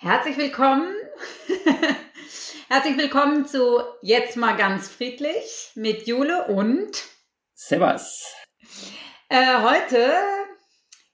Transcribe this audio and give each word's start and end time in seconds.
Herzlich 0.00 0.38
willkommen. 0.38 0.94
herzlich 2.68 2.96
willkommen 2.96 3.46
zu 3.46 3.80
Jetzt 4.00 4.36
mal 4.36 4.56
ganz 4.56 4.88
friedlich 4.88 5.72
mit 5.74 6.06
Jule 6.06 6.46
und 6.46 7.04
Sebas. 7.54 8.32
Äh, 9.28 9.60
heute 9.60 10.12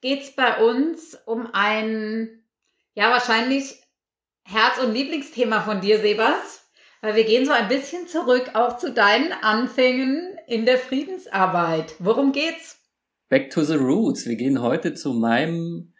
geht 0.02 0.24
es 0.24 0.36
bei 0.36 0.62
uns 0.62 1.16
um 1.24 1.48
ein, 1.54 2.44
ja, 2.92 3.10
wahrscheinlich 3.10 3.82
Herz- 4.42 4.78
und 4.78 4.92
Lieblingsthema 4.92 5.62
von 5.62 5.80
dir, 5.80 5.98
Sebas. 6.00 6.68
Weil 7.00 7.16
wir 7.16 7.24
gehen 7.24 7.46
so 7.46 7.52
ein 7.52 7.68
bisschen 7.68 8.06
zurück 8.06 8.50
auch 8.52 8.76
zu 8.76 8.92
deinen 8.92 9.32
Anfängen 9.32 10.36
in 10.46 10.66
der 10.66 10.76
Friedensarbeit. 10.76 11.94
Worum 12.00 12.32
geht's? 12.32 12.82
Back 13.30 13.48
to 13.48 13.62
the 13.62 13.76
roots. 13.76 14.26
Wir 14.26 14.36
gehen 14.36 14.60
heute 14.60 14.92
zu 14.92 15.14
meinem 15.14 15.93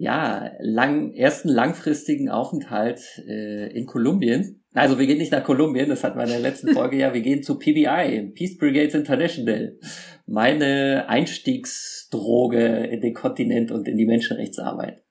ja, 0.00 0.50
lang, 0.60 1.12
ersten 1.12 1.50
langfristigen 1.50 2.30
Aufenthalt 2.30 3.02
äh, 3.28 3.70
in 3.76 3.84
Kolumbien. 3.84 4.64
Also 4.72 4.98
wir 4.98 5.06
gehen 5.06 5.18
nicht 5.18 5.30
nach 5.30 5.44
Kolumbien, 5.44 5.90
das 5.90 6.02
hatten 6.02 6.16
wir 6.18 6.24
in 6.24 6.30
der 6.30 6.40
letzten 6.40 6.68
Folge 6.72 6.96
ja, 6.96 7.12
wir 7.12 7.20
gehen 7.20 7.42
zu 7.42 7.58
PBI, 7.58 8.32
Peace 8.34 8.56
Brigades 8.56 8.94
International. 8.94 9.78
Meine 10.26 11.06
Einstiegsdroge 11.06 12.86
in 12.86 13.02
den 13.02 13.12
Kontinent 13.12 13.72
und 13.72 13.86
in 13.86 13.98
die 13.98 14.06
Menschenrechtsarbeit. 14.06 15.02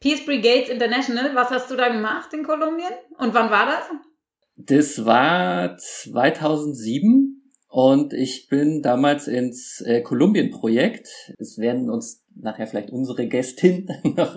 Peace 0.00 0.26
Brigades 0.26 0.68
International, 0.68 1.36
was 1.36 1.50
hast 1.50 1.70
du 1.70 1.76
da 1.76 1.88
gemacht 1.88 2.34
in 2.34 2.42
Kolumbien? 2.42 2.90
Und 3.18 3.34
wann 3.34 3.52
war 3.52 3.66
das? 3.66 3.88
Das 4.56 5.04
war 5.04 5.76
2007 5.76 7.41
und 7.72 8.12
ich 8.12 8.48
bin 8.48 8.82
damals 8.82 9.28
ins 9.28 9.80
äh, 9.80 10.02
Kolumbien-Projekt. 10.02 11.08
Es 11.38 11.56
werden 11.56 11.88
uns 11.88 12.22
nachher 12.36 12.66
vielleicht 12.66 12.90
unsere 12.90 13.26
Gästin 13.28 13.88
noch 14.14 14.36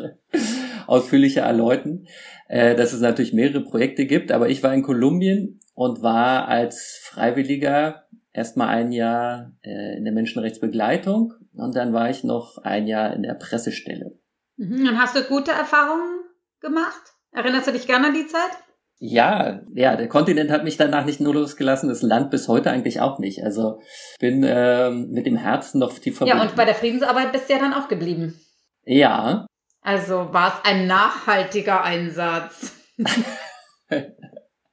ausführlicher 0.88 1.42
erläutern, 1.42 2.08
äh, 2.48 2.76
dass 2.76 2.94
es 2.94 3.02
natürlich 3.02 3.34
mehrere 3.34 3.60
Projekte 3.60 4.06
gibt. 4.06 4.32
Aber 4.32 4.48
ich 4.48 4.64
war 4.64 4.74
in 4.74 4.84
Kolumbien 4.84 5.60
und 5.74 6.02
war 6.02 6.48
als 6.48 7.02
Freiwilliger 7.04 8.06
erstmal 8.32 8.70
ein 8.70 8.94
Jahr 8.94 9.52
äh, 9.64 9.98
in 9.98 10.06
der 10.06 10.14
Menschenrechtsbegleitung 10.14 11.34
und 11.58 11.76
dann 11.76 11.92
war 11.92 12.10
ich 12.10 12.24
noch 12.24 12.60
ein 12.60 12.88
Jahr 12.88 13.14
in 13.14 13.24
der 13.24 13.34
Pressestelle. 13.34 14.18
Mhm. 14.56 14.88
Und 14.88 14.98
hast 14.98 15.14
du 15.14 15.24
gute 15.24 15.52
Erfahrungen 15.52 16.22
gemacht? 16.62 17.02
Erinnerst 17.34 17.68
du 17.68 17.74
dich 17.74 17.86
gerne 17.86 18.08
an 18.08 18.14
die 18.14 18.28
Zeit? 18.28 18.52
Ja, 18.98 19.62
ja, 19.74 19.98
der 19.98 20.08
Kontinent 20.08 20.50
hat 20.52 20.64
mich 20.64 20.78
danach 20.78 21.06
nicht 21.06 21.20
nur 21.20 21.34
losgelassen, 21.34 21.90
das 21.90 22.02
Land 22.02 22.32
bis 22.32 22.48
heute 22.48 22.72
eigentlich 22.72 23.02
auch 23.02 23.20
nicht. 23.20 23.44
Also 23.44 23.80
bin 24.20 24.46
ähm, 24.48 25.12
mit 25.12 25.26
dem 25.26 25.36
Herzen 25.36 25.80
noch 25.80 25.98
tief 26.00 26.18
verbunden. 26.18 26.38
Ja, 26.40 26.44
und 26.50 26.56
bei 26.56 26.66
der 26.66 26.76
Friedensarbeit 26.76 27.34
bist 27.34 27.50
du 27.50 27.54
ja 27.54 27.60
dann 27.60 27.74
auch 27.74 27.90
geblieben. 27.90 28.40
Ja. 28.86 29.46
Also 29.82 30.34
war 30.34 30.48
es 30.48 30.70
ein 30.70 30.88
nachhaltiger 30.88 31.84
Einsatz. 31.84 32.74
in 32.98 33.30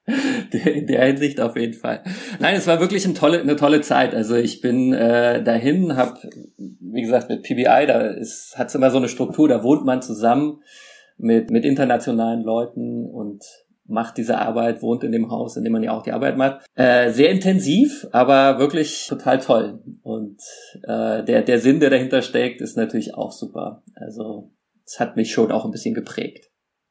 der 0.86 1.06
Hinsicht 1.06 1.40
auf 1.40 1.56
jeden 1.56 1.74
Fall. 1.74 2.04
Nein, 2.38 2.54
es 2.54 2.66
war 2.66 2.80
wirklich 2.80 3.04
eine 3.04 3.14
tolle, 3.14 3.40
eine 3.40 3.56
tolle 3.56 3.80
Zeit. 3.80 4.14
Also 4.14 4.36
ich 4.36 4.60
bin 4.60 4.92
äh, 4.92 5.42
dahin, 5.42 5.96
habe, 5.96 6.18
wie 6.56 7.02
gesagt, 7.02 7.28
mit 7.28 7.42
PBI, 7.42 7.86
da 7.86 8.06
ist, 8.06 8.56
hat 8.56 8.68
es 8.68 8.74
immer 8.74 8.90
so 8.90 8.98
eine 8.98 9.08
Struktur, 9.08 9.48
da 9.48 9.64
wohnt 9.64 9.84
man 9.84 10.00
zusammen 10.00 10.62
mit, 11.18 11.50
mit 11.50 11.64
internationalen 11.64 12.42
Leuten 12.42 13.06
und 13.06 13.44
macht 13.86 14.16
diese 14.16 14.38
Arbeit, 14.38 14.82
wohnt 14.82 15.04
in 15.04 15.12
dem 15.12 15.30
Haus, 15.30 15.56
in 15.56 15.64
dem 15.64 15.72
man 15.72 15.82
ja 15.82 15.92
auch 15.92 16.02
die 16.02 16.12
Arbeit 16.12 16.36
macht. 16.36 16.64
Äh, 16.74 17.10
sehr 17.10 17.30
intensiv, 17.30 18.06
aber 18.12 18.58
wirklich 18.58 19.06
total 19.08 19.38
toll. 19.38 19.82
Und 20.02 20.40
äh, 20.84 21.24
der, 21.24 21.42
der 21.42 21.58
Sinn, 21.58 21.80
der 21.80 21.90
dahinter 21.90 22.22
steckt, 22.22 22.60
ist 22.60 22.76
natürlich 22.76 23.14
auch 23.14 23.32
super. 23.32 23.82
Also 23.94 24.52
es 24.84 25.00
hat 25.00 25.16
mich 25.16 25.32
schon 25.32 25.52
auch 25.52 25.64
ein 25.64 25.70
bisschen 25.70 25.94
geprägt. 25.94 26.48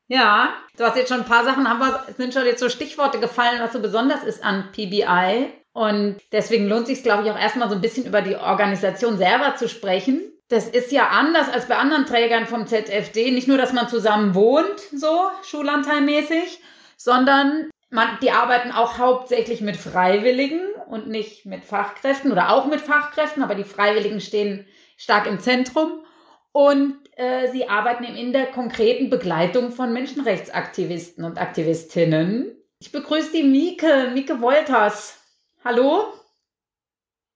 Ja, 0.07 0.49
du 0.77 0.83
hast 0.83 0.97
jetzt 0.97 1.07
schon 1.07 1.21
ein 1.21 1.25
paar 1.25 1.45
Sachen, 1.45 1.69
haben 1.69 1.79
wir, 1.79 2.03
sind 2.17 2.33
schon 2.33 2.45
jetzt 2.45 2.59
so 2.59 2.67
Stichworte 2.67 3.19
gefallen, 3.19 3.59
was 3.61 3.71
so 3.71 3.81
besonders 3.81 4.23
ist 4.23 4.43
an 4.43 4.65
PBI. 4.73 5.47
Und 5.73 6.17
deswegen 6.33 6.67
lohnt 6.67 6.87
sich, 6.87 7.01
glaube 7.01 7.23
ich, 7.23 7.31
auch 7.31 7.39
erstmal 7.39 7.69
so 7.69 7.75
ein 7.75 7.81
bisschen 7.81 8.05
über 8.05 8.21
die 8.21 8.35
Organisation 8.35 9.17
selber 9.17 9.55
zu 9.55 9.69
sprechen. 9.69 10.21
Das 10.49 10.67
ist 10.67 10.91
ja 10.91 11.07
anders 11.07 11.47
als 11.47 11.67
bei 11.67 11.77
anderen 11.77 12.05
Trägern 12.05 12.45
vom 12.45 12.67
ZFD. 12.67 13.31
Nicht 13.31 13.47
nur, 13.47 13.57
dass 13.57 13.71
man 13.71 13.87
zusammen 13.87 14.35
wohnt, 14.35 14.81
so 14.93 15.29
schulanteilmäßig, 15.43 16.59
sondern 17.03 17.71
man, 17.89 18.19
die 18.21 18.31
arbeiten 18.31 18.71
auch 18.71 18.99
hauptsächlich 18.99 19.61
mit 19.61 19.75
Freiwilligen 19.75 20.61
und 20.87 21.07
nicht 21.07 21.47
mit 21.47 21.65
Fachkräften 21.65 22.31
oder 22.31 22.51
auch 22.51 22.67
mit 22.67 22.79
Fachkräften, 22.79 23.41
aber 23.41 23.55
die 23.55 23.63
Freiwilligen 23.63 24.21
stehen 24.21 24.67
stark 24.97 25.25
im 25.25 25.39
Zentrum. 25.39 26.05
Und 26.51 26.97
äh, 27.15 27.49
sie 27.51 27.67
arbeiten 27.67 28.03
eben 28.03 28.15
in 28.15 28.33
der 28.33 28.45
konkreten 28.45 29.09
Begleitung 29.09 29.71
von 29.71 29.93
Menschenrechtsaktivisten 29.93 31.23
und 31.23 31.39
Aktivistinnen. 31.39 32.55
Ich 32.79 32.91
begrüße 32.91 33.31
die 33.31 33.43
Mieke, 33.43 34.11
Mieke 34.13 34.39
Wolters. 34.39 35.17
Hallo? 35.63 36.13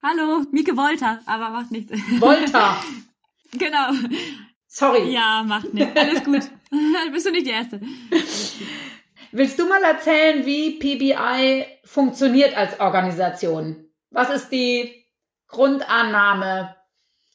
Hallo, 0.04 0.44
Mieke 0.52 0.78
Wolter, 0.78 1.22
aber 1.26 1.50
macht 1.50 1.72
nichts. 1.72 1.92
Wolter. 2.20 2.78
genau. 3.54 3.90
Sorry. 4.68 5.12
Ja, 5.12 5.44
macht 5.44 5.74
nichts. 5.74 6.00
Alles 6.00 6.24
gut. 6.24 6.52
Bist 7.12 7.26
du 7.26 7.32
nicht 7.32 7.48
die 7.48 7.52
Erste. 7.52 7.82
Willst 9.38 9.60
du 9.60 9.68
mal 9.68 9.84
erzählen, 9.84 10.46
wie 10.46 10.80
PBI 10.80 11.66
funktioniert 11.84 12.56
als 12.56 12.80
Organisation? 12.80 13.90
Was 14.10 14.30
ist 14.30 14.48
die 14.48 15.08
Grundannahme 15.50 16.74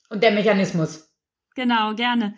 und 0.08 0.22
der 0.22 0.30
Mechanismus? 0.30 1.12
Genau, 1.54 1.94
gerne. 1.94 2.32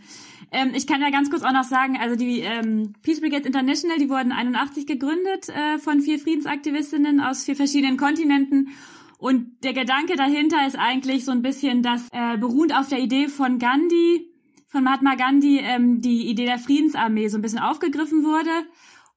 Ähm, 0.51 0.73
ich 0.75 0.89
kann 0.89 1.01
ja 1.01 1.11
ganz 1.11 1.31
kurz 1.31 1.45
auch 1.45 1.53
noch 1.53 1.63
sagen, 1.63 1.97
also 1.97 2.17
die 2.17 2.41
ähm, 2.41 2.95
Peace 3.05 3.21
Brigades 3.21 3.47
International, 3.47 3.99
die 3.99 4.11
wurden 4.11 4.33
81 4.33 4.85
gegründet 4.85 5.49
äh, 5.51 5.79
von 5.79 6.01
vier 6.01 6.19
Friedensaktivistinnen 6.19 7.21
aus 7.21 7.45
vier 7.45 7.55
verschiedenen 7.55 7.97
Kontinenten. 7.97 8.71
Und 9.19 9.63
der 9.63 9.75
Gedanke 9.75 10.17
dahinter 10.17 10.67
ist 10.67 10.77
eigentlich 10.77 11.25
so 11.25 11.31
ein 11.31 11.43
bisschen, 11.43 11.85
dass 11.85 12.09
äh, 12.11 12.37
beruht 12.37 12.75
auf 12.75 12.89
der 12.89 12.99
Idee 12.99 13.29
von 13.29 13.61
Gandhi, 13.61 14.29
von 14.67 14.83
Mahatma 14.83 15.15
Gandhi, 15.15 15.61
ähm, 15.63 16.01
die 16.01 16.29
Idee 16.29 16.47
der 16.47 16.59
Friedensarmee 16.59 17.29
so 17.29 17.39
ein 17.39 17.43
bisschen 17.43 17.61
aufgegriffen 17.61 18.25
wurde 18.25 18.51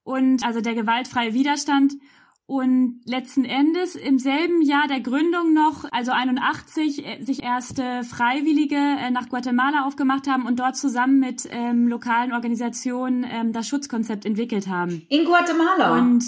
und 0.06 0.46
also 0.46 0.60
der 0.60 0.74
gewaltfreie 0.74 1.34
Widerstand. 1.34 1.94
Und 2.48 3.00
letzten 3.04 3.44
Endes 3.44 3.96
im 3.96 4.20
selben 4.20 4.62
Jahr 4.62 4.86
der 4.86 5.00
Gründung 5.00 5.52
noch, 5.52 5.84
also 5.90 6.12
81, 6.12 7.04
äh, 7.04 7.20
sich 7.20 7.42
erste 7.42 8.04
Freiwillige 8.04 8.76
äh, 8.76 9.10
nach 9.10 9.28
Guatemala 9.28 9.84
aufgemacht 9.84 10.28
haben 10.28 10.46
und 10.46 10.60
dort 10.60 10.76
zusammen 10.76 11.18
mit 11.18 11.48
ähm, 11.50 11.88
lokalen 11.88 12.32
Organisationen 12.32 13.26
ähm, 13.28 13.52
das 13.52 13.66
Schutzkonzept 13.66 14.24
entwickelt 14.24 14.68
haben. 14.68 15.04
In 15.08 15.24
Guatemala? 15.24 15.98
Und 15.98 16.22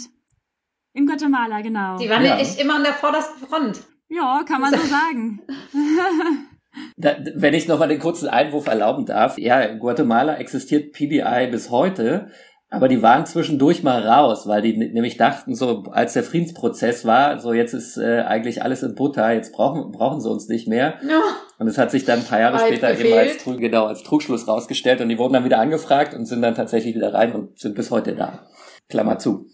in 0.93 1.07
Guatemala, 1.07 1.61
genau. 1.61 1.99
Die 1.99 2.11
waren 2.11 2.25
ja 2.25 2.37
echt 2.37 2.61
immer 2.61 2.75
an 2.75 2.83
der 2.83 2.95
vordersten 2.95 3.47
Front. 3.47 3.85
Ja, 4.09 4.43
kann 4.45 4.61
man 4.61 4.75
so 4.75 4.81
sagen. 4.87 5.41
Da, 6.97 7.17
wenn 7.35 7.55
ich 7.55 7.67
noch 7.67 7.81
mal 7.81 7.89
den 7.89 7.99
kurzen 7.99 8.29
Einwurf 8.29 8.69
erlauben 8.69 9.05
darf. 9.05 9.37
Ja, 9.39 9.61
in 9.63 9.81
Guatemala 9.81 10.37
existiert 10.37 10.93
PBI 10.93 11.49
bis 11.51 11.71
heute. 11.71 12.31
Aber 12.71 12.89
die 12.89 13.01
waren 13.01 13.25
zwischendurch 13.25 13.83
mal 13.83 14.07
raus, 14.07 14.47
weil 14.47 14.61
die 14.61 14.77
nämlich 14.77 15.17
dachten, 15.17 15.55
so 15.55 15.85
als 15.91 16.13
der 16.13 16.23
Friedensprozess 16.23 17.07
war, 17.07 17.41
so 17.41 17.55
jetzt 17.55 17.73
ist 17.73 17.97
äh, 17.97 18.21
eigentlich 18.21 18.63
alles 18.63 18.83
in 18.83 18.95
Butter, 18.95 19.33
jetzt 19.33 19.53
brauchen, 19.53 19.91
brauchen 19.91 20.21
sie 20.21 20.31
uns 20.31 20.49
nicht 20.49 20.69
mehr. 20.69 20.99
Ja. 21.09 21.23
Und 21.59 21.67
es 21.67 21.79
hat 21.79 21.91
sich 21.91 22.05
dann 22.05 22.21
ein 22.21 22.25
paar 22.27 22.41
Jahre 22.41 22.59
Weit 22.59 22.67
später 22.67 22.91
gefehlt. 22.91 23.41
eben 23.41 23.51
als, 23.53 23.61
genau, 23.61 23.87
als 23.87 24.03
Trugschluss 24.03 24.47
rausgestellt 24.47 25.01
und 25.01 25.09
die 25.09 25.17
wurden 25.17 25.33
dann 25.33 25.45
wieder 25.45 25.61
angefragt 25.61 26.13
und 26.13 26.27
sind 26.27 26.43
dann 26.43 26.55
tatsächlich 26.55 26.95
wieder 26.95 27.15
rein 27.15 27.33
und 27.33 27.59
sind 27.59 27.75
bis 27.75 27.91
heute 27.91 28.15
da. 28.15 28.47
Klammer 28.91 29.19
zu. 29.19 29.47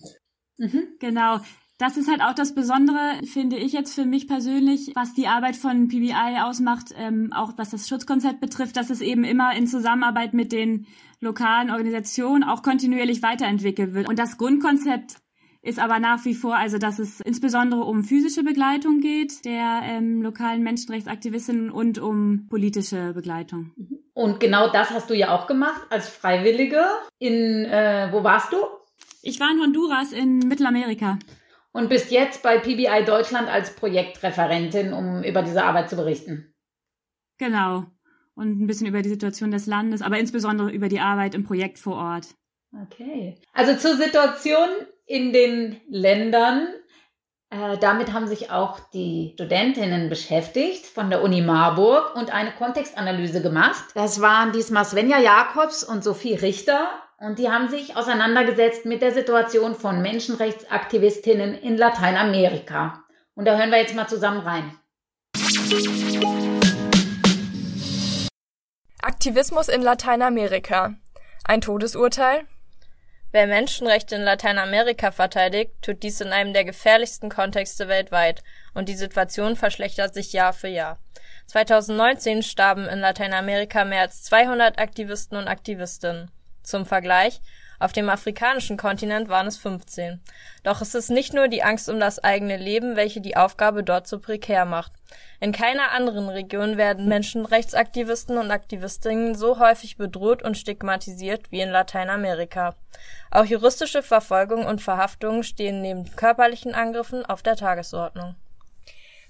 Mhm, 0.59 0.89
genau 0.99 1.39
das 1.79 1.97
ist 1.97 2.09
halt 2.09 2.21
auch 2.23 2.35
das 2.35 2.55
Besondere, 2.55 3.21
finde 3.25 3.57
ich 3.57 3.73
jetzt 3.73 3.95
für 3.95 4.05
mich 4.05 4.29
persönlich, 4.29 4.93
was 4.95 5.13
die 5.13 5.27
Arbeit 5.27 5.57
von 5.57 5.89
PBI 5.89 6.41
ausmacht, 6.43 6.95
ähm, 6.97 7.33
auch 7.35 7.53
was 7.57 7.71
das 7.71 7.89
Schutzkonzept 7.89 8.41
betrifft, 8.41 8.77
dass 8.77 8.91
es 8.91 9.01
eben 9.01 9.25
immer 9.25 9.57
in 9.57 9.67
Zusammenarbeit 9.67 10.35
mit 10.35 10.53
den 10.53 10.87
lokalen 11.25 11.71
Organisationen 11.71 12.45
auch 12.45 12.63
kontinuierlich 12.63 13.23
weiterentwickelt 13.23 13.95
wird. 13.95 14.09
Und 14.09 14.19
das 14.19 14.39
Grundkonzept 14.39 15.17
ist 15.65 15.79
aber 15.79 15.99
nach 15.99 16.25
wie 16.25 16.35
vor, 16.35 16.57
also 16.57 16.79
dass 16.79 16.99
es 16.99 17.21
insbesondere 17.21 17.81
um 17.81 18.05
physische 18.05 18.45
Begleitung 18.45 19.01
geht 19.01 19.45
der 19.45 19.81
ähm, 19.83 20.23
lokalen 20.23 20.63
Menschenrechtsaktivistinnen 20.63 21.71
und 21.71 21.99
um 21.99 22.47
politische 22.49 23.13
Begleitung. 23.15 23.73
Und 24.13 24.39
genau 24.41 24.71
das 24.71 24.91
hast 24.91 25.11
du 25.11 25.15
ja 25.15 25.35
auch 25.35 25.47
gemacht 25.47 25.83
als 25.91 26.09
Freiwillige. 26.09 26.85
In 27.19 27.65
äh, 27.65 28.09
wo 28.13 28.23
warst 28.23 28.53
du? 28.53 28.59
Ich 29.23 29.41
war 29.41 29.51
in 29.51 29.61
Honduras 29.61 30.13
in 30.13 30.39
Mittelamerika. 30.39 31.19
Und 31.73 31.89
bist 31.89 32.13
jetzt 32.13 32.43
bei 32.43 32.59
PBI 32.59 33.05
Deutschland 33.05 33.49
als 33.49 33.75
Projektreferentin, 33.75 34.93
um 34.93 35.25
über 35.25 35.43
diese 35.43 35.65
Arbeit 35.65 35.91
zu 35.91 35.97
berichten. 35.97 36.55
Genau. 37.39 37.87
Und 38.35 38.61
ein 38.61 38.67
bisschen 38.67 38.87
über 38.87 39.03
die 39.03 39.09
Situation 39.09 39.51
des 39.51 39.67
Landes, 39.67 40.03
aber 40.03 40.19
insbesondere 40.19 40.71
über 40.71 40.89
die 40.89 41.01
Arbeit 41.01 41.35
im 41.35 41.45
Projekt 41.45 41.79
vor 41.79 41.97
Ort. 41.97 42.27
Okay. 42.83 43.39
Also 43.53 43.77
zur 43.77 43.97
Situation 43.97 44.69
in 45.07 45.33
den 45.33 45.81
Ländern. 45.89 46.67
Äh, 47.51 47.79
damit 47.79 48.13
haben 48.13 48.27
sich 48.27 48.51
auch 48.51 48.81
die 48.93 49.31
Studentinnen 49.35 50.09
beschäftigt 50.09 50.87
von 50.87 51.11
der 51.11 51.23
Uni 51.23 51.41
Marburg 51.43 52.17
und 52.17 52.35
eine 52.35 52.51
Kontextanalyse 52.53 53.43
gemacht. 53.43 53.85
Das 53.95 54.21
waren 54.21 54.53
diesmal 54.53 54.85
Svenja 54.85 55.21
Jakobs 55.21 55.85
und 55.85 56.03
Sophie 56.03 56.35
Richter. 56.35 56.89
Und 57.19 57.39
die 57.39 57.49
haben 57.49 57.69
sich 57.69 57.97
auseinandergesetzt 57.97 58.87
mit 58.87 59.01
der 59.01 59.13
Situation 59.13 59.77
von 59.77 60.03
Menschenrechtsaktivistinnen 60.03 61.55
in 61.55 61.77
Lateinamerika. 61.77 63.05
Und 63.35 63.47
da 63.47 63.57
hören 63.57 63.71
wir 63.71 63.79
jetzt 63.79 63.95
mal 63.95 64.09
zusammen 64.09 64.41
rein. 64.41 64.77
Aktivismus 69.07 69.69
in 69.69 69.83
Lateinamerika. 69.83 70.95
Ein 71.45 71.61
Todesurteil? 71.61 72.45
Wer 73.33 73.47
Menschenrechte 73.47 74.15
in 74.15 74.23
Lateinamerika 74.23 75.11
verteidigt, 75.11 75.73
tut 75.83 76.03
dies 76.03 76.23
in 76.23 76.33
einem 76.33 76.55
der 76.55 76.65
gefährlichsten 76.65 77.29
Kontexte 77.29 77.89
weltweit, 77.89 78.43
und 78.73 78.89
die 78.89 78.97
Situation 78.97 79.57
verschlechtert 79.57 80.15
sich 80.15 80.33
Jahr 80.33 80.55
für 80.55 80.69
Jahr. 80.69 80.99
2019 81.49 82.43
starben 82.43 82.87
in 82.87 83.01
Lateinamerika 83.01 83.85
mehr 83.85 84.01
als 84.01 84.23
200 84.23 84.79
Aktivisten 84.79 85.37
und 85.37 85.49
Aktivistinnen. 85.49 86.31
Zum 86.63 86.87
Vergleich 86.87 87.43
auf 87.85 87.93
dem 87.93 88.09
afrikanischen 88.09 88.79
Kontinent 88.79 89.29
waren 89.29 89.47
es 89.47 89.59
15. 89.59 90.19
Doch 90.63 90.81
es 90.81 90.95
ist 90.95 91.11
nicht 91.11 91.35
nur 91.35 91.49
die 91.49 91.63
Angst 91.63 91.91
um 91.91 92.01
das 92.01 92.19
eigene 92.19 92.57
Leben, 92.57 92.97
welche 92.97 93.21
die 93.21 93.37
Aufgabe 93.37 93.85
dort 93.85 94.07
so 94.07 94.19
prekär 94.19 94.65
macht. 94.65 94.91
In 95.39 95.53
keiner 95.53 95.91
anderen 95.91 96.31
Region 96.31 96.79
werden 96.79 97.09
Menschenrechtsaktivisten 97.09 98.39
und 98.39 98.51
Aktivistinnen 98.51 99.35
so 99.35 99.59
häufig 99.59 99.99
bedroht 99.99 100.43
und 100.43 100.57
stigmatisiert 100.57 101.53
wie 101.53 101.61
in 101.61 101.69
Lateinamerika. 101.69 102.75
Auch 103.31 103.45
juristische 103.45 104.03
Verfolgung 104.03 104.65
und 104.65 104.81
Verhaftungen 104.81 105.43
stehen 105.43 105.83
neben 105.83 106.17
körperlichen 106.17 106.75
Angriffen 106.75 107.27
auf 107.27 107.43
der 107.43 107.57
Tagesordnung. 107.57 108.35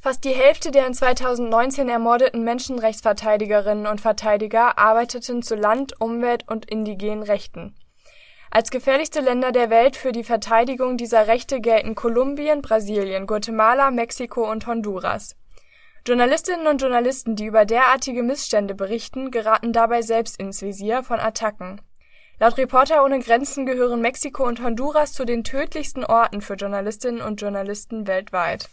Fast 0.00 0.22
die 0.22 0.30
Hälfte 0.30 0.70
der 0.70 0.86
in 0.86 0.94
2019 0.94 1.88
ermordeten 1.88 2.44
Menschenrechtsverteidigerinnen 2.44 3.88
und 3.88 4.00
Verteidiger 4.00 4.78
arbeiteten 4.78 5.42
zu 5.42 5.56
Land, 5.56 6.00
Umwelt 6.00 6.46
und 6.46 6.70
indigenen 6.70 7.24
Rechten. 7.24 7.74
Als 8.56 8.70
gefährlichste 8.70 9.18
Länder 9.18 9.50
der 9.50 9.68
Welt 9.68 9.96
für 9.96 10.12
die 10.12 10.22
Verteidigung 10.22 10.96
dieser 10.96 11.26
Rechte 11.26 11.60
gelten 11.60 11.96
Kolumbien, 11.96 12.62
Brasilien, 12.62 13.26
Guatemala, 13.26 13.90
Mexiko 13.90 14.48
und 14.48 14.68
Honduras. 14.68 15.34
Journalistinnen 16.06 16.68
und 16.68 16.80
Journalisten, 16.80 17.34
die 17.34 17.46
über 17.46 17.64
derartige 17.64 18.22
Missstände 18.22 18.76
berichten, 18.76 19.32
geraten 19.32 19.72
dabei 19.72 20.02
selbst 20.02 20.38
ins 20.38 20.62
Visier 20.62 21.02
von 21.02 21.18
Attacken. 21.18 21.80
Laut 22.38 22.56
Reporter 22.56 23.04
ohne 23.04 23.18
Grenzen 23.18 23.66
gehören 23.66 24.00
Mexiko 24.00 24.46
und 24.46 24.62
Honduras 24.62 25.14
zu 25.14 25.24
den 25.24 25.42
tödlichsten 25.42 26.04
Orten 26.04 26.40
für 26.40 26.54
Journalistinnen 26.54 27.22
und 27.22 27.40
Journalisten 27.40 28.06
weltweit 28.06 28.68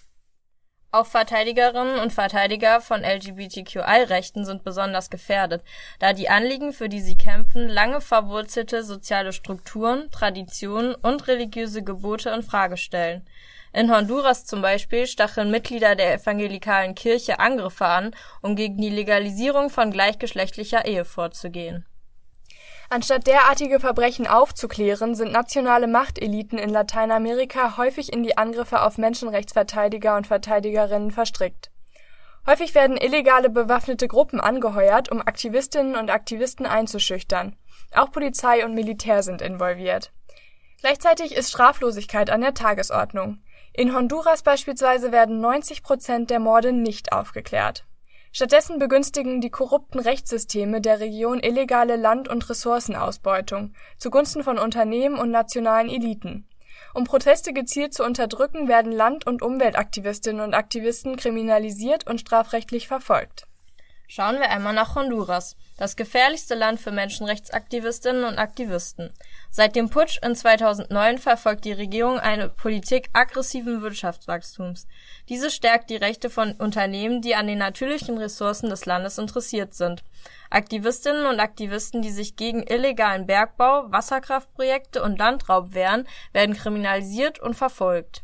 auch 0.91 1.05
Verteidigerinnen 1.05 1.99
und 1.99 2.11
Verteidiger 2.11 2.81
von 2.81 3.03
LGBTQI-Rechten 3.03 4.45
sind 4.45 4.63
besonders 4.63 5.09
gefährdet, 5.09 5.63
da 5.99 6.13
die 6.13 6.29
Anliegen, 6.29 6.73
für 6.73 6.89
die 6.89 7.01
sie 7.01 7.15
kämpfen, 7.15 7.69
lange 7.69 8.01
verwurzelte 8.01 8.83
soziale 8.83 9.31
Strukturen, 9.31 10.11
Traditionen 10.11 10.95
und 10.95 11.27
religiöse 11.27 11.83
Gebote 11.83 12.29
in 12.29 12.43
Frage 12.43 12.77
stellen. 12.77 13.25
In 13.73 13.89
Honduras 13.89 14.45
zum 14.45 14.61
Beispiel 14.61 15.07
stacheln 15.07 15.49
Mitglieder 15.49 15.95
der 15.95 16.15
evangelikalen 16.15 16.93
Kirche 16.93 17.39
Angriffe 17.39 17.85
an, 17.85 18.11
um 18.41 18.57
gegen 18.57 18.77
die 18.77 18.89
Legalisierung 18.89 19.69
von 19.69 19.91
gleichgeschlechtlicher 19.91 20.85
Ehe 20.85 21.05
vorzugehen 21.05 21.85
Anstatt 22.93 23.25
derartige 23.25 23.79
Verbrechen 23.79 24.27
aufzuklären, 24.27 25.15
sind 25.15 25.31
nationale 25.31 25.88
Machteliten 25.88 26.57
in 26.57 26.69
Lateinamerika 26.69 27.77
häufig 27.77 28.11
in 28.11 28.21
die 28.21 28.38
Angriffe 28.38 28.81
auf 28.81 28.97
Menschenrechtsverteidiger 28.97 30.17
und 30.17 30.27
Verteidigerinnen 30.27 31.11
verstrickt. 31.11 31.71
Häufig 32.45 32.75
werden 32.75 32.97
illegale 32.97 33.49
bewaffnete 33.49 34.09
Gruppen 34.09 34.41
angeheuert, 34.41 35.09
um 35.09 35.21
Aktivistinnen 35.21 35.95
und 35.95 36.09
Aktivisten 36.09 36.65
einzuschüchtern. 36.65 37.55
Auch 37.95 38.11
Polizei 38.11 38.65
und 38.65 38.73
Militär 38.73 39.23
sind 39.23 39.41
involviert. 39.41 40.11
Gleichzeitig 40.81 41.33
ist 41.33 41.49
Straflosigkeit 41.49 42.29
an 42.29 42.41
der 42.41 42.53
Tagesordnung. 42.53 43.41
In 43.71 43.95
Honduras 43.95 44.43
beispielsweise 44.43 45.13
werden 45.13 45.39
90 45.39 45.81
Prozent 45.81 46.29
der 46.29 46.41
Morde 46.41 46.73
nicht 46.73 47.13
aufgeklärt 47.13 47.85
Stattdessen 48.33 48.79
begünstigen 48.79 49.41
die 49.41 49.49
korrupten 49.49 49.99
Rechtssysteme 49.99 50.79
der 50.79 50.99
Region 50.99 51.39
illegale 51.39 51.97
Land 51.97 52.29
und 52.29 52.49
Ressourcenausbeutung 52.49 53.73
zugunsten 53.97 54.43
von 54.43 54.57
Unternehmen 54.57 55.19
und 55.19 55.31
nationalen 55.31 55.89
Eliten. 55.89 56.47
Um 56.93 57.03
Proteste 57.03 57.53
gezielt 57.53 57.93
zu 57.93 58.03
unterdrücken, 58.03 58.67
werden 58.67 58.91
Land 58.91 59.27
und 59.27 59.41
Umweltaktivistinnen 59.41 60.41
und 60.41 60.53
Aktivisten 60.53 61.15
kriminalisiert 61.17 62.07
und 62.09 62.19
strafrechtlich 62.19 62.87
verfolgt 62.87 63.47
Schauen 64.13 64.41
wir 64.41 64.49
einmal 64.49 64.73
nach 64.73 64.95
Honduras, 64.95 65.55
das 65.77 65.95
gefährlichste 65.95 66.53
Land 66.53 66.81
für 66.81 66.91
Menschenrechtsaktivistinnen 66.91 68.25
und 68.25 68.39
Aktivisten. 68.39 69.13
Seit 69.51 69.77
dem 69.77 69.89
Putsch 69.89 70.19
in 70.21 70.35
2009 70.35 71.17
verfolgt 71.17 71.63
die 71.63 71.71
Regierung 71.71 72.19
eine 72.19 72.49
Politik 72.49 73.09
aggressiven 73.13 73.81
Wirtschaftswachstums. 73.81 74.85
Diese 75.29 75.49
stärkt 75.49 75.89
die 75.89 75.95
Rechte 75.95 76.29
von 76.29 76.51
Unternehmen, 76.55 77.21
die 77.21 77.35
an 77.35 77.47
den 77.47 77.59
natürlichen 77.59 78.17
Ressourcen 78.17 78.69
des 78.69 78.85
Landes 78.85 79.17
interessiert 79.17 79.75
sind. 79.75 80.03
Aktivistinnen 80.49 81.25
und 81.25 81.39
Aktivisten, 81.39 82.01
die 82.01 82.11
sich 82.11 82.35
gegen 82.35 82.63
illegalen 82.63 83.27
Bergbau, 83.27 83.89
Wasserkraftprojekte 83.93 85.01
und 85.01 85.19
Landraub 85.19 85.73
wehren, 85.73 86.05
werden 86.33 86.57
kriminalisiert 86.57 87.39
und 87.39 87.53
verfolgt 87.53 88.23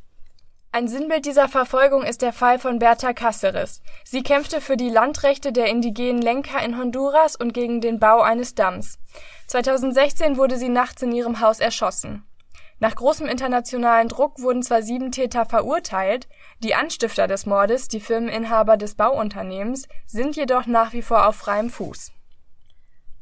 ein 0.78 0.88
Sinnbild 0.88 1.26
dieser 1.26 1.48
Verfolgung 1.48 2.04
ist 2.04 2.22
der 2.22 2.32
Fall 2.32 2.60
von 2.60 2.78
Berta 2.78 3.10
Cáceres. 3.10 3.82
Sie 4.04 4.22
kämpfte 4.22 4.62
für 4.62 4.78
die 4.78 4.92
Landrechte 4.92 5.52
der 5.52 5.66
indigenen 5.70 6.22
Lenker 6.22 6.64
in 6.64 6.78
Honduras 6.78 7.36
und 7.36 7.52
gegen 7.52 7.82
den 7.82 7.98
Bau 7.98 8.22
eines 8.22 8.54
Damms. 8.54 9.00
2016 9.48 10.38
wurde 10.38 10.56
sie 10.56 10.70
nachts 10.70 11.02
in 11.02 11.12
ihrem 11.12 11.40
Haus 11.40 11.60
erschossen. 11.60 12.28
Nach 12.78 12.94
großem 12.94 13.26
internationalen 13.26 14.08
Druck 14.08 14.40
wurden 14.40 14.62
zwar 14.62 14.84
sieben 14.84 15.12
Täter 15.12 15.48
verurteilt, 15.48 16.28
die 16.60 16.76
Anstifter 16.76 17.26
des 17.26 17.48
Mordes, 17.48 17.88
die 17.88 18.00
Firmeninhaber 18.00 18.78
des 18.78 18.94
Bauunternehmens, 18.94 19.88
sind 20.06 20.36
jedoch 20.36 20.68
nach 20.68 20.94
wie 20.94 21.02
vor 21.02 21.26
auf 21.26 21.38
freiem 21.38 21.72
Fuß 21.72 22.12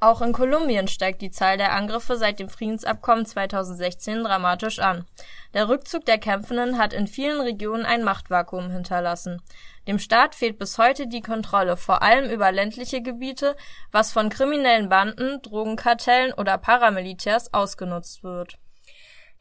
auch 0.05 0.21
in 0.21 0.33
Kolumbien 0.33 0.87
steigt 0.87 1.21
die 1.21 1.31
Zahl 1.31 1.57
der 1.57 1.73
Angriffe 1.73 2.15
seit 2.15 2.39
dem 2.39 2.49
Friedensabkommen 2.49 3.25
2016 3.25 4.23
dramatisch 4.23 4.79
an. 4.79 5.05
Der 5.53 5.67
Rückzug 5.67 6.05
der 6.05 6.17
Kämpfenden 6.17 6.77
hat 6.77 6.93
in 6.93 7.07
vielen 7.07 7.41
Regionen 7.41 7.85
ein 7.85 8.03
Machtvakuum 8.03 8.69
hinterlassen. 8.69 9.41
Dem 9.87 9.99
Staat 9.99 10.35
fehlt 10.35 10.59
bis 10.59 10.77
heute 10.77 11.07
die 11.07 11.21
Kontrolle, 11.21 11.75
vor 11.75 12.01
allem 12.01 12.29
über 12.29 12.51
ländliche 12.51 13.01
Gebiete, 13.01 13.55
was 13.91 14.11
von 14.11 14.29
kriminellen 14.29 14.89
Banden, 14.89 15.41
Drogenkartellen 15.41 16.33
oder 16.33 16.57
Paramilitärs 16.57 17.53
ausgenutzt 17.53 18.23
wird 18.23 18.57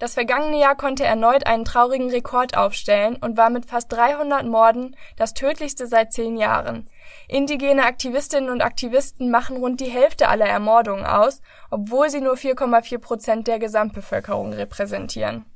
das 0.05 0.13
vergangene 0.13 0.61
Jahr 0.61 0.77
konnte 0.77 1.03
erneut 1.03 1.47
einen 1.47 1.65
traurigen 1.65 2.11
Rekord 2.11 2.59
aufstellen 2.59 3.17
und 3.17 3.39
war 3.39 3.49
mit 3.49 3.65
fast 3.65 3.91
300 3.91 4.45
Morden 4.45 4.95
das 5.17 5.33
tödlichste 5.33 5.87
seit 5.87 6.13
zehn 6.13 6.37
Jahren. 6.37 6.91
Indigene 7.27 7.87
Aktivistinnen 7.87 8.51
und 8.51 8.61
Aktivisten 8.61 9.31
machen 9.31 9.57
rund 9.57 9.81
die 9.81 9.89
Hälfte 9.89 10.29
aller 10.29 10.45
Ermordungen 10.45 11.07
aus, 11.07 11.41
obwohl 11.71 12.11
sie 12.11 12.21
nur 12.21 12.35
4,4 12.35 12.99
Prozent 12.99 13.49
der 13.49 13.59
Gesamtbevölkerung 13.59 14.53
repräsentieren. 14.53 15.47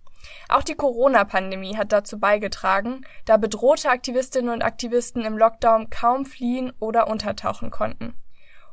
Auch 0.49 0.62
die 0.62 0.76
Corona-Pandemie 0.76 1.76
hat 1.76 1.93
dazu 1.93 2.19
beigetragen, 2.19 3.02
da 3.26 3.37
bedrohte 3.37 3.90
Aktivistinnen 3.90 4.50
und 4.50 4.62
Aktivisten 4.64 5.26
im 5.26 5.37
Lockdown 5.37 5.90
kaum 5.90 6.25
fliehen 6.25 6.73
oder 6.81 7.09
untertauchen 7.09 7.71
konnten 7.71 8.14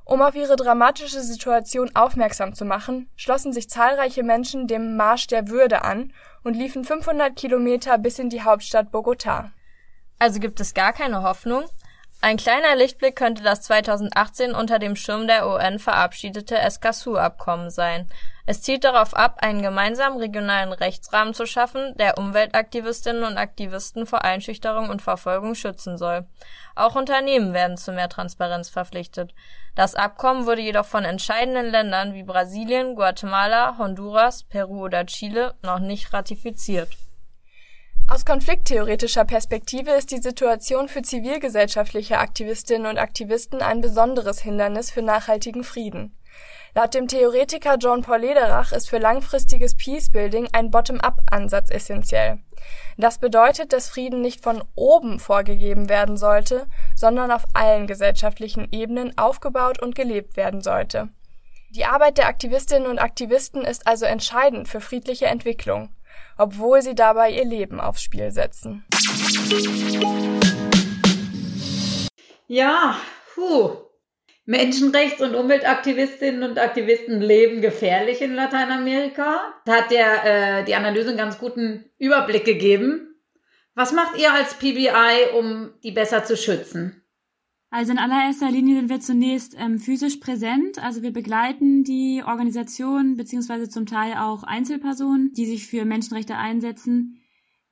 um 0.06 0.22
auf 0.22 0.36
ihre 0.36 0.56
dramatische 0.56 1.22
Situation 1.22 1.96
aufmerksam 1.96 2.54
zu 2.54 2.64
machen, 2.64 3.10
schlossen 3.16 3.52
sich 3.52 3.70
zahlreiche 3.70 4.24
Menschen 4.24 4.68
dem 4.68 4.96
Marsch 4.96 5.28
der 5.28 5.50
Würde 5.50 5.84
an 5.84 6.14
und 6.44 6.54
liefen 6.54 6.84
500 6.84 7.36
Kilometer 7.36 7.98
bis 7.98 8.20
in 8.20 8.30
die 8.30 8.44
Hauptstadt 8.44 8.94
Bogotá. 8.94 9.50
Also 10.20 10.40
gibt 10.40 10.60
es 10.60 10.74
gar 10.74 10.94
keine 10.94 11.24
Hoffnung? 11.24 11.66
Ein 12.22 12.38
kleiner 12.38 12.76
Lichtblick 12.76 13.16
könnte 13.16 13.44
das 13.44 13.62
2018 13.64 14.56
unter 14.56 14.80
dem 14.80 14.96
Schirm 14.96 15.28
der 15.28 15.48
UN 15.48 15.80
verabschiedete 15.80 16.58
Escazú-Abkommen 16.58 17.70
sein. 17.70 18.08
Es 18.48 18.62
zielt 18.62 18.84
darauf 18.84 19.16
ab, 19.16 19.38
einen 19.42 19.62
gemeinsamen 19.62 20.20
regionalen 20.20 20.72
Rechtsrahmen 20.72 21.34
zu 21.34 21.46
schaffen, 21.46 21.96
der 21.98 22.18
Umweltaktivistinnen 22.18 23.24
und 23.24 23.38
Aktivisten 23.38 24.06
vor 24.06 24.24
Einschüchterung 24.24 24.90
und 24.90 25.02
Verfolgung 25.02 25.56
schützen 25.56 25.98
soll. 25.98 26.26
Auch 26.76 26.96
Unternehmen 26.96 27.54
werden 27.54 27.78
zu 27.78 27.92
mehr 27.92 28.10
Transparenz 28.10 28.70
verpflichtet. 28.70 29.34
Das 29.76 29.94
Abkommen 29.94 30.46
wurde 30.46 30.62
jedoch 30.62 30.86
von 30.86 31.04
entscheidenden 31.04 31.70
Ländern 31.70 32.14
wie 32.14 32.24
Brasilien, 32.24 32.96
Guatemala, 32.96 33.78
Honduras, 33.78 34.44
Peru 34.44 34.86
oder 34.86 35.06
Chile 35.06 35.54
noch 35.64 35.80
nicht 35.80 36.14
ratifiziert. 36.14 36.90
Aus 38.08 38.24
konflikttheoretischer 38.24 39.26
Perspektive 39.26 39.92
ist 39.92 40.12
die 40.12 40.22
Situation 40.22 40.88
für 40.88 41.02
zivilgesellschaftliche 41.02 42.20
Aktivistinnen 42.20 42.88
und 42.88 43.00
Aktivisten 43.00 43.62
ein 43.62 43.82
besonderes 43.82 44.42
Hindernis 44.42 44.92
für 44.92 45.02
nachhaltigen 45.02 45.64
Frieden. 45.64 46.16
Laut 46.74 46.94
dem 46.94 47.08
Theoretiker 47.08 47.78
John 47.78 48.02
Paul 48.02 48.20
Lederach 48.20 48.74
ist 48.74 48.90
für 48.90 48.98
langfristiges 48.98 49.76
Peacebuilding 49.76 50.50
ein 50.52 50.72
Bottom-up-Ansatz 50.72 51.70
essentiell. 51.70 52.40
Das 52.98 53.20
bedeutet, 53.20 53.72
dass 53.72 53.90
Frieden 53.90 54.22
nicht 54.22 54.44
von 54.44 54.64
oben 54.76 55.20
vorgegeben 55.20 55.88
werden 55.88 56.18
sollte, 56.18 56.68
sondern 56.94 57.32
auf 57.32 57.46
allen 57.54 57.88
gesellschaftlichen 57.88 58.68
Ebenen 58.72 59.18
aufgebaut 59.18 59.82
und 59.82 59.96
gelebt 59.96 60.36
werden 60.36 60.62
sollte. 60.62 61.10
Die 61.70 61.86
Arbeit 61.86 62.18
der 62.18 62.28
Aktivistinnen 62.28 62.90
und 62.90 63.00
Aktivisten 63.00 63.64
ist 63.64 63.88
also 63.88 64.06
entscheidend 64.06 64.68
für 64.68 64.82
friedliche 64.82 65.26
Entwicklung, 65.26 65.96
obwohl 66.38 66.82
sie 66.82 66.96
dabei 66.96 67.32
ihr 67.32 67.46
Leben 67.46 67.80
aufs 67.80 68.02
Spiel 68.02 68.32
setzen. 68.32 68.86
Ja, 72.48 72.98
puh. 73.34 73.78
Menschenrechts- 74.46 75.24
und 75.24 75.34
Umweltaktivistinnen 75.34 76.44
und 76.44 76.60
Aktivisten 76.60 77.20
leben 77.20 77.62
gefährlich 77.62 78.22
in 78.22 78.36
Lateinamerika. 78.36 79.42
Da 79.66 79.78
hat 79.78 79.92
der, 79.92 80.60
äh, 80.60 80.66
die 80.66 80.76
Analyse 80.76 81.10
einen 81.10 81.18
ganz 81.18 81.40
guten 81.40 81.86
Überblick 81.98 82.46
gegeben. 82.46 83.16
Was 83.74 83.92
macht 83.92 84.18
ihr 84.20 84.32
als 84.34 84.54
PBI, 84.54 85.38
um 85.38 85.72
die 85.84 85.92
besser 85.92 86.24
zu 86.24 86.38
schützen? 86.38 87.02
Also 87.72 87.92
in 87.92 87.98
allererster 87.98 88.50
Linie 88.52 88.76
sind 88.76 88.90
wir 88.90 89.02
zunächst 89.02 89.56
ähm, 89.60 89.80
physisch 89.80 90.18
präsent. 90.18 90.82
Also 90.82 91.02
wir 91.02 91.12
begleiten 91.12 91.84
die 91.84 92.24
Organisation 92.26 93.18
beziehungsweise 93.18 93.68
zum 93.68 93.86
Teil 93.86 94.14
auch 94.14 94.44
Einzelpersonen, 94.44 95.34
die 95.34 95.46
sich 95.46 95.68
für 95.68 95.84
Menschenrechte 95.84 96.38
einsetzen, 96.38 97.22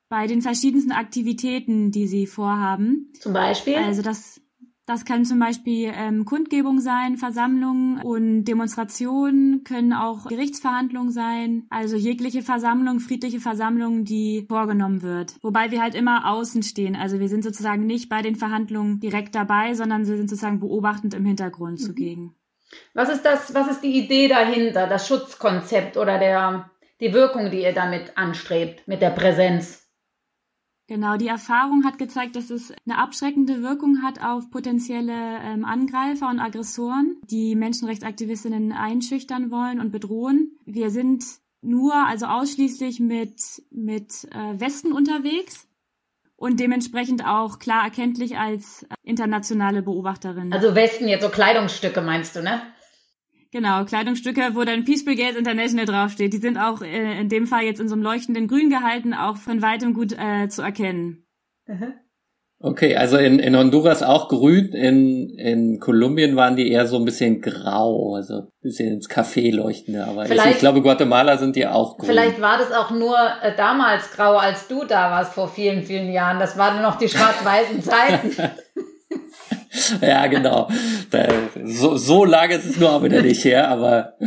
bei 0.10 0.28
den 0.28 0.42
verschiedensten 0.42 0.92
Aktivitäten, 0.92 1.92
die 1.92 2.08
sie 2.08 2.28
vorhaben. 2.28 3.14
Zum 3.20 3.32
Beispiel? 3.32 3.78
Also 3.78 4.02
das 4.02 4.42
das 4.86 5.06
können 5.06 5.24
zum 5.24 5.40
Beispiel 5.40 5.94
ähm, 5.96 6.26
Kundgebung 6.26 6.82
sein, 6.82 7.16
Versammlungen 7.18 8.02
und 8.02 8.44
Demonstrationen 8.44 9.64
können 9.64 9.94
auch 9.94 10.28
Gerichtsverhandlungen 10.28 11.12
sein. 11.12 11.66
Also 11.70 11.96
jegliche 11.96 12.42
Versammlung, 12.42 13.00
friedliche 13.00 13.40
Versammlung, 13.40 14.04
die 14.04 14.46
vorgenommen 14.50 15.02
wird. 15.02 15.36
Wobei 15.42 15.72
wir 15.72 15.82
halt 15.82 15.96
immer 15.96 16.30
außen 16.30 16.64
stehen. 16.64 16.98
Also 16.98 17.20
wir 17.20 17.30
sind 17.30 17.44
sozusagen 17.44 17.86
nicht 17.86 18.10
bei 18.10 18.22
den 18.22 18.36
Verhandlungen 18.36 19.00
direkt 19.00 19.36
dabei, 19.36 19.74
sondern 19.74 20.06
wir 20.06 20.18
sind 20.18 20.30
sozusagen 20.30 20.60
beobachtend 20.60 21.14
im 21.14 21.26
Hintergrund 21.26 21.80
mhm. 21.80 21.84
zugegen. 21.86 22.36
Was 22.94 23.10
ist 23.10 23.24
das, 23.24 23.54
was 23.54 23.70
ist 23.70 23.84
die 23.84 24.04
Idee 24.04 24.28
dahinter, 24.28 24.88
das 24.88 25.08
Schutzkonzept 25.08 25.96
oder 25.96 26.20
der, 26.20 26.70
die 27.00 27.14
Wirkung, 27.14 27.52
die 27.52 27.62
ihr 27.62 27.74
damit 27.74 28.18
anstrebt, 28.18 28.88
mit 28.88 29.02
der 29.02 29.12
Präsenz? 29.12 29.83
Genau, 30.88 31.16
die 31.16 31.28
Erfahrung 31.28 31.86
hat 31.86 31.98
gezeigt, 31.98 32.36
dass 32.36 32.50
es 32.50 32.74
eine 32.86 32.98
abschreckende 32.98 33.62
Wirkung 33.62 34.02
hat 34.02 34.22
auf 34.22 34.50
potenzielle 34.50 35.40
ähm, 35.42 35.64
Angreifer 35.64 36.30
und 36.30 36.40
Aggressoren, 36.40 37.16
die 37.30 37.56
Menschenrechtsaktivistinnen 37.56 38.74
einschüchtern 38.74 39.50
wollen 39.50 39.80
und 39.80 39.92
bedrohen. 39.92 40.58
Wir 40.66 40.90
sind 40.90 41.24
nur, 41.62 41.94
also 41.96 42.26
ausschließlich 42.26 43.00
mit, 43.00 43.64
mit 43.72 44.28
äh, 44.32 44.60
Westen 44.60 44.92
unterwegs 44.92 45.68
und 46.36 46.60
dementsprechend 46.60 47.26
auch 47.26 47.60
klar 47.60 47.86
erkenntlich 47.86 48.38
als 48.38 48.86
internationale 49.04 49.82
Beobachterin. 49.82 50.52
Also 50.52 50.76
Westen, 50.76 51.08
jetzt 51.08 51.24
so 51.24 51.30
Kleidungsstücke 51.30 52.02
meinst 52.02 52.36
du, 52.36 52.44
ne? 52.44 52.62
Genau, 53.54 53.86
Kleidungsstücke, 53.86 54.56
wo 54.56 54.64
dann 54.64 54.84
Peace 54.84 55.06
Brigade 55.06 55.38
International 55.38 55.86
draufsteht. 55.86 56.34
Die 56.34 56.38
sind 56.38 56.58
auch 56.58 56.82
äh, 56.82 57.22
in 57.22 57.30
dem 57.30 57.46
Fall 57.46 57.62
jetzt 57.62 57.80
in 57.80 57.88
so 57.88 57.94
einem 57.94 58.02
leuchtenden 58.02 58.48
Grün 58.48 58.72
gehalten, 58.72 59.14
auch 59.14 59.38
von 59.38 59.62
weitem 59.62 59.94
gut 59.94 60.12
äh, 60.18 60.48
zu 60.48 60.64
erkennen. 60.64 61.28
Okay, 62.60 62.96
also 62.96 63.18
in, 63.18 63.38
in 63.38 63.56
Honduras 63.56 64.02
auch 64.02 64.28
grün, 64.28 64.74
in, 64.74 65.38
in 65.38 65.80
Kolumbien 65.80 66.36
waren 66.36 66.56
die 66.56 66.72
eher 66.72 66.88
so 66.88 66.98
ein 66.98 67.06
bisschen 67.06 67.42
grau, 67.42 68.16
also 68.16 68.40
ein 68.40 68.48
bisschen 68.64 68.92
ins 68.92 69.08
Café 69.08 69.54
leuchtende. 69.54 70.04
Aber 70.04 70.26
ich, 70.26 70.32
ich, 70.32 70.58
glaube, 70.58 70.82
Guatemala 70.82 71.38
sind 71.38 71.56
die 71.56 71.68
auch 71.68 72.00
grün. 72.00 72.10
Vielleicht 72.10 72.42
war 72.42 72.58
das 72.58 72.72
auch 72.72 72.90
nur 72.90 73.16
äh, 73.44 73.56
damals 73.56 74.10
grau, 74.14 74.36
als 74.36 74.68
du 74.68 74.84
da 74.84 75.12
warst 75.12 75.34
vor 75.34 75.48
vielen, 75.48 75.84
vielen 75.84 76.12
Jahren. 76.12 76.40
Das 76.40 76.58
waren 76.58 76.82
noch 76.82 76.98
die 76.98 77.08
schwarz-weißen 77.08 77.84
Zeiten. 77.84 78.32
ja, 80.02 80.28
genau. 80.28 80.70
Da, 81.10 81.28
so, 81.64 81.98
so 81.98 82.26
lange 82.26 82.56
ist 82.56 82.66
es 82.66 82.80
nur 82.80 82.92
auch 82.92 83.04
wieder 83.04 83.22
nicht 83.22 83.44
her, 83.44 83.70
aber 83.70 84.18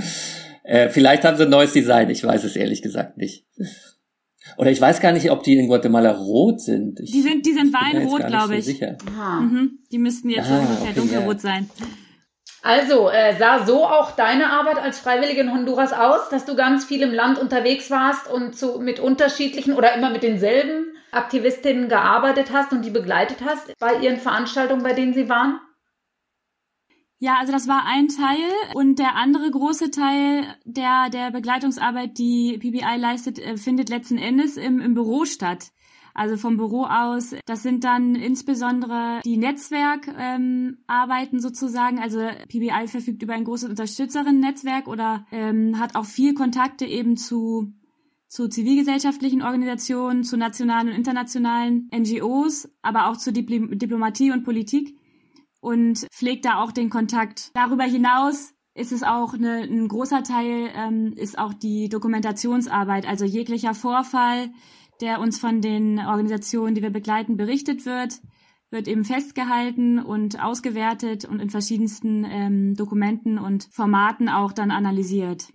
äh, 0.64 0.88
vielleicht 0.88 1.24
haben 1.24 1.36
sie 1.36 1.44
ein 1.44 1.50
neues 1.50 1.72
Design. 1.72 2.10
Ich 2.10 2.24
weiß 2.24 2.44
es 2.44 2.56
ehrlich 2.56 2.82
gesagt 2.82 3.16
nicht. 3.16 3.46
Oder 4.56 4.70
ich 4.70 4.80
weiß 4.80 5.00
gar 5.00 5.12
nicht, 5.12 5.30
ob 5.30 5.42
die 5.42 5.56
in 5.56 5.68
Guatemala 5.68 6.12
rot 6.12 6.60
sind. 6.60 7.00
Ich 7.00 7.12
die 7.12 7.22
sind, 7.22 7.44
die 7.44 7.52
sind 7.52 7.72
weinrot, 7.72 8.26
glaube 8.26 8.56
ich. 8.56 8.64
So 8.64 8.72
mhm. 9.10 9.78
Die 9.90 9.98
müssten 9.98 10.30
jetzt 10.30 10.50
ah, 10.50 10.60
ungefähr 10.60 10.90
okay, 10.90 11.00
dunkelrot 11.00 11.36
ja. 11.36 11.40
sein. 11.40 11.70
Also, 12.62 13.10
äh, 13.10 13.36
sah 13.38 13.64
so 13.64 13.84
auch 13.84 14.12
deine 14.12 14.50
Arbeit 14.50 14.78
als 14.78 14.98
Freiwillige 14.98 15.40
in 15.40 15.52
Honduras 15.52 15.92
aus, 15.92 16.28
dass 16.30 16.46
du 16.46 16.56
ganz 16.56 16.84
viel 16.84 17.02
im 17.02 17.12
Land 17.12 17.38
unterwegs 17.38 17.90
warst 17.90 18.28
und 18.28 18.56
zu, 18.56 18.80
mit 18.80 18.98
unterschiedlichen 18.98 19.74
oder 19.74 19.94
immer 19.94 20.10
mit 20.10 20.24
denselben 20.24 20.95
Aktivistinnen 21.10 21.88
gearbeitet 21.88 22.52
hast 22.52 22.72
und 22.72 22.84
die 22.84 22.90
begleitet 22.90 23.38
hast 23.44 23.72
bei 23.78 23.98
ihren 24.00 24.18
Veranstaltungen, 24.18 24.82
bei 24.82 24.92
denen 24.92 25.14
sie 25.14 25.28
waren? 25.28 25.60
Ja, 27.18 27.36
also 27.40 27.50
das 27.50 27.66
war 27.66 27.84
ein 27.86 28.08
Teil 28.08 28.74
und 28.74 28.98
der 28.98 29.14
andere 29.16 29.50
große 29.50 29.90
Teil 29.90 30.44
der, 30.64 31.08
der 31.08 31.30
Begleitungsarbeit, 31.30 32.18
die 32.18 32.58
PBI 32.58 32.98
leistet, 32.98 33.38
äh, 33.38 33.56
findet 33.56 33.88
letzten 33.88 34.18
Endes 34.18 34.58
im, 34.58 34.80
im 34.80 34.92
Büro 34.92 35.24
statt. 35.24 35.70
Also 36.12 36.38
vom 36.38 36.56
Büro 36.56 36.84
aus, 36.84 37.34
das 37.44 37.62
sind 37.62 37.84
dann 37.84 38.14
insbesondere 38.14 39.20
die 39.24 39.36
Netzwerkarbeiten 39.36 40.78
ähm, 41.36 41.40
sozusagen. 41.40 41.98
Also 41.98 42.20
PBI 42.48 42.86
verfügt 42.88 43.22
über 43.22 43.34
ein 43.34 43.44
großes 43.44 43.68
Unterstützerinnen-Netzwerk 43.68 44.88
oder 44.88 45.26
ähm, 45.30 45.78
hat 45.78 45.94
auch 45.94 46.06
viel 46.06 46.32
Kontakte 46.32 46.86
eben 46.86 47.18
zu 47.18 47.70
zu 48.28 48.48
zivilgesellschaftlichen 48.48 49.42
Organisationen, 49.42 50.24
zu 50.24 50.36
nationalen 50.36 50.88
und 50.88 50.94
internationalen 50.94 51.88
NGOs, 51.94 52.68
aber 52.82 53.08
auch 53.08 53.16
zur 53.16 53.32
Dipl 53.32 53.76
Diplomatie 53.76 54.32
und 54.32 54.44
Politik 54.44 54.96
und 55.60 56.06
pflegt 56.12 56.44
da 56.44 56.62
auch 56.62 56.72
den 56.72 56.90
Kontakt. 56.90 57.50
Darüber 57.54 57.84
hinaus 57.84 58.54
ist 58.74 58.92
es 58.92 59.02
auch 59.02 59.34
eine, 59.34 59.62
ein 59.62 59.88
großer 59.88 60.22
Teil, 60.22 60.70
ähm, 60.74 61.12
ist 61.16 61.38
auch 61.38 61.54
die 61.54 61.88
Dokumentationsarbeit, 61.88 63.08
also 63.08 63.24
jeglicher 63.24 63.74
Vorfall, 63.74 64.50
der 65.00 65.20
uns 65.20 65.38
von 65.38 65.60
den 65.60 65.98
Organisationen, 65.98 66.74
die 66.74 66.82
wir 66.82 66.90
begleiten, 66.90 67.36
berichtet 67.36 67.86
wird, 67.86 68.20
wird 68.70 68.88
eben 68.88 69.04
festgehalten 69.04 69.98
und 69.98 70.42
ausgewertet 70.42 71.24
und 71.24 71.40
in 71.40 71.50
verschiedensten 71.50 72.24
ähm, 72.28 72.76
Dokumenten 72.76 73.38
und 73.38 73.68
Formaten 73.70 74.28
auch 74.28 74.52
dann 74.52 74.70
analysiert. 74.70 75.48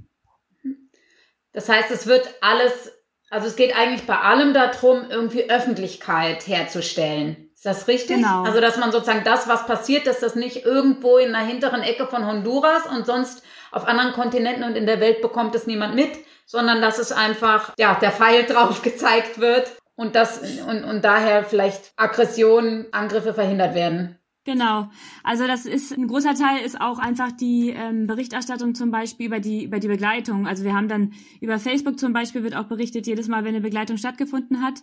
Das 1.54 1.70
heißt, 1.70 1.92
es 1.92 2.08
wird 2.08 2.28
alles, 2.42 2.92
also 3.30 3.48
es 3.48 3.56
geht 3.56 3.76
eigentlich 3.76 4.06
bei 4.08 4.18
allem 4.18 4.54
darum, 4.54 5.10
irgendwie 5.10 5.50
Öffentlichkeit 5.50 6.48
herzustellen. 6.48 7.52
Ist 7.54 7.66
das 7.66 7.88
richtig? 7.88 8.18
Genau. 8.18 8.44
Also, 8.44 8.60
dass 8.60 8.78
man 8.78 8.92
sozusagen 8.92 9.24
das, 9.24 9.48
was 9.48 9.68
passiert, 9.68 10.08
dass 10.08 10.20
das 10.20 10.36
nicht 10.36 10.66
irgendwo 10.66 11.18
in 11.18 11.36
einer 11.36 11.46
hinteren 11.46 11.84
Ecke 11.84 12.08
von 12.08 12.26
Honduras 12.26 12.88
und 12.88 13.06
sonst 13.06 13.44
auf 13.72 13.88
anderen 13.88 14.14
Kontinenten 14.14 14.64
und 14.64 14.76
in 14.76 14.86
der 14.86 15.00
Welt 15.00 15.22
bekommt 15.22 15.54
es 15.56 15.68
niemand 15.68 15.96
mit, 15.96 16.10
sondern 16.46 16.82
dass 16.82 16.98
es 16.98 17.12
einfach, 17.12 17.74
ja, 17.78 17.96
der 17.96 18.12
Pfeil 18.12 18.44
drauf 18.48 18.82
gezeigt 18.82 19.40
wird 19.40 19.72
und 19.96 20.16
das, 20.16 20.40
und, 20.68 20.84
und 20.84 21.06
daher 21.06 21.44
vielleicht 21.44 21.94
Aggressionen, 21.98 22.88
Angriffe 22.92 23.34
verhindert 23.34 23.76
werden. 23.76 24.18
Genau. 24.44 24.90
Also 25.24 25.46
das 25.46 25.68
ist 25.68 25.92
ein 25.92 26.08
großer 26.08 26.34
Teil 26.34 26.66
ist 26.66 26.82
auch 26.82 26.98
einfach 26.98 27.32
die 27.32 27.70
ähm, 27.70 28.08
Berichterstattung 28.08 28.74
zum 28.74 28.90
Beispiel 28.90 29.28
über 29.28 29.40
die 29.40 29.66
über 29.66 29.80
die 29.80 29.88
Begleitung. 29.88 30.48
Also 30.48 30.64
wir 30.64 30.74
haben 30.74 30.88
dann 30.88 31.14
über 31.42 31.60
Facebook 31.60 32.00
zum 32.00 32.12
Beispiel 32.12 32.42
wird 32.42 32.56
auch 32.56 32.66
berichtet 32.66 33.06
jedes 33.06 33.28
Mal, 33.28 33.44
wenn 33.44 33.54
eine 33.54 33.62
Begleitung 33.62 33.98
stattgefunden 33.98 34.64
hat, 34.64 34.82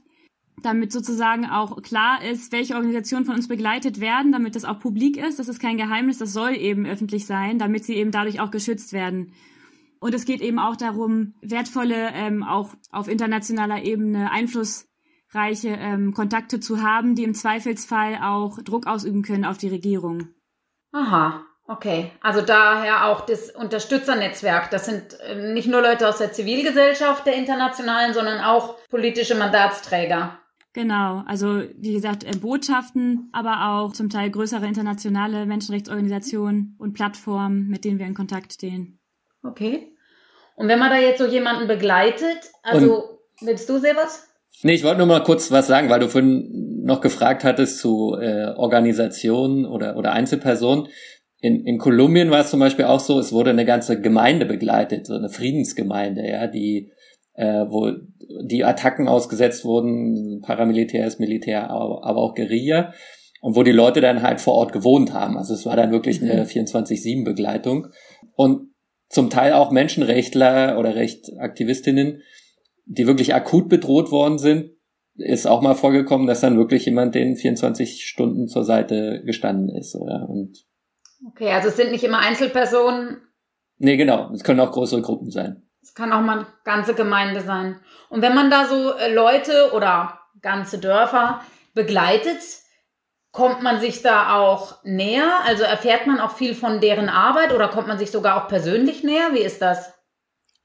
damit 0.62 0.92
sozusagen 0.92 1.44
auch 1.44 1.82
klar 1.82 2.22
ist, 2.22 2.52
welche 2.52 2.76
Organisationen 2.76 3.24
von 3.24 3.34
uns 3.34 3.48
begleitet 3.48 3.98
werden, 3.98 4.30
damit 4.30 4.54
das 4.54 4.64
auch 4.64 4.78
publik 4.78 5.16
ist. 5.16 5.40
Das 5.40 5.48
ist 5.48 5.58
kein 5.58 5.76
Geheimnis, 5.76 6.18
das 6.18 6.32
soll 6.32 6.54
eben 6.54 6.86
öffentlich 6.86 7.26
sein, 7.26 7.58
damit 7.58 7.84
sie 7.84 7.94
eben 7.94 8.12
dadurch 8.12 8.38
auch 8.38 8.52
geschützt 8.52 8.92
werden. 8.92 9.32
Und 10.00 10.14
es 10.14 10.24
geht 10.24 10.40
eben 10.40 10.60
auch 10.60 10.76
darum, 10.76 11.34
wertvolle, 11.40 12.12
ähm, 12.12 12.44
auch 12.44 12.74
auf 12.92 13.08
internationaler 13.08 13.82
Ebene 13.82 14.30
Einfluss 14.30 14.87
reiche 15.32 15.68
ähm, 15.68 16.14
Kontakte 16.14 16.60
zu 16.60 16.82
haben, 16.82 17.14
die 17.14 17.24
im 17.24 17.34
Zweifelsfall 17.34 18.18
auch 18.22 18.58
Druck 18.62 18.86
ausüben 18.86 19.22
können 19.22 19.44
auf 19.44 19.58
die 19.58 19.68
Regierung. 19.68 20.28
Aha, 20.92 21.44
Okay, 21.70 22.10
also 22.22 22.40
daher 22.40 23.04
auch 23.04 23.26
das 23.26 23.50
Unterstützernetzwerk. 23.50 24.70
Das 24.70 24.86
sind 24.86 25.20
äh, 25.20 25.52
nicht 25.52 25.68
nur 25.68 25.82
Leute 25.82 26.08
aus 26.08 26.16
der 26.16 26.32
Zivilgesellschaft 26.32 27.26
der 27.26 27.34
internationalen, 27.34 28.14
sondern 28.14 28.40
auch 28.40 28.78
politische 28.88 29.34
Mandatsträger. 29.34 30.38
Genau, 30.72 31.24
also 31.26 31.62
wie 31.76 31.92
gesagt, 31.92 32.24
äh, 32.24 32.34
Botschaften, 32.38 33.28
aber 33.34 33.68
auch 33.68 33.92
zum 33.92 34.08
Teil 34.08 34.30
größere 34.30 34.66
internationale 34.66 35.44
Menschenrechtsorganisationen 35.44 36.74
und 36.78 36.94
Plattformen, 36.94 37.68
mit 37.68 37.84
denen 37.84 37.98
wir 37.98 38.06
in 38.06 38.14
Kontakt 38.14 38.54
stehen. 38.54 38.98
Okay. 39.42 39.94
Und 40.56 40.68
wenn 40.68 40.78
man 40.78 40.88
da 40.88 40.96
jetzt 40.96 41.18
so 41.18 41.26
jemanden 41.26 41.68
begleitet, 41.68 42.50
also 42.62 43.02
und, 43.02 43.18
willst 43.42 43.68
du, 43.68 43.78
Sebas? 43.78 44.27
Nee, 44.62 44.74
ich 44.74 44.84
wollte 44.84 44.98
nur 44.98 45.06
mal 45.06 45.22
kurz 45.22 45.50
was 45.52 45.66
sagen, 45.66 45.88
weil 45.88 46.00
du 46.00 46.08
vorhin 46.08 46.82
noch 46.82 47.00
gefragt 47.00 47.44
hattest 47.44 47.78
zu 47.78 48.16
äh, 48.20 48.54
Organisationen 48.56 49.66
oder, 49.66 49.96
oder 49.96 50.12
Einzelpersonen. 50.12 50.88
In, 51.40 51.64
in 51.64 51.78
Kolumbien 51.78 52.30
war 52.30 52.40
es 52.40 52.50
zum 52.50 52.58
Beispiel 52.58 52.86
auch 52.86 52.98
so, 52.98 53.20
es 53.20 53.32
wurde 53.32 53.50
eine 53.50 53.64
ganze 53.64 54.00
Gemeinde 54.00 54.46
begleitet, 54.46 55.06
so 55.06 55.14
eine 55.14 55.28
Friedensgemeinde, 55.28 56.28
ja, 56.28 56.48
die, 56.48 56.90
äh, 57.34 57.66
wo 57.68 57.92
die 58.42 58.64
Attacken 58.64 59.06
ausgesetzt 59.06 59.64
wurden, 59.64 60.40
Paramilitärs, 60.42 61.20
Militär, 61.20 61.70
aber, 61.70 62.04
aber 62.04 62.20
auch 62.20 62.34
Guerilla, 62.34 62.92
und 63.40 63.54
wo 63.54 63.62
die 63.62 63.72
Leute 63.72 64.00
dann 64.00 64.22
halt 64.22 64.40
vor 64.40 64.54
Ort 64.54 64.72
gewohnt 64.72 65.12
haben. 65.12 65.36
Also 65.38 65.54
es 65.54 65.64
war 65.64 65.76
dann 65.76 65.92
wirklich 65.92 66.20
eine 66.20 66.44
24-7-Begleitung. 66.44 67.82
Mhm. 67.82 68.28
Und 68.34 68.68
zum 69.08 69.30
Teil 69.30 69.52
auch 69.52 69.70
Menschenrechtler 69.70 70.76
oder 70.78 70.96
Rechtaktivistinnen, 70.96 72.22
die 72.88 73.06
wirklich 73.06 73.34
akut 73.34 73.68
bedroht 73.68 74.10
worden 74.10 74.38
sind, 74.38 74.70
ist 75.16 75.46
auch 75.46 75.62
mal 75.62 75.74
vorgekommen, 75.74 76.26
dass 76.26 76.40
dann 76.40 76.56
wirklich 76.56 76.86
jemand 76.86 77.14
den 77.14 77.36
24 77.36 78.06
Stunden 78.06 78.48
zur 78.48 78.64
Seite 78.64 79.22
gestanden 79.24 79.68
ist. 79.68 79.94
Oder? 79.94 80.28
Und 80.28 80.64
Okay, 81.26 81.50
also 81.50 81.68
es 81.68 81.76
sind 81.76 81.90
nicht 81.90 82.04
immer 82.04 82.20
Einzelpersonen. 82.20 83.18
Nee, 83.78 83.96
genau. 83.96 84.30
Es 84.32 84.44
können 84.44 84.60
auch 84.60 84.70
größere 84.70 85.02
Gruppen 85.02 85.30
sein. 85.30 85.68
Es 85.82 85.94
kann 85.94 86.12
auch 86.12 86.20
mal 86.20 86.46
ganze 86.64 86.94
Gemeinde 86.94 87.40
sein. 87.40 87.80
Und 88.08 88.22
wenn 88.22 88.34
man 88.34 88.50
da 88.50 88.66
so 88.66 88.94
äh, 88.96 89.12
Leute 89.12 89.72
oder 89.74 90.20
ganze 90.40 90.78
Dörfer 90.78 91.40
begleitet, 91.74 92.38
kommt 93.32 93.62
man 93.62 93.80
sich 93.80 94.02
da 94.02 94.36
auch 94.36 94.82
näher? 94.84 95.28
Also 95.46 95.64
erfährt 95.64 96.06
man 96.06 96.20
auch 96.20 96.32
viel 96.32 96.54
von 96.54 96.80
deren 96.80 97.08
Arbeit 97.08 97.52
oder 97.52 97.68
kommt 97.68 97.88
man 97.88 97.98
sich 97.98 98.10
sogar 98.10 98.42
auch 98.42 98.48
persönlich 98.48 99.02
näher? 99.02 99.30
Wie 99.32 99.42
ist 99.42 99.60
das? 99.60 99.92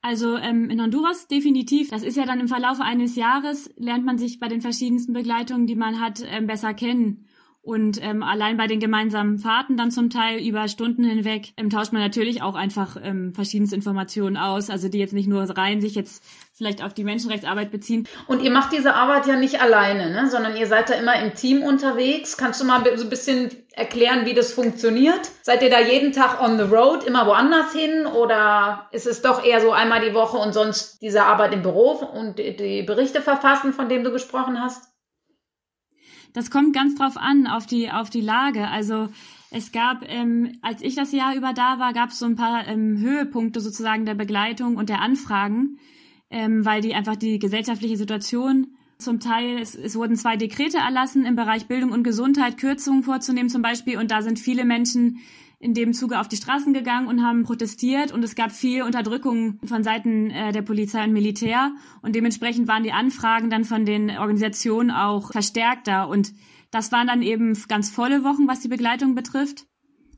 Also 0.04 0.36
ähm, 0.36 0.70
in 0.70 0.82
Honduras 0.82 1.28
definitiv. 1.30 1.90
Das 1.90 2.04
ist 2.04 2.18
ja 2.18 2.26
dann 2.26 2.42
im 2.42 2.50
Verlauf 2.50 2.82
eines 2.82 3.16
Jahres, 3.16 3.74
lernt 3.78 4.06
man 4.06 4.18
sich 4.18 4.38
bei 4.38 4.50
den 4.50 4.62
verschiedensten 4.62 5.14
Begleitungen, 5.14 5.66
die 5.66 5.76
man 5.76 6.02
hat, 6.02 6.22
ähm, 6.30 6.46
besser 6.46 6.74
kennen. 6.74 7.26
Und 7.62 8.04
ähm, 8.04 8.22
allein 8.22 8.58
bei 8.58 8.68
den 8.68 8.82
gemeinsamen 8.82 9.40
Fahrten 9.40 9.78
dann 9.78 9.92
zum 9.92 10.10
Teil 10.10 10.46
über 10.46 10.68
Stunden 10.68 11.06
hinweg 11.06 11.54
ähm, 11.56 11.70
tauscht 11.70 11.94
man 11.94 12.02
natürlich 12.02 12.42
auch 12.42 12.56
einfach 12.56 12.98
ähm, 13.02 13.34
verschiedenste 13.34 13.78
Informationen 13.78 14.36
aus, 14.36 14.70
also 14.70 14.90
die 14.90 14.98
jetzt 14.98 15.14
nicht 15.14 15.30
nur 15.30 15.44
rein 15.44 15.80
sich 15.80 15.96
jetzt 15.96 16.22
vielleicht 16.56 16.84
auf 16.84 16.94
die 16.94 17.04
Menschenrechtsarbeit 17.04 17.72
beziehen. 17.72 18.08
Und 18.28 18.42
ihr 18.42 18.52
macht 18.52 18.72
diese 18.74 18.94
Arbeit 18.94 19.26
ja 19.26 19.36
nicht 19.36 19.60
alleine, 19.62 20.12
ne? 20.12 20.30
sondern 20.30 20.56
ihr 20.56 20.68
seid 20.68 20.90
da 20.90 20.94
immer 20.94 21.20
im 21.20 21.34
Team 21.34 21.64
unterwegs. 21.64 22.38
Kannst 22.38 22.62
du 22.62 22.66
mal 22.66 22.84
so 22.96 23.04
ein 23.04 23.10
bisschen 23.10 23.50
erklären, 23.72 24.26
wie 24.26 24.36
das 24.36 24.54
funktioniert? 24.54 25.32
Seid 25.42 25.64
ihr 25.64 25.72
da 25.72 25.80
jeden 25.80 26.12
Tag 26.12 26.42
on 26.42 26.58
the 26.58 26.64
road, 26.64 27.04
immer 27.06 27.26
woanders 27.26 27.74
hin 27.74 28.06
oder 28.06 28.88
ist 28.92 29.08
es 29.08 29.24
doch 29.24 29.44
eher 29.44 29.62
so 29.62 29.72
einmal 29.72 30.08
die 30.08 30.14
Woche 30.14 30.38
und 30.38 30.54
sonst 30.54 31.02
diese 31.02 31.24
Arbeit 31.24 31.54
im 31.54 31.64
Büro 31.64 31.92
und 31.92 32.38
die 32.38 32.84
Berichte 32.84 33.22
verfassen, 33.22 33.74
von 33.74 33.90
dem 33.90 34.04
du 34.04 34.12
gesprochen 34.12 34.62
hast? 34.62 34.94
Das 36.34 36.52
kommt 36.52 36.76
ganz 36.76 36.96
drauf 36.96 37.18
an, 37.18 37.48
auf 37.48 37.66
die, 37.66 37.92
auf 37.92 38.10
die 38.10 38.22
Lage. 38.22 38.68
Also 38.68 39.10
es 39.50 39.72
gab, 39.72 40.08
ähm, 40.08 40.58
als 40.62 40.82
ich 40.82 40.96
das 40.96 41.12
Jahr 41.12 41.36
über 41.36 41.54
da 41.54 41.80
war, 41.80 41.94
gab 41.94 42.10
es 42.10 42.20
so 42.20 42.26
ein 42.26 42.36
paar 42.36 42.68
ähm, 42.68 42.98
Höhepunkte 43.00 43.60
sozusagen 43.60 44.06
der 44.06 44.16
Begleitung 44.16 44.78
und 44.78 44.90
der 44.90 45.02
Anfragen, 45.02 45.80
ähm, 46.34 46.66
weil 46.66 46.82
die 46.82 46.96
einfach 46.96 47.16
die 47.16 47.38
gesellschaftliche 47.38 47.96
Situation 47.96 48.76
zum 48.98 49.20
Teil, 49.20 49.60
es, 49.60 49.76
es 49.76 49.96
wurden 49.96 50.18
zwei 50.18 50.36
Dekrete 50.36 50.78
erlassen 50.78 51.26
im 51.26 51.36
Bereich 51.36 51.68
Bildung 51.68 51.92
und 51.92 52.04
Gesundheit, 52.04 52.58
Kürzungen 52.58 53.04
vorzunehmen 53.04 53.50
zum 53.50 53.62
Beispiel, 53.62 54.00
und 54.00 54.10
da 54.10 54.24
sind 54.24 54.40
viele 54.40 54.66
Menschen 54.66 55.20
in 55.60 55.76
dem 55.76 55.94
Zuge 55.94 56.20
auf 56.20 56.28
die 56.28 56.36
Straßen 56.36 56.74
gegangen 56.74 57.08
und 57.08 57.24
haben 57.24 57.44
protestiert. 57.44 58.12
Und 58.12 58.22
es 58.24 58.36
gab 58.36 58.52
viel 58.52 58.82
Unterdrückung 58.84 59.60
von 59.64 59.82
Seiten 59.82 60.30
äh, 60.30 60.52
der 60.52 60.62
Polizei 60.62 61.06
und 61.06 61.14
Militär. 61.14 61.72
Und 62.02 62.16
dementsprechend 62.16 62.68
waren 62.68 62.84
die 62.84 62.92
Anfragen 62.92 63.50
dann 63.50 63.64
von 63.64 63.86
den 63.86 64.10
Organisationen 64.10 64.92
auch 64.92 65.32
verstärkter. 65.32 66.10
Und 66.10 66.34
das 66.70 66.92
waren 66.92 67.08
dann 67.08 67.22
eben 67.22 67.58
ganz 67.70 67.90
volle 67.90 68.26
Wochen, 68.26 68.46
was 68.46 68.60
die 68.60 68.68
Begleitung 68.68 69.16
betrifft. 69.16 69.66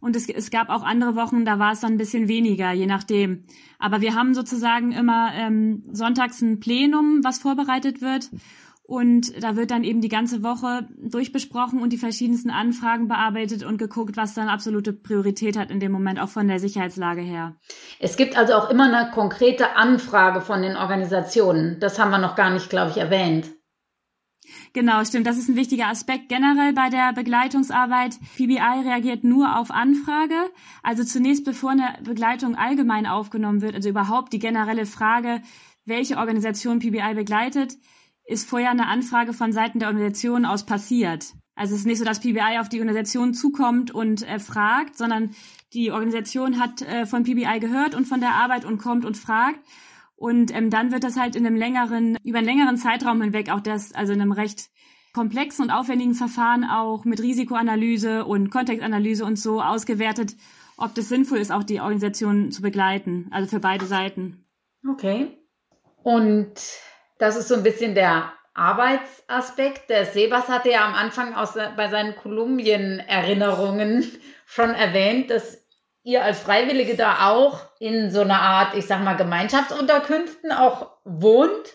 Und 0.06 0.16
es, 0.16 0.30
es 0.30 0.52
gab 0.52 0.70
auch 0.70 0.84
andere 0.84 1.16
Wochen, 1.16 1.46
da 1.46 1.58
war 1.58 1.72
es 1.72 1.80
dann 1.80 1.94
ein 1.94 1.98
bisschen 1.98 2.28
weniger, 2.28 2.72
je 2.72 2.86
nachdem. 2.86 3.42
Aber 3.80 4.02
wir 4.02 4.14
haben 4.14 4.36
sozusagen 4.36 4.92
immer 4.92 5.32
ähm, 5.34 5.82
sonntags 5.94 6.44
ein 6.44 6.60
Plenum, 6.60 7.24
was 7.24 7.40
vorbereitet 7.40 8.04
wird. 8.04 8.30
Und 8.84 9.42
da 9.42 9.56
wird 9.56 9.72
dann 9.72 9.84
eben 9.84 10.02
die 10.02 10.10
ganze 10.10 10.44
Woche 10.44 10.88
durchbesprochen 10.96 11.82
und 11.82 11.92
die 11.92 11.98
verschiedensten 11.98 12.52
Anfragen 12.52 13.08
bearbeitet 13.08 13.64
und 13.64 13.80
geguckt, 13.80 14.16
was 14.16 14.36
dann 14.36 14.48
absolute 14.48 14.94
Priorität 14.94 15.58
hat 15.58 15.72
in 15.72 15.80
dem 15.80 15.92
Moment, 15.92 16.20
auch 16.20 16.30
von 16.30 16.48
der 16.48 16.60
Sicherheitslage 16.60 17.22
her. 17.22 17.56
Es 18.00 18.16
gibt 18.16 18.38
also 18.38 18.54
auch 18.54 18.70
immer 18.70 18.84
eine 18.84 19.10
konkrete 19.10 19.76
Anfrage 19.76 20.42
von 20.42 20.62
den 20.62 20.78
Organisationen. 20.78 21.80
Das 21.80 21.98
haben 21.98 22.12
wir 22.12 22.20
noch 22.20 22.36
gar 22.36 22.52
nicht, 22.52 22.70
glaube 22.70 22.92
ich, 22.92 22.98
erwähnt. 22.98 23.55
Genau, 24.74 25.04
stimmt. 25.04 25.28
Das 25.28 25.38
ist 25.38 25.50
ein 25.50 25.56
wichtiger 25.56 25.88
Aspekt 25.88 26.30
generell 26.30 26.74
bei 26.74 26.90
der 26.90 27.14
Begleitungsarbeit. 27.14 28.20
PBI 28.36 28.84
reagiert 28.84 29.24
nur 29.24 29.58
auf 29.58 29.72
Anfrage. 29.72 30.36
Also 30.84 31.04
zunächst, 31.04 31.46
bevor 31.46 31.72
eine 31.72 31.98
Begleitung 32.04 32.56
allgemein 32.56 33.06
aufgenommen 33.06 33.62
wird, 33.62 33.76
also 33.76 33.90
überhaupt 33.90 34.34
die 34.34 34.40
generelle 34.40 34.86
Frage, 34.86 35.42
welche 35.86 36.18
Organisation 36.18 36.80
PBI 36.80 37.14
begleitet, 37.14 37.78
ist 38.26 38.50
vorher 38.50 38.72
eine 38.72 38.88
Anfrage 38.88 39.34
von 39.34 39.52
Seiten 39.52 39.80
der 39.80 39.90
Organisation 39.90 40.46
aus 40.46 40.66
passiert. 40.66 41.34
Also 41.56 41.74
es 41.74 41.82
ist 41.82 41.86
nicht 41.86 42.00
so, 42.00 42.06
dass 42.06 42.20
PBI 42.20 42.60
auf 42.60 42.70
die 42.70 42.80
Organisation 42.80 43.34
zukommt 43.34 43.92
und 43.92 44.28
äh, 44.28 44.40
fragt, 44.40 44.98
sondern 44.98 45.30
die 45.74 45.92
Organisation 45.92 46.60
hat 46.60 46.82
äh, 46.82 47.06
von 47.06 47.24
PBI 47.24 47.60
gehört 47.60 47.96
und 47.96 48.06
von 48.06 48.20
der 48.20 48.34
Arbeit 48.34 48.66
und 48.66 48.78
kommt 48.78 49.06
und 49.06 49.16
fragt. 49.16 49.60
Und 50.16 50.56
ähm, 50.56 50.70
dann 50.70 50.92
wird 50.92 51.04
das 51.04 51.18
halt 51.18 51.36
in 51.36 51.46
einem 51.46 51.58
längeren, 51.58 52.18
über 52.24 52.38
einen 52.38 52.48
längeren 52.48 52.78
Zeitraum 52.78 53.22
hinweg 53.22 53.52
auch 53.52 53.60
das, 53.60 53.94
also 53.94 54.14
in 54.14 54.22
einem 54.22 54.32
recht 54.32 54.70
komplexen 55.14 55.66
und 55.66 55.72
aufwendigen 55.72 56.14
Verfahren 56.14 56.64
auch 56.64 57.06
mit 57.06 57.22
Risikoanalyse 57.22 58.26
und 58.26 58.50
Kontextanalyse 58.50 59.24
und 59.26 59.40
so 59.40 59.62
ausgewertet, 59.62 60.36
ob 60.78 60.94
das 60.94 61.10
sinnvoll 61.10 61.38
ist, 61.38 61.52
auch 61.52 61.64
die 61.64 61.80
Organisation 61.80 62.52
zu 62.52 62.62
begleiten, 62.62 63.30
also 63.32 63.48
für 63.50 63.60
beide 63.60 63.86
Seiten. 63.86 64.46
Okay. 64.90 65.38
Und 66.04 66.54
das 67.18 67.38
ist 67.38 67.48
so 67.48 67.56
ein 67.56 67.64
bisschen 67.64 67.96
der 67.96 68.34
Arbeitsaspekt. 68.54 69.90
Der 69.90 70.06
Sebas 70.06 70.48
hatte 70.50 70.72
ja 70.72 70.86
am 70.86 70.94
Anfang 70.94 71.34
aus, 71.34 71.54
bei 71.54 71.90
seinen 71.90 72.16
Kolumbien-Erinnerungen 72.16 74.06
schon 74.46 74.72
erwähnt, 74.72 75.30
dass 75.30 75.65
ihr 76.06 76.24
als 76.24 76.40
Freiwillige 76.40 76.96
da 76.96 77.30
auch 77.30 77.66
in 77.80 78.10
so 78.12 78.22
einer 78.22 78.40
Art, 78.40 78.78
ich 78.78 78.86
sag 78.86 79.04
mal, 79.04 79.18
Gemeinschaftsunterkünften 79.18 80.54
auch 80.54 80.92
wohnt 81.04 81.74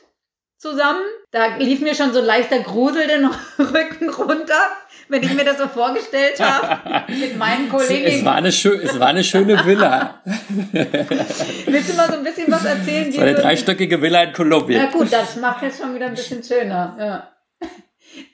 zusammen. 0.57 1.03
Da 1.31 1.57
lief 1.59 1.81
mir 1.81 1.95
schon 1.95 2.15
so 2.15 2.21
ein 2.21 2.25
leichter 2.25 2.61
Grusel 2.61 3.07
den 3.07 3.27
Rücken 3.59 4.09
runter 4.09 4.63
wenn 5.11 5.23
ich 5.25 5.35
mir 5.35 5.45
das 5.45 5.59
so 5.59 5.67
vorgestellt 5.67 6.41
habe 6.41 7.13
mit 7.13 7.37
meinen 7.37 7.69
Kollegen. 7.71 8.07
Es 8.07 8.25
war 8.25 8.37
eine, 8.37 8.49
es 8.49 9.01
war 9.01 9.09
eine 9.09 9.25
schöne 9.25 9.65
Villa. 9.67 10.23
Willst 10.73 11.91
du 11.91 11.97
mal 11.97 12.09
so 12.09 12.15
ein 12.15 12.25
bisschen 12.25 12.51
was 12.51 12.65
erzählen? 12.65 13.09
Es 13.09 13.17
war 13.17 13.25
eine 13.25 13.35
dreistöckige 13.35 14.01
Villa 14.01 14.23
in 14.23 14.33
Kolumbien. 14.33 14.81
Ja 14.81 14.91
gut, 14.91 15.13
das 15.13 15.37
macht 15.37 15.63
jetzt 15.63 15.81
schon 15.81 15.95
wieder 15.95 16.07
ein 16.07 16.15
bisschen 16.15 16.43
schöner. 16.43 16.97
Ja. 16.99 17.69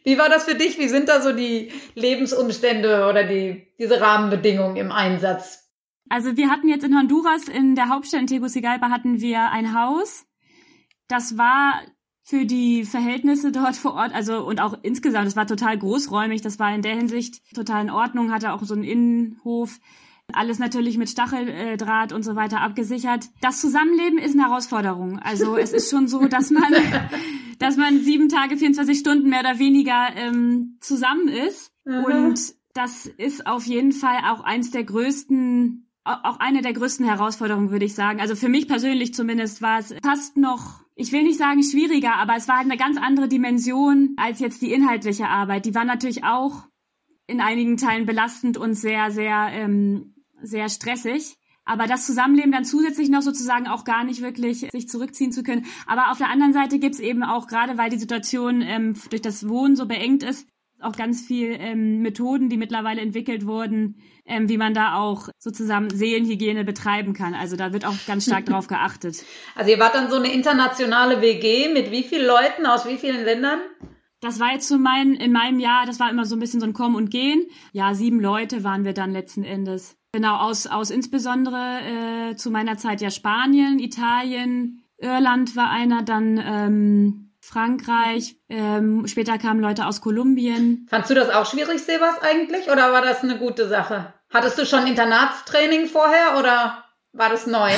Wie 0.05 0.19
war 0.19 0.29
das 0.29 0.45
für 0.45 0.55
dich? 0.55 0.79
Wie 0.79 0.89
sind 0.89 1.09
da 1.09 1.21
so 1.21 1.33
die 1.33 1.73
Lebensumstände 1.95 3.07
oder 3.09 3.25
die, 3.25 3.69
diese 3.79 4.01
Rahmenbedingungen 4.01 4.77
im 4.77 4.93
Einsatz? 4.93 5.66
Also 6.09 6.37
wir 6.37 6.51
hatten 6.51 6.69
jetzt 6.69 6.85
in 6.85 6.97
Honduras, 6.97 7.49
in 7.49 7.75
der 7.75 7.89
Hauptstadt 7.89 8.21
in 8.21 8.27
Tegucigalpa, 8.27 8.91
hatten 8.91 9.21
wir 9.21 9.51
ein 9.51 9.79
Haus. 9.79 10.27
Das 11.09 11.37
war 11.37 11.81
für 12.23 12.45
die 12.45 12.85
Verhältnisse 12.85 13.53
dort 13.53 13.77
vor 13.77 13.95
Ort, 13.95 14.13
also 14.13 14.45
und 14.45 14.61
auch 14.61 14.77
insgesamt, 14.83 15.29
es 15.29 15.37
war 15.37 15.47
total 15.47 15.79
großräumig, 15.79 16.43
das 16.43 16.59
war 16.59 16.75
in 16.75 16.83
der 16.83 16.97
Hinsicht 16.97 17.41
total 17.55 17.83
in 17.83 17.91
Ordnung, 17.91 18.33
hatte 18.33 18.53
auch 18.53 18.65
so 18.65 18.75
einen 18.75 18.83
Innenhof, 18.83 19.79
alles 20.33 20.59
natürlich 20.59 20.99
mit 20.99 21.09
Stacheldraht 21.09 22.13
und 22.13 22.25
so 22.25 22.35
weiter 22.35 22.61
abgesichert. 22.61 23.27
Das 23.41 23.61
Zusammenleben 23.61 24.19
ist 24.19 24.35
eine 24.35 24.49
Herausforderung. 24.49 25.21
Also 25.21 25.57
es 25.57 25.73
ist 25.73 25.89
schon 25.89 26.09
so, 26.09 26.27
dass 26.27 26.51
man, 26.51 26.73
dass 27.61 27.77
man 27.77 28.01
sieben 28.01 28.29
Tage, 28.29 28.57
24 28.57 28.99
Stunden 28.99 29.29
mehr 29.29 29.41
oder 29.41 29.61
weniger 29.61 30.09
ähm, 30.17 30.79
zusammen 30.81 31.29
ist. 31.29 31.73
Mhm. 31.85 32.05
Und 32.05 32.55
das 32.75 33.07
ist 33.07 33.47
auf 33.47 33.67
jeden 33.67 33.93
Fall 33.93 34.19
auch 34.29 34.41
eins 34.41 34.71
der 34.73 34.85
größten, 34.85 35.86
auch 36.07 36.39
eine 36.41 36.63
der 36.63 36.73
größten 36.73 37.07
Herausforderungen, 37.07 37.71
würde 37.71 37.85
ich 37.85 37.95
sagen. 37.95 38.21
Also 38.21 38.37
für 38.37 38.49
mich 38.49 38.69
persönlich 38.69 39.15
zumindest 39.15 39.61
war 39.63 39.79
es 39.79 39.95
fast 40.03 40.37
noch 40.37 40.87
ich 40.99 41.13
will 41.13 41.25
nicht 41.25 41.39
sagen 41.39 41.63
schwieriger, 41.63 42.15
aber 42.15 42.37
es 42.37 42.49
war 42.49 42.57
halt 42.57 42.65
eine 42.65 42.79
ganz 42.79 42.97
andere 42.97 43.29
Dimension 43.29 44.15
als 44.17 44.41
jetzt 44.41 44.63
die 44.63 44.73
inhaltliche 44.73 45.29
Arbeit. 45.29 45.67
Die 45.67 45.75
war 45.75 45.85
natürlich 45.85 46.25
auch 46.25 46.63
in 47.27 47.43
einigen 47.43 47.77
Teilen 47.77 48.07
belastend 48.07 48.57
und 48.57 48.73
sehr, 48.75 49.11
sehr 49.11 49.49
ähm, 49.53 50.15
sehr 50.41 50.69
stressig. 50.69 51.37
Aber 51.65 51.87
das 51.87 52.07
Zusammenleben 52.07 52.53
dann 52.53 52.65
zusätzlich 52.65 53.09
noch 53.09 53.23
sozusagen 53.23 53.67
auch 53.67 53.85
gar 53.85 54.05
nicht 54.05 54.23
wirklich 54.23 54.69
sich 54.71 54.89
zurückziehen 54.89 55.33
zu 55.33 55.43
können. 55.43 55.67
Aber 55.87 56.13
auf 56.13 56.19
der 56.19 56.31
anderen 56.31 56.53
Seite 56.53 56.79
gibt's 56.79 57.01
eben 57.01 57.25
auch, 57.25 57.49
gerade 57.49 57.77
weil 57.77 57.91
die 57.91 57.99
Situation 57.99 58.63
ähm, 58.63 58.95
durch 59.11 59.21
das 59.21 59.49
Wohnen 59.49 59.75
so 59.75 59.87
beengt 59.87 60.23
ist, 60.23 60.49
auch 60.81 60.97
ganz 60.97 61.27
viel 61.27 61.57
ähm, 61.59 62.03
Methoden, 62.03 62.49
die 62.49 62.57
mittlerweile 62.57 63.01
entwickelt 63.01 63.47
wurden, 63.47 64.01
ähm, 64.27 64.49
wie 64.49 64.59
man 64.59 64.75
da 64.75 64.97
auch 64.97 65.29
sozusagen 65.39 65.91
Seelenhygiene 65.91 66.65
betreiben 66.65 67.13
kann. 67.13 67.35
Also 67.35 67.57
da 67.57 67.73
wird 67.73 67.87
auch 67.87 67.95
ganz 68.07 68.25
stark 68.27 68.47
drauf 68.47 68.67
geachtet. 68.67 69.25
Also 69.55 69.71
ihr 69.71 69.79
wart 69.79 69.95
dann 69.95 70.11
so 70.11 70.17
eine 70.17 70.33
internationale 70.33 71.23
WG 71.23 71.73
mit 71.73 71.91
wie 71.91 72.03
vielen 72.03 72.27
Leuten 72.27 72.67
aus 72.67 72.87
wie 72.87 72.99
vielen 72.99 73.25
Ländern? 73.25 73.59
Das 74.21 74.39
war 74.39 74.53
jetzt 74.53 74.69
so 74.69 74.77
mein, 74.79 75.15
in 75.15 75.33
meinem 75.33 75.61
Jahr, 75.61 75.87
das 75.87 75.99
war 75.99 76.11
immer 76.11 76.25
so 76.25 76.37
ein 76.37 76.41
bisschen 76.41 76.61
so 76.61 76.67
ein 76.67 76.73
Kommen 76.73 76.95
und 76.95 77.11
Gehen. 77.11 77.47
Ja, 77.73 77.95
sieben 77.95 78.21
Leute 78.21 78.65
waren 78.65 78.85
wir 78.85 78.93
dann 78.93 79.13
letzten 79.13 79.45
Endes. 79.45 79.97
Genau, 80.13 80.37
aus, 80.37 80.67
aus 80.67 80.91
insbesondere 80.91 82.31
äh, 82.31 82.37
zu 82.37 82.51
meiner 82.51 82.77
Zeit 82.77 83.01
ja 83.01 83.11
Spanien, 83.11 83.79
Italien, 83.79 84.83
Irland 84.99 85.57
war 85.57 85.71
einer, 85.71 86.03
dann 86.03 86.41
ähm, 86.43 87.26
Frankreich, 87.47 88.35
ähm, 88.49 89.07
später 89.07 89.39
kamen 89.39 89.61
Leute 89.61 89.87
aus 89.87 90.01
Kolumbien. 90.01 90.85
Fandst 90.91 91.11
du 91.11 91.15
das 91.15 91.31
auch 91.31 91.47
schwierig, 91.47 91.81
Sebas, 91.81 92.21
eigentlich? 92.21 92.69
Oder 92.69 92.93
war 92.93 93.03
das 93.03 93.23
eine 93.23 93.39
gute 93.39 93.69
Sache? 93.69 94.13
Hattest 94.31 94.59
du 94.59 94.67
schon 94.67 94.85
Internatstraining 94.89 95.87
vorher 95.87 96.41
oder 96.41 96.83
war 97.13 97.31
das 97.31 97.47
neu? 97.47 97.71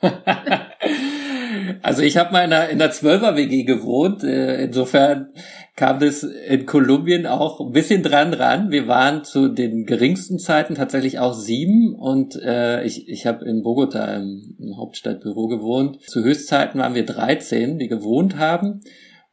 also 1.82 2.00
ich 2.00 2.16
habe 2.16 2.32
mal 2.32 2.44
in 2.44 2.52
einer, 2.54 2.70
in 2.70 2.80
einer 2.80 2.90
12er 2.90 3.36
WG 3.36 3.64
gewohnt. 3.64 4.24
Äh, 4.24 4.64
insofern 4.64 5.34
kam 5.76 5.98
das 5.98 6.22
in 6.22 6.64
Kolumbien 6.64 7.26
auch 7.26 7.60
ein 7.60 7.72
bisschen 7.72 8.02
dran 8.02 8.32
ran. 8.32 8.70
Wir 8.70 8.88
waren 8.88 9.24
zu 9.24 9.48
den 9.48 9.84
geringsten 9.84 10.38
Zeiten 10.38 10.76
tatsächlich 10.76 11.18
auch 11.18 11.34
sieben 11.34 11.94
und 11.94 12.36
äh, 12.36 12.84
ich, 12.84 13.06
ich 13.08 13.26
habe 13.26 13.44
in 13.44 13.62
Bogota 13.62 14.16
im, 14.16 14.56
im 14.58 14.78
Hauptstadtbüro 14.78 15.48
gewohnt. 15.48 16.00
Zu 16.08 16.24
Höchstzeiten 16.24 16.80
waren 16.80 16.94
wir 16.94 17.04
13, 17.04 17.78
die 17.78 17.88
gewohnt 17.88 18.38
haben. 18.38 18.80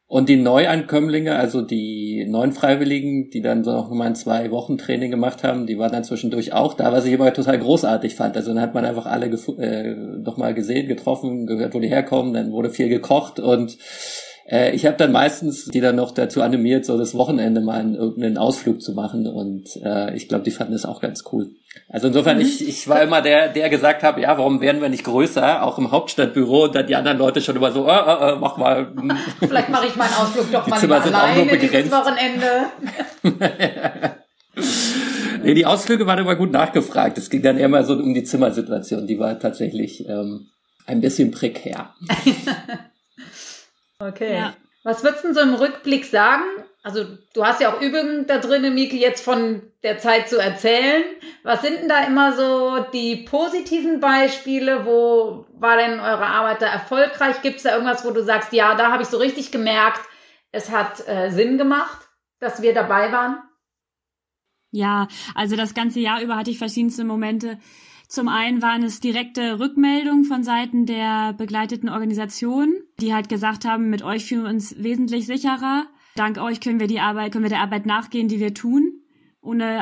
Und 0.10 0.30
die 0.30 0.38
Neuankömmlinge, 0.38 1.36
also 1.36 1.62
die 1.62 2.26
neuen 2.30 2.54
Freiwilligen, 2.54 3.30
die 3.30 3.42
dann 3.42 3.66
so 3.66 3.74
noch 3.74 3.90
mal 3.92 4.06
ein 4.06 4.16
zwei 4.16 4.52
Wochen 4.52 4.78
Training 4.78 5.12
gemacht 5.12 5.44
haben, 5.44 5.68
die 5.68 5.78
waren 5.78 5.92
dann 5.92 6.06
zwischendurch 6.06 6.54
auch 6.54 6.76
da, 6.76 6.94
was 6.94 7.06
ich 7.06 7.14
aber 7.14 7.34
total 7.34 7.60
großartig 7.60 8.16
fand. 8.16 8.38
Also 8.38 8.54
dann 8.54 8.62
hat 8.62 8.74
man 8.74 8.86
einfach 8.86 9.06
alle 9.06 9.26
äh, 9.26 9.96
noch 9.96 10.38
mal 10.38 10.54
gesehen, 10.54 10.88
getroffen, 10.88 11.46
gehört, 11.46 11.74
wo 11.74 11.82
die 11.82 11.90
herkommen, 11.90 12.34
dann 12.34 12.54
wurde 12.54 12.70
viel 12.70 12.88
gekocht 12.88 13.42
und 13.42 13.78
äh, 14.50 14.74
ich 14.74 14.86
habe 14.86 14.98
dann 14.98 15.12
meistens 15.12 15.66
die 15.66 15.82
dann 15.82 15.98
noch 15.98 16.12
dazu 16.12 16.42
animiert, 16.42 16.86
so 16.86 16.98
das 16.98 17.14
Wochenende 17.14 17.62
mal 17.62 17.80
einen, 17.80 17.96
irgendeinen 17.96 18.38
Ausflug 18.38 18.82
zu 18.82 18.94
machen 18.94 19.28
und 19.28 19.76
äh, 19.84 20.16
ich 20.16 20.30
glaube, 20.30 20.44
die 20.44 20.52
fanden 20.52 20.74
das 20.74 20.86
auch 20.86 21.02
ganz 21.02 21.24
cool. 21.32 21.52
Also 21.90 22.08
insofern, 22.08 22.38
mhm. 22.38 22.44
ich, 22.44 22.68
ich 22.68 22.88
war 22.88 23.02
immer 23.02 23.22
der, 23.22 23.50
der 23.50 23.70
gesagt 23.70 24.04
habe, 24.04 24.22
ja, 24.22 24.38
warum 24.38 24.62
werden 24.62 24.82
wir 24.82 24.90
nicht 24.90 25.04
größer, 25.04 25.64
auch 25.64 25.78
im 25.78 25.92
Hauptstadtbüro 25.92 26.66
und 26.66 26.76
dann 26.76 26.88
die 26.88 26.96
anderen 26.96 27.18
Leute 27.18 27.42
schon 27.42 27.56
immer 27.56 27.72
so, 27.72 27.88
äh, 27.88 27.92
äh, 27.92 28.34
äh 28.34 28.36
mach 28.40 28.58
mal. 28.58 28.94
Vielleicht 29.40 29.70
mache 29.70 29.88
ich 29.88 29.96
meinen 29.96 30.14
Ausflug 30.14 30.52
doch 30.52 30.68
mal 30.68 30.80
Zimmer 30.80 31.04
alleine 31.04 31.58
dieses 31.58 31.92
Wochenende. 31.92 32.68
nee, 35.44 35.54
die 35.54 35.66
Ausflüge 35.66 36.08
waren 36.08 36.20
immer 36.20 36.36
gut 36.36 36.52
nachgefragt. 36.52 37.18
Es 37.18 37.30
ging 37.30 37.42
dann 37.42 37.58
immer 37.58 37.84
so 37.84 37.94
um 37.94 38.14
die 38.14 38.24
Zimmersituation, 38.24 39.08
die 39.08 39.20
war 39.20 39.38
tatsächlich 39.40 40.08
ähm, 40.08 40.48
ein 40.86 41.02
bisschen 41.02 41.32
prekär. 41.32 41.94
Okay. 44.00 44.36
Ja. 44.36 44.56
Was 44.84 45.04
würdest 45.04 45.24
du 45.26 45.34
so 45.34 45.42
im 45.42 45.54
Rückblick 45.54 46.06
sagen? 46.06 46.44
Also 46.82 47.04
du 47.34 47.46
hast 47.46 47.60
ja 47.60 47.74
auch 47.74 47.82
Übungen 47.82 48.26
da 48.28 48.38
drin, 48.38 48.74
Miki, 48.74 48.98
jetzt 48.98 49.22
von 49.22 49.62
der 49.84 50.00
Zeit 50.00 50.30
zu 50.30 50.38
erzählen. 50.38 51.04
Was 51.44 51.62
sind 51.62 51.82
denn 51.82 51.90
da 51.90 52.06
immer 52.06 52.34
so 52.34 52.86
die 52.94 53.18
positiven 53.18 54.00
Beispiele? 54.00 54.86
Wo 54.86 55.46
war 55.60 55.76
denn 55.76 56.00
eure 56.00 56.26
Arbeit 56.26 56.62
da 56.62 56.68
erfolgreich? 56.68 57.42
Gibt 57.42 57.58
es 57.58 57.64
da 57.64 57.74
irgendwas, 57.74 58.06
wo 58.06 58.12
du 58.12 58.24
sagst, 58.24 58.54
ja, 58.54 58.76
da 58.76 58.92
habe 58.92 59.04
ich 59.04 59.10
so 59.10 59.18
richtig 59.18 59.52
gemerkt, 59.52 60.00
es 60.52 60.70
hat 60.70 61.06
äh, 61.08 61.30
Sinn 61.30 61.58
gemacht, 61.58 62.08
dass 62.40 62.62
wir 62.62 62.74
dabei 62.74 63.12
waren? 63.12 63.42
Ja, 64.72 65.08
also 65.36 65.58
das 65.58 65.74
ganze 65.74 66.00
Jahr 66.00 66.22
über 66.22 66.38
hatte 66.38 66.52
ich 66.52 66.58
verschiedenste 66.58 67.04
Momente, 67.04 67.60
zum 68.08 68.30
einen 68.30 68.62
waren 68.62 68.84
es 68.84 69.02
direkte 69.02 69.60
Rückmeldungen 69.60 70.24
von 70.24 70.44
Seiten 70.44 70.86
der 70.86 71.34
begleiteten 71.34 71.90
Organisationen, 71.90 72.74
die 73.02 73.14
halt 73.14 73.28
gesagt 73.28 73.66
haben, 73.66 73.90
mit 73.90 74.02
euch 74.02 74.26
fühlen 74.26 74.44
wir 74.44 74.50
uns 74.50 74.82
wesentlich 74.82 75.26
sicherer. 75.26 75.88
Dank 76.16 76.38
euch 76.38 76.62
können 76.62 76.80
wir 76.80 76.88
die 76.88 77.02
Arbeit, 77.02 77.34
können 77.34 77.44
wir 77.44 77.50
der 77.50 77.62
Arbeit 77.62 77.86
nachgehen, 77.86 78.30
die 78.30 78.40
wir 78.40 78.54
tun, 78.54 79.02
ohne 79.42 79.82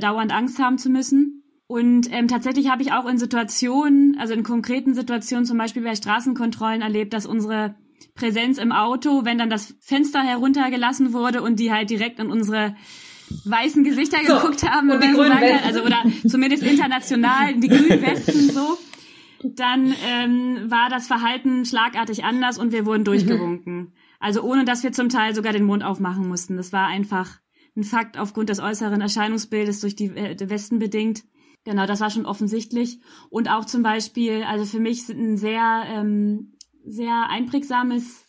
dauernd 0.00 0.32
Angst 0.32 0.58
haben 0.58 0.78
zu 0.78 0.90
müssen. 0.90 1.44
Und 1.68 2.12
ähm, 2.12 2.28
tatsächlich 2.28 2.68
habe 2.68 2.82
ich 2.82 2.92
auch 2.92 3.06
in 3.06 3.18
Situationen, 3.18 4.16
also 4.18 4.34
in 4.34 4.42
konkreten 4.42 4.94
Situationen, 4.94 5.46
zum 5.46 5.58
Beispiel 5.58 5.82
bei 5.82 5.94
Straßenkontrollen 5.94 6.82
erlebt, 6.82 7.12
dass 7.12 7.26
unsere 7.26 7.74
Präsenz 8.14 8.58
im 8.58 8.72
Auto, 8.72 9.24
wenn 9.24 9.38
dann 9.38 9.50
das 9.50 9.74
Fenster 9.80 10.20
heruntergelassen 10.20 11.12
wurde 11.12 11.42
und 11.42 11.58
die 11.58 11.72
halt 11.72 11.90
direkt 11.90 12.18
in 12.18 12.30
unsere 12.30 12.76
weißen 13.44 13.84
Gesichter 13.84 14.18
so, 14.26 14.34
geguckt 14.34 14.68
haben, 14.68 14.90
und 14.90 15.02
die 15.02 15.12
grünen 15.12 15.38
kann, 15.38 15.64
also 15.64 15.82
oder 15.82 16.04
zumindest 16.26 16.62
international 16.62 17.54
die 17.54 17.68
grünen 17.68 18.02
Westen 18.02 18.50
so, 18.50 18.78
dann 19.42 19.94
ähm, 20.04 20.70
war 20.70 20.88
das 20.88 21.06
Verhalten 21.06 21.64
schlagartig 21.64 22.24
anders 22.24 22.58
und 22.58 22.72
wir 22.72 22.86
wurden 22.86 23.04
durchgewunken. 23.04 23.76
Mhm. 23.76 23.92
Also 24.18 24.42
ohne 24.42 24.64
dass 24.64 24.82
wir 24.82 24.92
zum 24.92 25.08
Teil 25.08 25.34
sogar 25.34 25.52
den 25.52 25.64
Mund 25.64 25.84
aufmachen 25.84 26.26
mussten. 26.26 26.56
Das 26.56 26.72
war 26.72 26.86
einfach 26.86 27.38
ein 27.76 27.84
Fakt 27.84 28.18
aufgrund 28.18 28.48
des 28.48 28.60
äußeren 28.60 29.00
Erscheinungsbildes 29.00 29.80
durch 29.80 29.94
die 29.94 30.06
äh, 30.06 30.48
Westen 30.48 30.78
bedingt. 30.78 31.24
Genau, 31.64 31.86
das 31.86 32.00
war 32.00 32.10
schon 32.10 32.26
offensichtlich. 32.26 33.00
Und 33.28 33.50
auch 33.50 33.64
zum 33.64 33.82
Beispiel, 33.82 34.44
also 34.44 34.64
für 34.64 34.80
mich 34.80 35.08
ein 35.08 35.36
sehr, 35.36 35.84
ähm, 35.88 36.54
sehr 36.84 37.28
einprägsames 37.28 38.24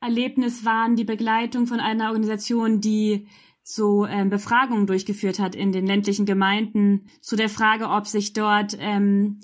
Erlebnis 0.00 0.64
waren 0.64 0.96
die 0.96 1.04
Begleitung 1.04 1.66
von 1.66 1.80
einer 1.80 2.08
Organisation, 2.08 2.80
die 2.80 3.26
so 3.64 4.06
ähm, 4.06 4.28
Befragungen 4.28 4.86
durchgeführt 4.86 5.38
hat 5.38 5.54
in 5.54 5.72
den 5.72 5.86
ländlichen 5.86 6.26
Gemeinden 6.26 7.06
zu 7.22 7.34
der 7.34 7.48
Frage, 7.48 7.88
ob 7.88 8.06
sich 8.06 8.34
dort 8.34 8.76
ähm, 8.78 9.40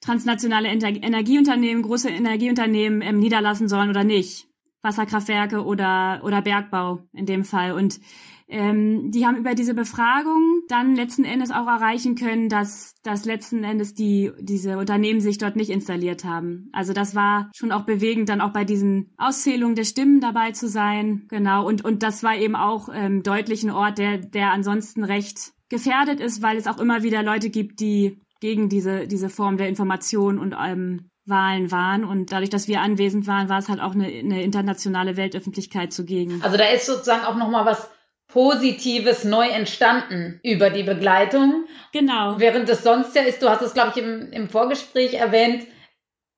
transnationale 0.00 0.68
Ener 0.68 0.88
Energieunternehmen, 0.88 1.82
große 1.82 2.08
Energieunternehmen 2.08 3.02
ähm, 3.02 3.18
niederlassen 3.18 3.68
sollen 3.68 3.90
oder 3.90 4.04
nicht. 4.04 4.48
Wasserkraftwerke 4.82 5.64
oder, 5.64 6.22
oder 6.24 6.40
Bergbau 6.40 7.00
in 7.12 7.26
dem 7.26 7.44
Fall. 7.44 7.72
Und 7.72 8.00
ähm, 8.48 9.10
die 9.10 9.26
haben 9.26 9.36
über 9.36 9.54
diese 9.54 9.74
Befragung 9.74 10.62
dann 10.68 10.94
letzten 10.94 11.24
Endes 11.24 11.50
auch 11.50 11.66
erreichen 11.66 12.14
können, 12.14 12.48
dass, 12.48 12.94
dass 13.02 13.24
letzten 13.24 13.64
Endes 13.64 13.94
die, 13.94 14.30
diese 14.40 14.78
Unternehmen 14.78 15.20
sich 15.20 15.38
dort 15.38 15.56
nicht 15.56 15.70
installiert 15.70 16.24
haben. 16.24 16.68
Also 16.72 16.92
das 16.92 17.14
war 17.14 17.50
schon 17.54 17.72
auch 17.72 17.82
bewegend, 17.82 18.28
dann 18.28 18.40
auch 18.40 18.52
bei 18.52 18.64
diesen 18.64 19.12
Auszählungen 19.18 19.74
der 19.74 19.84
Stimmen 19.84 20.20
dabei 20.20 20.52
zu 20.52 20.68
sein. 20.68 21.24
Genau. 21.28 21.66
Und, 21.66 21.84
und 21.84 22.02
das 22.02 22.22
war 22.22 22.36
eben 22.36 22.54
auch 22.54 22.88
ähm, 22.92 23.22
deutlich 23.22 23.64
ein 23.64 23.70
Ort, 23.70 23.98
der, 23.98 24.18
der 24.18 24.52
ansonsten 24.52 25.02
recht 25.02 25.52
gefährdet 25.68 26.20
ist, 26.20 26.42
weil 26.42 26.56
es 26.56 26.68
auch 26.68 26.78
immer 26.78 27.02
wieder 27.02 27.22
Leute 27.24 27.50
gibt, 27.50 27.80
die 27.80 28.20
gegen 28.40 28.68
diese, 28.68 29.08
diese 29.08 29.28
Form 29.28 29.56
der 29.56 29.68
Information 29.68 30.38
und 30.38 30.54
ähm, 30.62 31.10
Wahlen 31.24 31.72
waren. 31.72 32.04
Und 32.04 32.30
dadurch, 32.30 32.50
dass 32.50 32.68
wir 32.68 32.80
anwesend 32.80 33.26
waren, 33.26 33.48
war 33.48 33.58
es 33.58 33.68
halt 33.68 33.80
auch 33.80 33.94
eine, 33.94 34.06
eine 34.06 34.42
internationale 34.44 35.16
Weltöffentlichkeit 35.16 35.92
zugegen. 35.92 36.40
Also 36.42 36.56
da 36.56 36.64
ist 36.68 36.86
sozusagen 36.86 37.24
auch 37.24 37.36
nochmal 37.36 37.66
was 37.66 37.90
Positives 38.36 39.24
neu 39.24 39.48
entstanden 39.48 40.40
über 40.42 40.68
die 40.68 40.82
Begleitung. 40.82 41.64
Genau. 41.94 42.38
Während 42.38 42.68
es 42.68 42.82
sonst 42.82 43.16
ja 43.16 43.22
ist, 43.22 43.40
du 43.40 43.48
hast 43.48 43.62
es, 43.62 43.72
glaube 43.72 43.92
ich, 43.94 43.96
im, 43.96 44.30
im 44.30 44.50
Vorgespräch 44.50 45.14
erwähnt, 45.14 45.66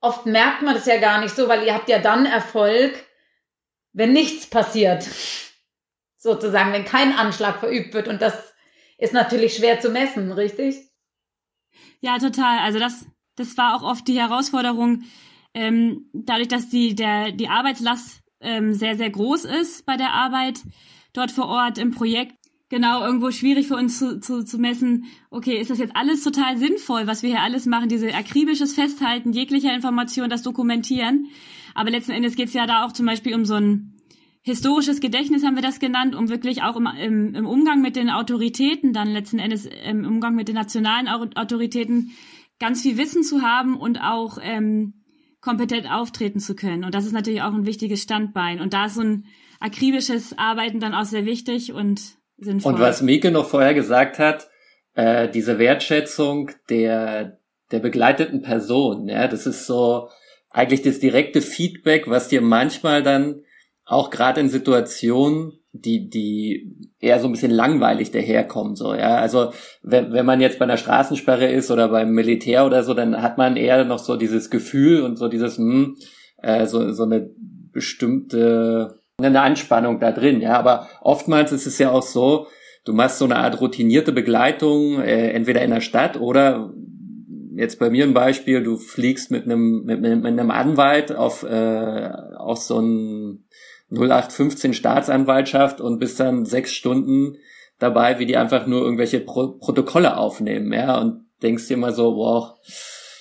oft 0.01 0.25
merkt 0.25 0.63
man 0.63 0.75
das 0.75 0.87
ja 0.87 0.99
gar 0.99 1.21
nicht 1.21 1.35
so, 1.35 1.49
weil 1.49 1.67
ihr 1.67 1.75
habt 1.75 1.89
ja 1.89 1.99
dann 1.99 2.25
Erfolg, 2.25 3.05
wenn 3.93 4.13
nichts 4.13 4.47
passiert. 4.47 5.09
Sozusagen, 6.19 6.73
wenn 6.73 6.85
kein 6.85 7.19
Anschlag 7.19 7.59
verübt 7.59 7.93
wird. 7.95 8.07
Und 8.07 8.23
das 8.23 8.55
ist 8.97 9.13
natürlich 9.13 9.57
schwer 9.57 9.81
zu 9.81 9.91
messen, 9.91 10.31
richtig? 10.31 10.77
Ja, 11.99 12.19
total. 12.19 12.61
Also 12.61 12.79
das, 12.79 13.07
das 13.35 13.59
war 13.59 13.75
auch 13.75 13.83
oft 13.83 14.07
die 14.07 14.21
Herausforderung, 14.21 15.03
ähm, 15.53 16.09
dadurch, 16.13 16.47
dass 16.47 16.69
die, 16.69 16.95
der, 16.95 17.33
die 17.33 17.49
Arbeitslast 17.49 18.21
ähm, 18.41 18.73
sehr, 18.73 18.95
sehr 18.95 19.11
groß 19.11 19.47
ist 19.47 19.85
bei 19.85 19.97
der 19.97 20.13
Arbeit, 20.13 20.61
dort 21.13 21.31
vor 21.31 21.47
Ort 21.47 21.79
im 21.79 21.91
Projekt 21.91 22.35
genau 22.69 23.05
irgendwo 23.05 23.31
schwierig 23.31 23.67
für 23.67 23.77
uns 23.77 23.99
zu, 23.99 24.21
zu, 24.21 24.45
zu 24.45 24.59
messen, 24.59 25.07
okay, 25.31 25.59
ist 25.59 25.71
das 25.71 25.79
jetzt 25.79 25.97
alles 25.97 26.23
total 26.23 26.59
sinnvoll, 26.59 27.07
was 27.07 27.23
wir 27.23 27.31
hier 27.31 27.41
alles 27.41 27.67
machen, 27.67 27.89
diese 27.89 28.15
akribisches 28.15 28.75
Festhalten 28.75 29.33
jeglicher 29.33 29.75
Information, 29.75 30.29
das 30.29 30.43
Dokumentieren. 30.43 31.29
Aber 31.75 31.91
letzten 31.91 32.13
Endes 32.13 32.37
geht 32.37 32.49
es 32.49 32.55
ja 32.55 32.67
da 32.67 32.85
auch 32.85 32.93
zum 32.93 33.07
Beispiel 33.07 33.35
um 33.35 33.45
so 33.45 33.55
ein 33.55 33.95
historisches 34.43 35.01
Gedächtnis, 35.01 35.45
haben 35.45 35.57
wir 35.57 35.63
das 35.63 35.79
genannt, 35.79 36.15
um 36.15 36.29
wirklich 36.29 36.63
auch 36.63 36.77
im, 36.77 36.87
im, 36.87 37.35
im 37.35 37.47
Umgang 37.47 37.81
mit 37.81 37.97
den 37.97 38.11
Autoritäten, 38.11 38.93
dann 38.93 39.09
letzten 39.09 39.39
Endes 39.39 39.67
im 39.67 40.05
Umgang 40.05 40.35
mit 40.35 40.49
den 40.49 40.55
nationalen 40.55 41.09
Autoritäten 41.09 42.13
ganz 42.59 42.83
viel 42.83 42.97
Wissen 42.97 43.23
zu 43.23 43.43
haben 43.43 43.77
und 43.77 44.01
auch 44.01 44.39
ähm, 44.41 44.95
kompetent 45.41 45.91
auftreten 45.91 46.41
zu 46.41 46.55
können. 46.55 46.85
Und 46.85 46.95
das 46.95 47.07
ist 47.07 47.13
natürlich 47.13 47.43
auch 47.43 47.53
ein 47.53 47.67
wichtiges 47.67 48.03
Standbein. 48.03 48.61
Und 48.61 48.73
da 48.73 48.87
ist 48.87 48.95
so 48.95 49.03
ein 49.03 49.27
akribisches 49.61 50.37
Arbeiten 50.39 50.81
dann 50.81 50.95
auch 50.95 51.05
sehr 51.05 51.27
wichtig 51.27 51.73
und 51.73 52.01
sinnvoll. 52.39 52.75
Und 52.75 52.81
was 52.81 53.03
Mike 53.03 53.31
noch 53.31 53.49
vorher 53.49 53.75
gesagt 53.75 54.19
hat, 54.19 54.49
äh, 54.95 55.29
diese 55.29 55.59
Wertschätzung 55.59 56.51
der, 56.71 57.39
der 57.71 57.79
begleiteten 57.79 58.43
Person. 58.43 59.09
Ja, 59.09 59.29
das 59.29 59.47
ist 59.47 59.67
so 59.67 60.09
eigentlich 60.51 60.83
das 60.83 60.99
direkte 60.99 61.41
Feedback, 61.41 62.09
was 62.09 62.29
dir 62.29 62.41
manchmal 62.41 63.03
dann 63.03 63.43
auch 63.85 64.11
gerade 64.11 64.41
in 64.41 64.49
Situationen, 64.49 65.53
die, 65.73 66.09
die 66.09 66.91
eher 66.99 67.21
so 67.21 67.29
ein 67.29 67.33
bisschen 67.33 67.51
langweilig 67.51 68.11
daherkommen, 68.11 68.75
so, 68.75 68.95
ja. 68.95 69.17
Also, 69.17 69.53
wenn, 69.83 70.13
wenn 70.13 70.27
man 70.27 70.41
jetzt 70.41 70.59
bei 70.59 70.65
einer 70.65 70.77
Straßensperre 70.77 71.51
ist 71.51 71.71
oder 71.71 71.89
beim 71.89 72.11
Militär 72.11 72.67
oder 72.67 72.83
so, 72.83 72.93
dann 72.95 73.23
hat 73.23 73.39
man 73.39 73.57
eher 73.57 73.85
noch 73.85 73.99
so 73.99 74.17
dieses 74.17 74.51
Gefühl 74.51 75.03
und 75.03 75.17
so 75.17 75.29
dieses, 75.29 75.59
hm, 75.59 75.97
äh, 76.43 76.67
so, 76.67 76.93
so 76.93 77.05
eine 77.05 77.31
bestimmte, 77.73 79.01
eine 79.27 79.41
Anspannung 79.41 79.99
da 79.99 80.13
drin, 80.13 80.41
ja. 80.41 80.59
Aber 80.59 80.89
oftmals 81.01 81.53
ist 81.53 81.67
es 81.67 81.79
ja 81.79 81.91
auch 81.91 82.03
so, 82.03 82.47
du 82.85 82.93
machst 82.93 83.19
so 83.19 83.25
eine 83.25 83.37
Art 83.37 83.61
routinierte 83.61 84.13
Begleitung, 84.13 85.01
äh, 85.01 85.31
entweder 85.31 85.63
in 85.63 85.71
der 85.71 85.81
Stadt 85.81 86.21
oder 86.21 86.73
jetzt 87.55 87.81
bei 87.81 87.91
mir 87.91 88.05
ein 88.05 88.15
Beispiel, 88.15 88.63
du 88.63 88.77
fliegst 88.77 89.33
mit 89.33 89.45
einem, 89.45 89.83
mit, 89.85 90.01
mit 90.01 90.27
einem 90.27 90.51
Anwalt 90.53 91.15
auf, 91.15 91.43
äh, 91.43 92.11
auf 92.37 92.59
so 92.59 92.79
ein 92.79 93.45
0815 93.91 94.75
Staatsanwaltschaft 94.75 95.81
und 95.81 95.99
bist 95.99 96.21
dann 96.21 96.45
sechs 96.45 96.73
Stunden 96.73 97.37
dabei, 97.79 98.19
wie 98.19 98.27
die 98.27 98.37
einfach 98.37 98.67
nur 98.67 98.83
irgendwelche 98.83 99.21
Pro 99.21 99.59
Protokolle 99.59 100.17
aufnehmen, 100.17 100.73
ja, 100.73 100.99
und 100.99 101.25
denkst 101.43 101.67
dir 101.67 101.77
mal 101.77 101.93
so, 101.93 102.17
wow, 102.17 102.55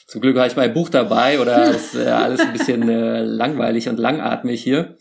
zum 0.06 0.22
Glück 0.22 0.38
habe 0.38 0.48
ich 0.48 0.56
mein 0.56 0.74
Buch 0.74 0.90
dabei 0.90 1.40
oder 1.40 1.72
ist 1.76 1.96
äh, 1.96 2.06
alles 2.06 2.42
ein 2.42 2.54
bisschen 2.54 2.88
äh, 2.88 3.24
langweilig 3.24 3.90
und 3.90 3.98
langatmig 3.98 4.62
hier. 4.62 4.98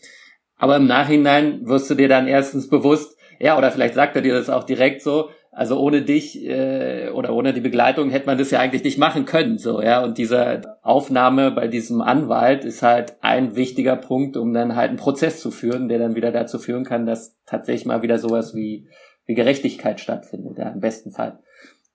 Aber 0.57 0.75
im 0.75 0.85
Nachhinein 0.85 1.65
wirst 1.67 1.89
du 1.89 1.95
dir 1.95 2.07
dann 2.07 2.27
erstens 2.27 2.69
bewusst, 2.69 3.17
ja, 3.39 3.57
oder 3.57 3.71
vielleicht 3.71 3.93
sagt 3.93 4.15
er 4.15 4.21
dir 4.21 4.33
das 4.33 4.49
auch 4.49 4.63
direkt 4.63 5.01
so, 5.01 5.29
also 5.51 5.79
ohne 5.79 6.03
dich 6.03 6.43
äh, 6.45 7.09
oder 7.09 7.33
ohne 7.33 7.53
die 7.53 7.61
Begleitung 7.61 8.11
hätte 8.11 8.27
man 8.27 8.37
das 8.37 8.51
ja 8.51 8.59
eigentlich 8.59 8.83
nicht 8.83 8.97
machen 8.99 9.25
können, 9.25 9.57
so 9.57 9.81
ja. 9.81 10.03
Und 10.03 10.17
diese 10.17 10.61
Aufnahme 10.83 11.51
bei 11.51 11.67
diesem 11.67 12.01
Anwalt 12.01 12.63
ist 12.63 12.83
halt 12.83 13.15
ein 13.21 13.55
wichtiger 13.55 13.95
Punkt, 13.95 14.37
um 14.37 14.53
dann 14.53 14.75
halt 14.75 14.89
einen 14.89 14.99
Prozess 14.99 15.39
zu 15.39 15.49
führen, 15.49 15.89
der 15.89 15.99
dann 15.99 16.15
wieder 16.15 16.31
dazu 16.31 16.59
führen 16.59 16.83
kann, 16.83 17.05
dass 17.05 17.37
tatsächlich 17.45 17.87
mal 17.87 18.01
wieder 18.03 18.19
sowas 18.19 18.55
wie 18.55 18.87
wie 19.25 19.33
Gerechtigkeit 19.33 19.99
stattfindet, 19.99 20.57
ja, 20.57 20.69
im 20.69 20.79
besten 20.79 21.11
Fall. 21.11 21.39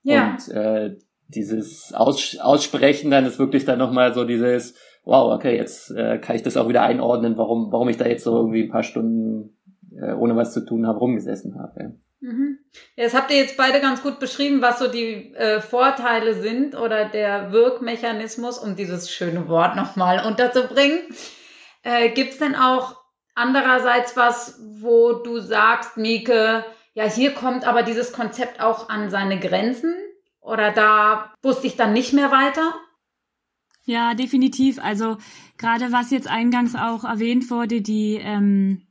Ja. 0.02 0.32
Und 0.32 0.54
äh, 0.54 0.96
dieses 1.28 1.92
Aus 1.94 2.36
Aussprechen 2.38 3.10
dann 3.10 3.24
ist 3.24 3.38
wirklich 3.38 3.64
dann 3.64 3.78
nochmal 3.78 4.12
so 4.12 4.24
dieses, 4.24 4.74
wow, 5.04 5.32
okay, 5.32 5.56
jetzt 5.56 5.90
äh, 5.90 6.18
kann 6.18 6.36
ich 6.36 6.42
das 6.42 6.56
auch 6.56 6.68
wieder 6.68 6.82
einordnen, 6.82 7.36
warum, 7.36 7.72
warum 7.72 7.88
ich 7.88 7.96
da 7.96 8.06
jetzt 8.06 8.24
so 8.24 8.36
irgendwie 8.36 8.64
ein 8.64 8.70
paar 8.70 8.82
Stunden 8.82 9.56
äh, 10.00 10.12
ohne 10.12 10.36
was 10.36 10.52
zu 10.52 10.64
tun 10.64 10.86
habe, 10.86 10.98
rumgesessen 10.98 11.58
habe. 11.58 11.80
Ja. 11.80 11.90
Mhm. 12.20 12.58
Das 12.96 13.14
habt 13.14 13.30
ihr 13.32 13.38
jetzt 13.38 13.56
beide 13.56 13.80
ganz 13.80 14.02
gut 14.02 14.20
beschrieben, 14.20 14.62
was 14.62 14.78
so 14.78 14.88
die 14.88 15.34
äh, 15.34 15.60
Vorteile 15.60 16.34
sind 16.34 16.76
oder 16.76 17.08
der 17.08 17.50
Wirkmechanismus, 17.50 18.58
um 18.58 18.76
dieses 18.76 19.10
schöne 19.10 19.48
Wort 19.48 19.74
nochmal 19.74 20.24
unterzubringen. 20.24 21.00
Äh, 21.82 22.10
Gibt 22.10 22.32
es 22.32 22.38
denn 22.38 22.54
auch 22.54 22.96
andererseits 23.34 24.16
was, 24.16 24.60
wo 24.80 25.14
du 25.14 25.40
sagst, 25.40 25.96
Mieke, 25.96 26.64
ja, 26.94 27.04
hier 27.04 27.32
kommt 27.32 27.66
aber 27.66 27.82
dieses 27.82 28.12
Konzept 28.12 28.60
auch 28.60 28.88
an 28.88 29.10
seine 29.10 29.40
Grenzen? 29.40 29.94
Oder 30.40 30.70
da 30.70 31.32
wusste 31.42 31.66
ich 31.66 31.76
dann 31.76 31.92
nicht 31.92 32.12
mehr 32.12 32.30
weiter? 32.30 32.72
Ja, 33.84 34.14
definitiv. 34.14 34.78
Also 34.78 35.16
gerade 35.58 35.90
was 35.92 36.10
jetzt 36.10 36.28
eingangs 36.28 36.74
auch 36.74 37.04
erwähnt 37.04 37.50
wurde, 37.50 37.80
die 37.80 38.18
ähm, 38.20 38.82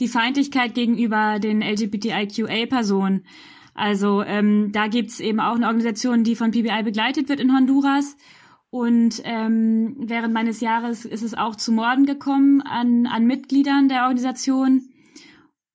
die 0.00 0.08
Feindlichkeit 0.08 0.74
gegenüber 0.74 1.38
den 1.38 1.62
LGBTIQA-Personen. 1.62 3.24
Also 3.74 4.22
ähm, 4.22 4.70
da 4.72 4.86
gibt's 4.88 5.20
eben 5.20 5.40
auch 5.40 5.54
eine 5.54 5.66
Organisation, 5.66 6.24
die 6.24 6.36
von 6.36 6.50
PBI 6.50 6.82
begleitet 6.84 7.28
wird 7.28 7.40
in 7.40 7.54
Honduras. 7.54 8.16
Und 8.70 9.22
ähm, 9.24 9.96
während 9.98 10.34
meines 10.34 10.60
Jahres 10.60 11.04
ist 11.04 11.22
es 11.22 11.34
auch 11.34 11.54
zu 11.54 11.70
Morden 11.70 12.06
gekommen 12.06 12.60
an, 12.60 13.06
an 13.06 13.26
Mitgliedern 13.26 13.88
der 13.88 14.02
Organisation. 14.02 14.88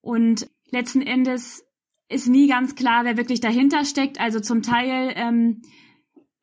Und 0.01 0.49
letzten 0.71 1.01
Endes 1.01 1.65
ist 2.09 2.27
nie 2.27 2.47
ganz 2.47 2.75
klar, 2.75 3.05
wer 3.05 3.15
wirklich 3.15 3.39
dahinter 3.39 3.85
steckt. 3.85 4.19
Also 4.19 4.39
zum 4.39 4.63
Teil 4.63 5.13
ähm, 5.15 5.61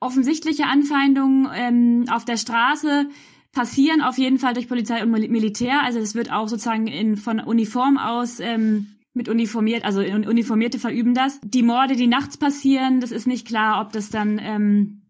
offensichtliche 0.00 0.66
Anfeindungen 0.66 1.48
ähm, 1.54 2.04
auf 2.10 2.24
der 2.24 2.36
Straße, 2.36 3.08
passieren 3.52 4.02
auf 4.02 4.18
jeden 4.18 4.38
Fall 4.38 4.52
durch 4.52 4.68
Polizei 4.68 5.02
und 5.02 5.10
Militär. 5.10 5.82
Also 5.82 5.98
es 5.98 6.14
wird 6.14 6.30
auch 6.30 6.46
sozusagen 6.46 6.86
in, 6.86 7.16
von 7.16 7.40
Uniform 7.40 7.96
aus 7.96 8.38
ähm, 8.38 8.96
mit 9.14 9.30
uniformiert, 9.30 9.82
also 9.84 10.00
Uniformierte 10.00 10.78
verüben 10.78 11.14
das. 11.14 11.40
Die 11.42 11.62
Morde, 11.62 11.96
die 11.96 12.06
nachts 12.06 12.36
passieren, 12.36 13.00
das 13.00 13.12
ist 13.12 13.26
nicht 13.26 13.46
klar, 13.46 13.80
ob 13.80 13.92
das 13.92 14.10
dann 14.10 14.38
ähm, 14.42 15.06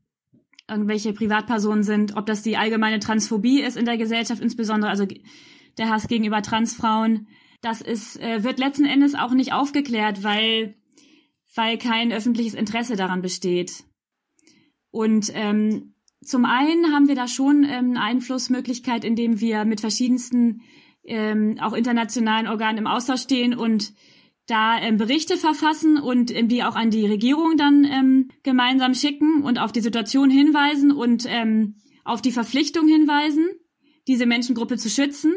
irgendwelche 0.68 1.12
Privatpersonen 1.12 1.82
sind, 1.82 2.16
ob 2.16 2.26
das 2.26 2.42
die 2.42 2.56
allgemeine 2.56 3.00
Transphobie 3.00 3.60
ist 3.60 3.76
in 3.76 3.84
der 3.84 3.96
Gesellschaft, 3.96 4.40
insbesondere 4.40 4.90
also 4.90 5.06
der 5.76 5.90
Hass 5.90 6.06
gegenüber 6.06 6.40
Transfrauen. 6.40 7.26
Das 7.62 7.80
ist, 7.80 8.20
äh, 8.22 8.44
wird 8.44 8.60
letzten 8.60 8.84
Endes 8.84 9.16
auch 9.16 9.32
nicht 9.32 9.52
aufgeklärt, 9.52 10.22
weil, 10.22 10.76
weil 11.56 11.76
kein 11.76 12.12
öffentliches 12.12 12.54
Interesse 12.54 12.94
daran 12.94 13.22
besteht. 13.22 13.82
Und 14.96 15.30
ähm, 15.34 15.92
zum 16.24 16.46
einen 16.46 16.90
haben 16.94 17.06
wir 17.06 17.14
da 17.14 17.28
schon 17.28 17.64
ähm, 17.64 17.90
eine 17.90 18.00
Einflussmöglichkeit, 18.00 19.04
indem 19.04 19.40
wir 19.40 19.66
mit 19.66 19.82
verschiedensten 19.82 20.62
ähm, 21.04 21.58
auch 21.60 21.74
internationalen 21.74 22.48
Organen 22.48 22.78
im 22.78 22.86
Austausch 22.86 23.20
stehen 23.20 23.54
und 23.54 23.92
da 24.46 24.78
ähm, 24.80 24.96
Berichte 24.96 25.36
verfassen 25.36 25.98
und 25.98 26.34
ähm, 26.34 26.48
die 26.48 26.64
auch 26.64 26.76
an 26.76 26.90
die 26.90 27.04
Regierung 27.04 27.58
dann 27.58 27.84
ähm, 27.84 28.30
gemeinsam 28.42 28.94
schicken 28.94 29.42
und 29.42 29.58
auf 29.58 29.70
die 29.70 29.82
Situation 29.82 30.30
hinweisen 30.30 30.92
und 30.92 31.26
ähm, 31.28 31.76
auf 32.04 32.22
die 32.22 32.32
Verpflichtung 32.32 32.88
hinweisen, 32.88 33.50
diese 34.08 34.24
Menschengruppe 34.24 34.78
zu 34.78 34.88
schützen. 34.88 35.34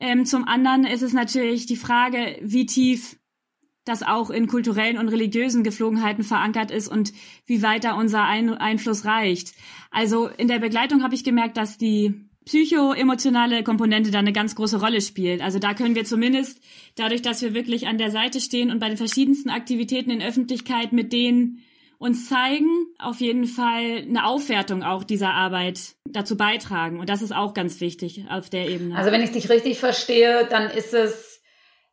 Ähm, 0.00 0.24
zum 0.24 0.48
anderen 0.48 0.86
ist 0.86 1.02
es 1.02 1.12
natürlich 1.12 1.66
die 1.66 1.76
Frage, 1.76 2.38
wie 2.40 2.64
tief 2.64 3.18
das 3.84 4.02
auch 4.02 4.30
in 4.30 4.46
kulturellen 4.46 4.98
und 4.98 5.08
religiösen 5.08 5.64
Geflogenheiten 5.64 6.24
verankert 6.24 6.70
ist 6.70 6.88
und 6.88 7.12
wie 7.46 7.62
weit 7.62 7.84
da 7.84 7.94
unser 7.94 8.24
Ein 8.24 8.50
Einfluss 8.50 9.04
reicht. 9.04 9.54
Also 9.90 10.28
in 10.28 10.48
der 10.48 10.58
Begleitung 10.58 11.02
habe 11.02 11.14
ich 11.14 11.24
gemerkt, 11.24 11.56
dass 11.56 11.78
die 11.78 12.14
psychoemotionale 12.44 13.62
Komponente 13.62 14.10
da 14.10 14.18
eine 14.18 14.32
ganz 14.32 14.54
große 14.54 14.80
Rolle 14.80 15.00
spielt. 15.00 15.40
Also 15.40 15.58
da 15.58 15.74
können 15.74 15.94
wir 15.94 16.04
zumindest 16.04 16.60
dadurch, 16.96 17.22
dass 17.22 17.42
wir 17.42 17.54
wirklich 17.54 17.86
an 17.86 17.98
der 17.98 18.10
Seite 18.10 18.40
stehen 18.40 18.70
und 18.70 18.78
bei 18.78 18.88
den 18.88 18.96
verschiedensten 18.96 19.50
Aktivitäten 19.50 20.10
in 20.10 20.22
Öffentlichkeit 20.22 20.92
mit 20.92 21.12
denen 21.12 21.62
uns 21.98 22.28
zeigen, 22.28 22.68
auf 22.98 23.20
jeden 23.20 23.46
Fall 23.46 24.04
eine 24.08 24.26
Aufwertung 24.26 24.82
auch 24.82 25.04
dieser 25.04 25.34
Arbeit 25.34 25.94
dazu 26.04 26.36
beitragen. 26.36 26.98
Und 26.98 27.08
das 27.08 27.22
ist 27.22 27.32
auch 27.32 27.54
ganz 27.54 27.80
wichtig 27.80 28.24
auf 28.28 28.50
der 28.50 28.68
Ebene. 28.68 28.96
Also 28.96 29.12
wenn 29.12 29.22
ich 29.22 29.30
dich 29.30 29.48
richtig 29.48 29.78
verstehe, 29.78 30.48
dann 30.50 30.68
ist 30.68 30.94
es 30.94 31.31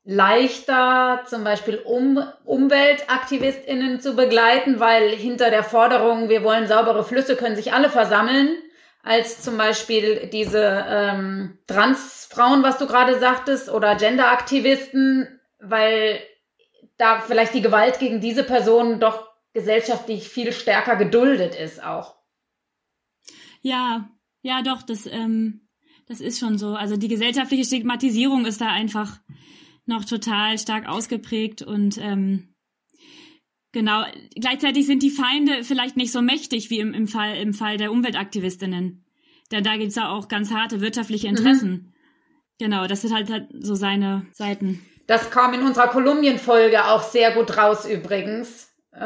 leichter, 0.10 1.24
zum 1.28 1.44
Beispiel 1.44 1.78
um, 1.78 2.20
UmweltaktivistInnen 2.44 4.02
zu 4.02 4.16
begleiten, 4.16 4.80
weil 4.80 5.10
hinter 5.10 5.52
der 5.52 5.64
Forderung, 5.64 6.30
wir 6.30 6.44
wollen 6.44 6.68
saubere 6.68 7.04
Flüsse, 7.04 7.36
können 7.36 7.56
sich 7.56 7.74
alle 7.74 7.92
versammeln, 7.92 8.58
als 9.04 9.44
zum 9.44 9.56
Beispiel 9.58 10.28
diese 10.34 10.84
ähm, 10.90 11.60
Transfrauen, 11.68 12.64
was 12.64 12.80
du 12.80 12.88
gerade 12.88 13.20
sagtest, 13.20 13.70
oder 13.70 13.96
Genderaktivisten, 13.96 15.40
weil 15.60 16.20
da 16.98 17.22
vielleicht 17.22 17.54
die 17.54 17.62
Gewalt 17.62 18.00
gegen 18.00 18.20
diese 18.20 18.44
Personen 18.44 19.00
doch 19.00 19.30
gesellschaftlich 19.54 20.28
viel 20.28 20.54
stärker 20.54 20.96
geduldet 20.96 21.54
ist 21.54 21.84
auch. 21.84 22.16
Ja, 23.62 24.10
ja, 24.42 24.64
doch, 24.64 24.82
das, 24.82 25.06
ähm, 25.06 25.68
das 26.08 26.20
ist 26.20 26.40
schon 26.40 26.58
so. 26.58 26.74
Also 26.74 26.98
die 26.98 27.10
gesellschaftliche 27.10 27.66
Stigmatisierung 27.66 28.48
ist 28.48 28.60
da 28.60 28.70
einfach 28.72 29.20
noch 29.90 30.06
total 30.06 30.58
stark 30.58 30.88
ausgeprägt 30.88 31.62
und 31.62 31.98
ähm, 31.98 32.56
genau, 33.74 34.04
gleichzeitig 34.36 34.86
sind 34.86 35.04
die 35.04 35.10
Feinde 35.10 35.64
vielleicht 35.64 35.98
nicht 35.98 36.14
so 36.14 36.22
mächtig 36.22 36.70
wie 36.70 36.80
im, 36.80 36.94
im, 36.94 37.08
Fall, 37.08 37.36
im 37.36 37.54
Fall 37.54 37.78
der 37.78 37.92
Umweltaktivistinnen. 37.92 39.04
Denn 39.52 39.64
da 39.64 39.78
gibt's 39.78 39.96
ja 39.96 40.10
auch 40.10 40.28
ganz 40.28 40.52
harte 40.52 40.80
wirtschaftliche 40.80 41.28
mhm. 41.28 41.36
Interessen. 41.36 41.72
Mhm. 41.72 41.94
Genau, 42.60 42.88
das 42.88 43.02
sind 43.02 43.14
halt, 43.14 43.30
halt 43.30 43.48
so 43.60 43.76
seine 43.76 44.26
Seiten. 44.34 44.82
Das 45.08 45.32
kam 45.32 45.54
in 45.54 45.64
unserer 45.64 45.88
Kolumbien-Folge 45.88 46.86
auch 46.86 47.02
sehr 47.02 47.32
gut 47.32 47.58
raus 47.58 47.90
übrigens. 47.90 48.70
Äh, 48.92 49.00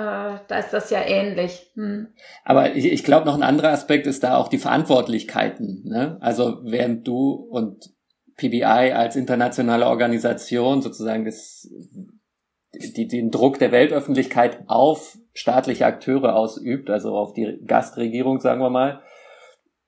da 0.47 0.57
ist 0.57 0.71
das 0.71 0.89
ja 0.89 1.01
ähnlich. 1.01 1.71
Hm. 1.75 2.07
Aber 2.43 2.75
ich, 2.75 2.85
ich 2.85 3.03
glaube, 3.03 3.25
noch 3.25 3.35
ein 3.35 3.43
anderer 3.43 3.69
Aspekt 3.69 4.07
ist 4.07 4.23
da 4.23 4.37
auch 4.37 4.47
die 4.47 4.57
Verantwortlichkeiten. 4.57 5.83
Ne? 5.85 6.17
Also 6.19 6.59
während 6.63 7.07
du 7.07 7.31
und 7.31 7.93
PBI 8.37 8.63
als 8.93 9.15
internationale 9.15 9.87
Organisation 9.87 10.81
sozusagen 10.81 11.25
das, 11.25 11.69
die, 12.73 13.07
den 13.07 13.31
Druck 13.31 13.59
der 13.59 13.71
Weltöffentlichkeit 13.71 14.63
auf 14.67 15.17
staatliche 15.33 15.85
Akteure 15.85 16.35
ausübt, 16.35 16.89
also 16.89 17.15
auf 17.15 17.33
die 17.33 17.59
Gastregierung, 17.65 18.39
sagen 18.39 18.61
wir 18.61 18.69
mal, 18.69 19.01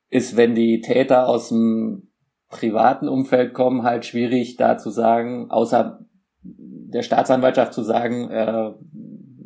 ist, 0.09 0.37
wenn 0.37 0.55
die 0.55 0.81
Täter 0.81 1.27
aus 1.27 1.49
dem 1.49 2.11
privaten 2.49 3.07
Umfeld 3.07 3.53
kommen, 3.53 3.83
halt 3.83 4.05
schwierig 4.05 4.55
da 4.55 4.77
zu 4.77 4.89
sagen, 4.89 5.49
außer 5.49 5.99
der 6.43 7.01
Staatsanwaltschaft 7.01 7.73
zu 7.73 7.81
sagen, 7.81 8.29
äh, 8.29 8.71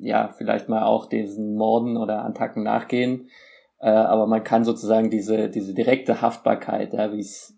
ja 0.02 0.34
vielleicht 0.38 0.70
mal 0.70 0.84
auch 0.84 1.08
diesen 1.08 1.56
Morden 1.56 1.98
oder 1.98 2.26
Attacken 2.26 2.64
nachgehen. 2.64 3.30
Äh, 3.80 3.90
aber 3.90 4.28
man 4.28 4.44
kann 4.44 4.64
sozusagen 4.64 5.10
diese, 5.10 5.50
diese 5.50 5.74
direkte 5.74 6.22
Haftbarkeit, 6.22 6.94
ja, 6.94 7.12
wie 7.14 7.20
es 7.20 7.58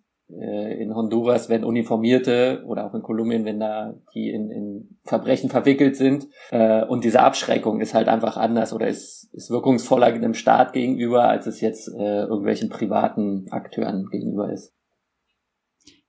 in 0.82 0.96
Honduras, 0.96 1.50
wenn 1.50 1.64
Uniformierte 1.64 2.64
oder 2.66 2.86
auch 2.86 2.94
in 2.94 3.02
Kolumbien, 3.02 3.46
wenn 3.46 3.60
da 3.60 3.96
die 4.14 4.30
in, 4.30 4.50
in 4.50 4.98
Verbrechen 5.04 5.50
verwickelt 5.50 5.96
sind. 5.96 6.28
Äh, 6.52 6.86
und 6.86 7.04
diese 7.04 7.22
Abschreckung 7.22 7.82
ist 7.82 7.94
halt 7.94 8.08
einfach 8.08 8.38
anders 8.38 8.74
oder 8.74 8.88
ist, 8.88 9.30
ist 9.34 9.50
wirkungsvoller 9.50 10.08
einem 10.08 10.34
Staat 10.34 10.74
gegenüber, 10.74 11.28
als 11.28 11.48
es 11.48 11.62
jetzt 11.62 11.90
äh, 11.90 12.24
irgendwelchen 12.24 12.70
privaten 12.70 13.48
Akteuren 13.52 14.08
gegenüber 14.10 14.52
ist. 14.52 14.74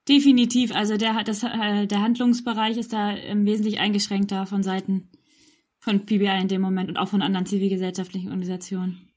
Definitiv. 0.09 0.75
Also 0.75 0.97
der, 0.97 1.23
das, 1.25 1.43
äh, 1.45 1.87
der 1.87 2.03
Handlungsbereich 2.03 2.77
ist 2.77 2.93
da 2.93 3.13
im 3.13 3.47
Wesentlichen 3.47 3.79
eingeschränkter 3.79 4.47
von 4.47 4.63
Seiten 4.63 5.11
von 5.79 6.07
PBI 6.07 6.41
in 6.41 6.49
dem 6.49 6.63
Moment 6.63 6.89
und 6.89 6.97
auch 6.97 7.09
von 7.09 7.23
anderen 7.23 7.47
zivilgesellschaftlichen 7.47 8.29
Organisationen. 8.29 9.12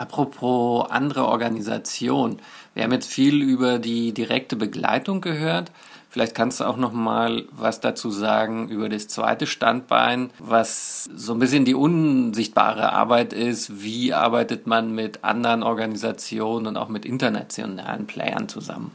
Apropos 0.00 0.90
andere 0.90 1.26
Organisationen. 1.26 2.40
Wir 2.72 2.84
haben 2.84 2.92
jetzt 2.92 3.12
viel 3.12 3.42
über 3.42 3.78
die 3.78 4.14
direkte 4.14 4.56
Begleitung 4.56 5.20
gehört. 5.20 5.72
Vielleicht 6.08 6.34
kannst 6.34 6.60
du 6.60 6.64
auch 6.64 6.78
noch 6.78 6.94
mal 6.94 7.46
was 7.52 7.80
dazu 7.80 8.10
sagen 8.10 8.70
über 8.70 8.88
das 8.88 9.08
zweite 9.08 9.46
Standbein, 9.46 10.30
was 10.38 11.04
so 11.04 11.34
ein 11.34 11.38
bisschen 11.38 11.66
die 11.66 11.74
unsichtbare 11.74 12.94
Arbeit 12.94 13.34
ist. 13.34 13.82
Wie 13.82 14.14
arbeitet 14.14 14.66
man 14.66 14.94
mit 14.94 15.22
anderen 15.22 15.62
Organisationen 15.62 16.66
und 16.66 16.78
auch 16.78 16.88
mit 16.88 17.04
internationalen 17.04 18.06
Playern 18.06 18.48
zusammen? 18.48 18.92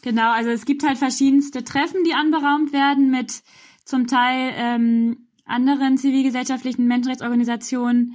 Genau, 0.00 0.32
also 0.32 0.48
es 0.48 0.64
gibt 0.64 0.84
halt 0.84 0.96
verschiedenste 0.96 1.64
Treffen, 1.64 2.02
die 2.04 2.14
anberaumt 2.14 2.72
werden 2.72 3.10
mit 3.10 3.42
zum 3.84 4.06
Teil 4.06 4.54
ähm, 4.56 5.28
anderen 5.44 5.98
zivilgesellschaftlichen 5.98 6.86
Menschenrechtsorganisationen, 6.86 8.14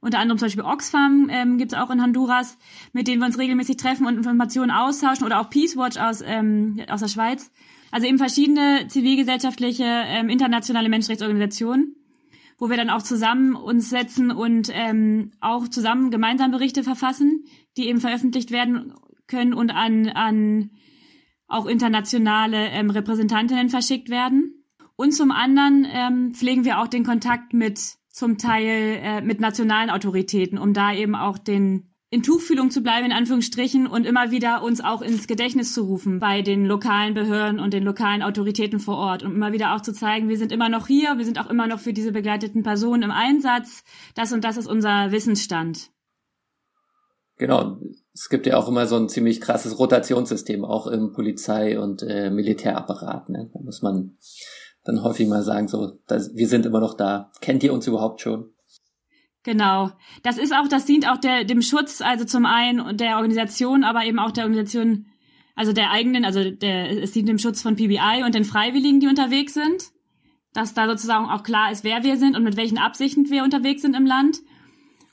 unter 0.00 0.20
anderem 0.20 0.38
zum 0.38 0.46
Beispiel 0.46 0.64
Oxfam 0.64 1.28
ähm, 1.30 1.58
gibt 1.58 1.72
es 1.72 1.78
auch 1.78 1.90
in 1.90 2.02
Honduras, 2.02 2.56
mit 2.92 3.08
denen 3.08 3.20
wir 3.20 3.26
uns 3.26 3.38
regelmäßig 3.38 3.78
treffen 3.78 4.06
und 4.06 4.16
Informationen 4.16 4.70
austauschen 4.70 5.26
oder 5.26 5.40
auch 5.40 5.50
Peace 5.50 5.76
Watch 5.76 5.96
aus, 5.96 6.22
ähm, 6.24 6.80
aus 6.88 7.00
der 7.00 7.08
Schweiz. 7.08 7.50
Also 7.90 8.06
eben 8.06 8.18
verschiedene 8.18 8.86
zivilgesellschaftliche 8.88 9.84
ähm, 9.84 10.28
internationale 10.28 10.88
Menschenrechtsorganisationen, 10.88 11.96
wo 12.58 12.70
wir 12.70 12.76
dann 12.76 12.90
auch 12.90 13.02
zusammen 13.02 13.56
uns 13.56 13.90
setzen 13.90 14.30
und 14.30 14.70
ähm, 14.72 15.32
auch 15.40 15.66
zusammen 15.66 16.10
gemeinsam 16.10 16.52
Berichte 16.52 16.84
verfassen, 16.84 17.44
die 17.76 17.88
eben 17.88 18.00
veröffentlicht 18.00 18.52
werden 18.52 18.94
können 19.26 19.52
und 19.52 19.70
an, 19.70 20.08
an 20.10 20.70
auch 21.48 21.66
internationale 21.66 22.68
ähm, 22.68 22.90
Repräsentantinnen 22.90 23.68
verschickt 23.68 24.10
werden. 24.10 24.64
Und 24.94 25.12
zum 25.12 25.30
anderen 25.32 25.86
ähm, 25.90 26.34
pflegen 26.34 26.64
wir 26.64 26.80
auch 26.80 26.88
den 26.88 27.04
Kontakt 27.04 27.52
mit 27.52 27.97
zum 28.18 28.36
Teil 28.36 28.98
äh, 29.00 29.20
mit 29.20 29.40
nationalen 29.40 29.90
Autoritäten, 29.90 30.58
um 30.58 30.74
da 30.74 30.92
eben 30.92 31.14
auch 31.14 31.38
den 31.38 31.94
in 32.10 32.22
Tuchfühlung 32.22 32.70
zu 32.70 32.82
bleiben, 32.82 33.06
in 33.06 33.12
Anführungsstrichen, 33.12 33.86
und 33.86 34.06
immer 34.06 34.30
wieder 34.30 34.62
uns 34.62 34.82
auch 34.82 35.02
ins 35.02 35.26
Gedächtnis 35.26 35.74
zu 35.74 35.82
rufen 35.82 36.20
bei 36.20 36.40
den 36.40 36.64
lokalen 36.64 37.12
Behörden 37.12 37.60
und 37.60 37.74
den 37.74 37.84
lokalen 37.84 38.22
Autoritäten 38.22 38.80
vor 38.80 38.96
Ort, 38.96 39.22
um 39.22 39.34
immer 39.34 39.52
wieder 39.52 39.74
auch 39.74 39.82
zu 39.82 39.92
zeigen, 39.92 40.28
wir 40.28 40.38
sind 40.38 40.50
immer 40.50 40.70
noch 40.70 40.86
hier, 40.86 41.18
wir 41.18 41.24
sind 41.26 41.38
auch 41.38 41.50
immer 41.50 41.66
noch 41.66 41.80
für 41.80 41.92
diese 41.92 42.10
begleiteten 42.10 42.62
Personen 42.62 43.02
im 43.02 43.10
Einsatz, 43.10 43.84
das 44.14 44.32
und 44.32 44.42
das 44.42 44.56
ist 44.56 44.66
unser 44.66 45.12
Wissensstand. 45.12 45.90
Genau, 47.36 47.78
es 48.14 48.30
gibt 48.30 48.46
ja 48.46 48.56
auch 48.56 48.68
immer 48.68 48.86
so 48.86 48.96
ein 48.96 49.08
ziemlich 49.08 49.40
krasses 49.40 49.78
Rotationssystem, 49.78 50.64
auch 50.64 50.86
im 50.86 51.12
Polizei- 51.12 51.78
und 51.78 52.02
äh, 52.02 52.30
Militärapparat. 52.30 53.28
Ne? 53.28 53.50
Da 53.52 53.60
muss 53.60 53.82
man 53.82 54.16
dann 54.84 55.02
häufig 55.02 55.28
mal 55.28 55.42
sagen, 55.42 55.68
so, 55.68 55.98
das, 56.06 56.34
wir 56.34 56.48
sind 56.48 56.66
immer 56.66 56.80
noch 56.80 56.94
da. 56.94 57.30
Kennt 57.40 57.62
ihr 57.62 57.72
uns 57.72 57.86
überhaupt 57.86 58.20
schon? 58.20 58.52
Genau. 59.42 59.90
Das 60.22 60.38
ist 60.38 60.54
auch, 60.54 60.68
das 60.68 60.84
dient 60.84 61.08
auch 61.08 61.18
der, 61.18 61.44
dem 61.44 61.62
Schutz, 61.62 62.00
also 62.00 62.24
zum 62.24 62.44
einen 62.44 62.96
der 62.96 63.16
Organisation, 63.16 63.84
aber 63.84 64.04
eben 64.04 64.18
auch 64.18 64.30
der 64.30 64.44
Organisation, 64.44 65.06
also 65.54 65.72
der 65.72 65.90
eigenen, 65.90 66.24
also 66.24 66.50
der, 66.50 67.02
es 67.02 67.12
dient 67.12 67.28
dem 67.28 67.38
Schutz 67.38 67.62
von 67.62 67.76
PBI 67.76 68.24
und 68.24 68.34
den 68.34 68.44
Freiwilligen, 68.44 69.00
die 69.00 69.08
unterwegs 69.08 69.54
sind. 69.54 69.90
Dass 70.54 70.74
da 70.74 70.88
sozusagen 70.88 71.26
auch 71.26 71.42
klar 71.42 71.70
ist, 71.70 71.84
wer 71.84 72.02
wir 72.04 72.16
sind 72.16 72.36
und 72.36 72.42
mit 72.42 72.56
welchen 72.56 72.78
Absichten 72.78 73.30
wir 73.30 73.44
unterwegs 73.44 73.82
sind 73.82 73.94
im 73.94 74.06
Land. 74.06 74.38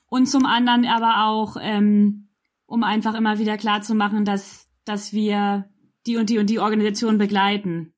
Und 0.08 0.28
zum 0.28 0.46
anderen 0.46 0.86
aber 0.86 1.26
auch, 1.26 1.58
ähm, 1.60 2.30
um 2.66 2.84
einfach 2.84 3.16
immer 3.16 3.40
wieder 3.40 3.58
klar 3.58 3.82
zu 3.82 3.96
machen, 3.96 4.26
dass, 4.26 4.70
dass 4.86 5.12
wir 5.12 5.66
die 6.08 6.18
und 6.18 6.30
die 6.30 6.40
und 6.40 6.50
die 6.50 6.60
Organisation 6.60 7.18
begleiten 7.18 7.95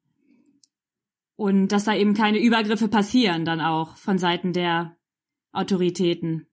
und 1.37 1.69
dass 1.69 1.85
da 1.85 1.95
eben 1.95 2.13
keine 2.13 2.39
Übergriffe 2.39 2.89
passieren 2.89 3.45
dann 3.45 3.61
auch 3.61 3.95
von 3.95 4.17
Seiten 4.17 4.51
der 4.51 4.97
Autoritäten. 5.53 6.47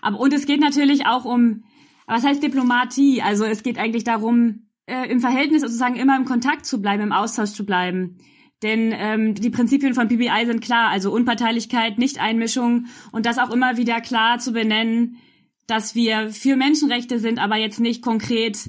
Aber 0.00 0.20
und 0.20 0.32
es 0.32 0.46
geht 0.46 0.60
natürlich 0.60 1.06
auch 1.06 1.24
um, 1.24 1.64
was 2.06 2.24
heißt 2.24 2.42
Diplomatie? 2.42 3.22
Also 3.22 3.44
es 3.44 3.62
geht 3.62 3.78
eigentlich 3.78 4.04
darum, 4.04 4.68
äh, 4.86 5.10
im 5.10 5.20
Verhältnis 5.20 5.62
sozusagen 5.62 5.96
immer 5.96 6.16
im 6.16 6.24
Kontakt 6.24 6.66
zu 6.66 6.80
bleiben, 6.80 7.02
im 7.02 7.12
Austausch 7.12 7.50
zu 7.50 7.64
bleiben. 7.66 8.18
Denn 8.62 8.92
ähm, 8.92 9.34
die 9.34 9.50
Prinzipien 9.50 9.94
von 9.94 10.08
PBI 10.08 10.44
sind 10.44 10.60
klar, 10.60 10.90
also 10.90 11.12
Unparteilichkeit, 11.12 11.98
Nicht-Einmischung 11.98 12.86
und 13.12 13.24
das 13.24 13.38
auch 13.38 13.50
immer 13.50 13.76
wieder 13.76 14.00
klar 14.00 14.38
zu 14.38 14.52
benennen, 14.52 15.18
dass 15.66 15.94
wir 15.94 16.30
für 16.30 16.56
Menschenrechte 16.56 17.18
sind, 17.18 17.38
aber 17.38 17.56
jetzt 17.56 17.78
nicht 17.78 18.02
konkret 18.02 18.68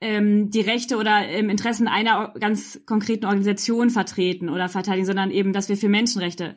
ähm, 0.00 0.50
die 0.50 0.60
Rechte 0.60 0.96
oder 0.96 1.26
ähm, 1.28 1.50
Interessen 1.50 1.88
einer 1.88 2.32
ganz 2.38 2.80
konkreten 2.86 3.26
Organisation 3.26 3.90
vertreten 3.90 4.48
oder 4.48 4.68
verteidigen, 4.68 5.06
sondern 5.06 5.30
eben, 5.30 5.52
dass 5.52 5.68
wir 5.68 5.76
für 5.76 5.88
Menschenrechte 5.88 6.56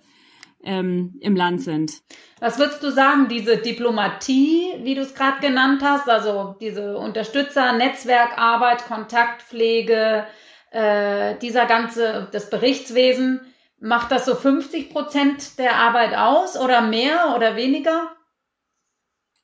ähm, 0.64 1.18
im 1.20 1.36
Land 1.36 1.62
sind. 1.62 2.02
Was 2.40 2.58
würdest 2.58 2.82
du 2.84 2.92
sagen, 2.92 3.28
diese 3.28 3.58
Diplomatie, 3.58 4.74
wie 4.84 4.96
du 4.96 5.02
es 5.02 5.14
gerade 5.14 5.42
genannt 5.42 5.82
hast, 5.84 6.08
also 6.08 6.56
diese 6.62 6.98
Unterstützer, 6.98 7.74
Netzwerkarbeit, 7.74 8.86
Kontaktpflege, 8.86 10.26
äh, 10.72 11.38
dieser 11.40 11.66
ganze, 11.66 12.30
das 12.32 12.50
Berichtswesen, 12.50 13.42
macht 13.80 14.12
das 14.12 14.26
so 14.26 14.36
50 14.36 14.90
Prozent 14.90 15.60
der 15.60 15.76
Arbeit 15.76 16.16
aus 16.16 16.58
oder 16.58 16.82
mehr 16.82 17.34
oder 17.36 17.58
weniger? 17.58 18.16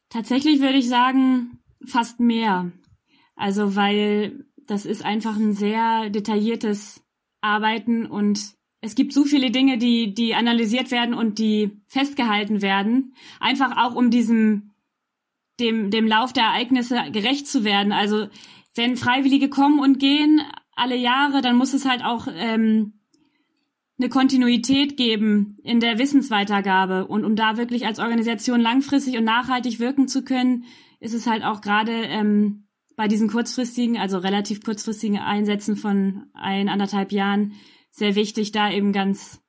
Tatsächlich 0.10 0.62
würde 0.62 0.78
ich 0.78 0.88
sagen, 0.88 1.60
fast 1.86 2.20
mehr. 2.20 2.72
Also 3.40 3.78
weil 3.78 4.46
das 4.68 4.86
ist 4.86 5.04
einfach 5.04 5.38
ein 5.38 5.54
sehr 5.54 6.10
detailliertes 6.10 7.02
Arbeiten 7.42 8.06
und 8.06 8.54
es 8.82 8.96
gibt 8.96 9.14
so 9.14 9.24
viele 9.24 9.50
Dinge, 9.50 9.78
die, 9.78 10.14
die 10.14 10.36
analysiert 10.36 10.92
werden 10.92 11.14
und 11.14 11.40
die 11.40 11.82
festgehalten 11.88 12.62
werden. 12.62 13.14
Einfach 13.40 13.78
auch 13.78 13.96
um 13.96 14.12
diesem, 14.12 14.72
dem, 15.60 15.90
dem 15.90 16.06
Lauf 16.06 16.34
der 16.34 16.44
Ereignisse 16.44 17.12
gerecht 17.12 17.48
zu 17.48 17.64
werden. 17.64 17.92
Also 17.94 18.28
wenn 18.76 18.98
Freiwillige 18.98 19.50
kommen 19.50 19.80
und 19.80 20.00
gehen 20.00 20.42
alle 20.76 20.96
Jahre, 20.96 21.42
dann 21.42 21.56
muss 21.56 21.74
es 21.74 21.86
halt 21.86 22.04
auch 22.04 22.28
ähm, 22.34 23.00
eine 23.98 24.10
Kontinuität 24.10 24.98
geben 24.98 25.58
in 25.64 25.80
der 25.80 25.98
Wissensweitergabe. 25.98 27.08
Und 27.08 27.26
um 27.26 27.36
da 27.36 27.58
wirklich 27.58 27.86
als 27.86 28.00
Organisation 28.00 28.60
langfristig 28.62 29.18
und 29.18 29.24
nachhaltig 29.24 29.80
wirken 29.80 30.08
zu 30.08 30.24
können, 30.24 30.66
ist 31.00 31.14
es 31.14 31.26
halt 31.26 31.44
auch 31.44 31.62
gerade 31.62 31.92
ähm, 31.92 32.69
bei 33.00 33.08
diesen 33.08 33.30
kurzfristigen, 33.30 33.96
also 33.96 34.18
relativ 34.18 34.62
kurzfristigen 34.62 35.20
Einsätzen 35.20 35.78
von 35.78 36.26
ein, 36.34 36.68
anderthalb 36.68 37.14
Jahren 37.14 37.54
sehr 37.92 38.16
wichtig, 38.16 38.52
da 38.52 38.70
eben 38.70 38.92
ganz 38.92 39.40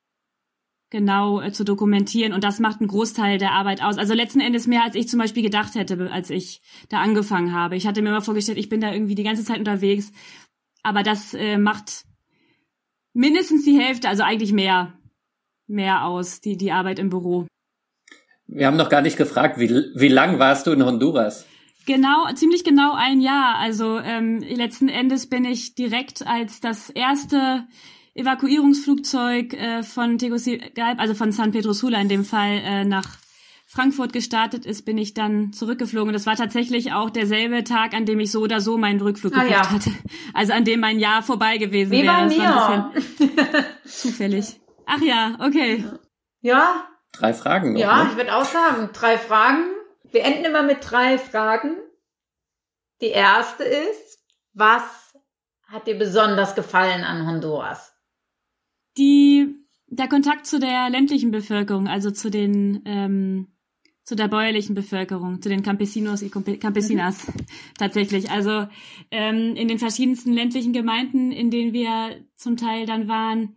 genau 0.89 1.41
äh, 1.41 1.51
zu 1.51 1.65
dokumentieren. 1.65 2.33
Und 2.33 2.45
das 2.45 2.61
macht 2.61 2.79
einen 2.79 2.87
Großteil 2.87 3.39
der 3.39 3.51
Arbeit 3.51 3.83
aus. 3.83 3.99
Also 3.99 4.15
letzten 4.15 4.39
Endes 4.39 4.69
mehr, 4.69 4.85
als 4.85 4.95
ich 4.95 5.09
zum 5.09 5.19
Beispiel 5.19 5.43
gedacht 5.43 5.75
hätte, 5.75 6.13
als 6.13 6.31
ich 6.31 6.63
da 6.91 7.01
angefangen 7.01 7.53
habe. 7.53 7.75
Ich 7.75 7.89
hatte 7.89 8.03
mir 8.03 8.11
immer 8.11 8.23
vorgestellt, 8.23 8.57
ich 8.57 8.69
bin 8.69 8.81
da 8.81 8.93
irgendwie 8.93 9.17
die 9.17 9.25
ganze 9.25 9.43
Zeit 9.43 9.59
unterwegs. 9.59 10.13
Aber 10.85 11.03
das 11.03 11.35
äh, 11.35 11.59
macht 11.59 12.05
mindestens 13.15 13.65
die 13.65 13.77
Hälfte, 13.77 14.09
also 14.09 14.23
eigentlich 14.23 14.53
mehr, 14.53 14.93
mehr 15.67 16.05
aus, 16.05 16.41
die, 16.41 16.57
die 16.57 16.71
Arbeit 16.71 17.01
im 17.01 17.11
Büro. 17.11 17.49
Wir 18.47 18.69
haben 18.69 18.77
noch 18.77 18.91
gar 18.91 19.03
nicht 19.03 19.17
gefragt, 19.17 19.59
wie, 19.59 19.71
wie 19.97 20.09
lang 20.09 20.39
warst 20.39 20.69
du 20.69 20.71
in 20.71 20.85
Honduras? 20.85 21.47
Genau, 21.87 22.33
ziemlich 22.35 22.65
genau 22.65 22.95
ein 22.95 23.21
Jahr. 23.21 23.57
Also 23.57 23.99
ähm, 23.99 24.39
letzten 24.41 24.89
Endes 24.89 25.29
bin 25.29 25.45
ich 25.45 25.75
direkt 25.75 26.27
als 26.27 26.61
das 26.61 26.91
erste 26.91 27.67
Evakuierungsflugzeug 28.15 29.55
äh, 29.55 29.83
von 29.83 30.19
Tegucigalpa, 30.19 31.01
also 31.01 31.15
von 31.15 31.33
San 31.33 31.53
Pedro 31.53 31.73
Sula 31.73 32.01
in 32.01 32.09
dem 32.09 32.25
Fall, 32.25 32.61
äh, 32.65 32.85
nach 32.85 33.07
Frankfurt 33.67 34.13
gestartet 34.13 34.67
ist, 34.67 34.85
bin 34.85 34.99
ich 34.99 35.15
dann 35.15 35.53
zurückgeflogen. 35.53 36.13
Das 36.13 36.27
war 36.27 36.35
tatsächlich 36.35 36.93
auch 36.93 37.09
derselbe 37.09 37.63
Tag, 37.63 37.95
an 37.95 38.05
dem 38.05 38.19
ich 38.19 38.33
so 38.33 38.41
oder 38.41 38.61
so 38.61 38.77
meinen 38.77 39.01
Rückflug 39.01 39.33
ah, 39.37 39.45
gebucht 39.45 39.53
ja. 39.53 39.71
hatte. 39.71 39.91
Also 40.35 40.55
an 40.55 40.65
dem 40.65 40.81
mein 40.81 40.99
Jahr 40.99 41.23
vorbei 41.23 41.57
gewesen 41.57 41.93
Wie 41.93 42.03
wäre. 42.03 42.25
Das 42.25 42.37
mir. 42.37 42.45
war 42.45 42.87
ein 42.87 42.93
bisschen 42.93 43.37
zufällig. 43.85 44.61
Ach 44.87 45.01
ja, 45.01 45.37
okay. 45.39 45.85
Ja. 46.41 46.89
Drei 47.13 47.33
Fragen 47.33 47.75
noch. 47.75 47.81
Ja, 47.81 48.03
ne? 48.03 48.11
ich 48.11 48.17
würde 48.17 48.35
auch 48.35 48.45
sagen, 48.45 48.91
drei 48.93 49.17
Fragen. 49.17 49.63
Wir 50.11 50.25
enden 50.25 50.45
immer 50.45 50.63
mit 50.63 50.79
drei 50.83 51.19
Fragen. 51.19 51.77
Die 53.01 53.09
erste 53.09 53.65
ist, 53.65 54.19
was 54.53 54.83
hat 55.67 55.87
dir 55.87 55.97
besonders 55.97 56.55
gefallen 56.55 57.05
an 57.05 57.27
Honduras? 57.27 57.95
Die 58.97 59.57
der 59.87 60.09
Kontakt 60.09 60.47
zu 60.47 60.59
der 60.59 60.91
ländlichen 60.91 61.31
Bevölkerung, 61.31 61.89
also 61.89 62.11
zu 62.11 62.31
den 62.31 62.83
ähm, 62.85 63.49
zu 64.05 64.17
der 64.17 64.29
bäuerlichen 64.29 64.75
Bevölkerung, 64.75 65.41
zu 65.41 65.49
den 65.49 65.63
Campesinos 65.63 66.23
y 66.23 66.59
Campesinas 66.59 67.29
mhm. 67.29 67.47
tatsächlich. 67.79 68.31
Also 68.31 68.67
ähm, 69.11 69.55
in 69.55 69.69
den 69.69 69.79
verschiedensten 69.79 70.33
ländlichen 70.33 70.73
Gemeinden, 70.73 71.31
in 71.31 71.51
denen 71.51 71.73
wir 71.73 72.25
zum 72.35 72.57
Teil 72.57 72.87
dann 72.87 73.07
waren, 73.07 73.57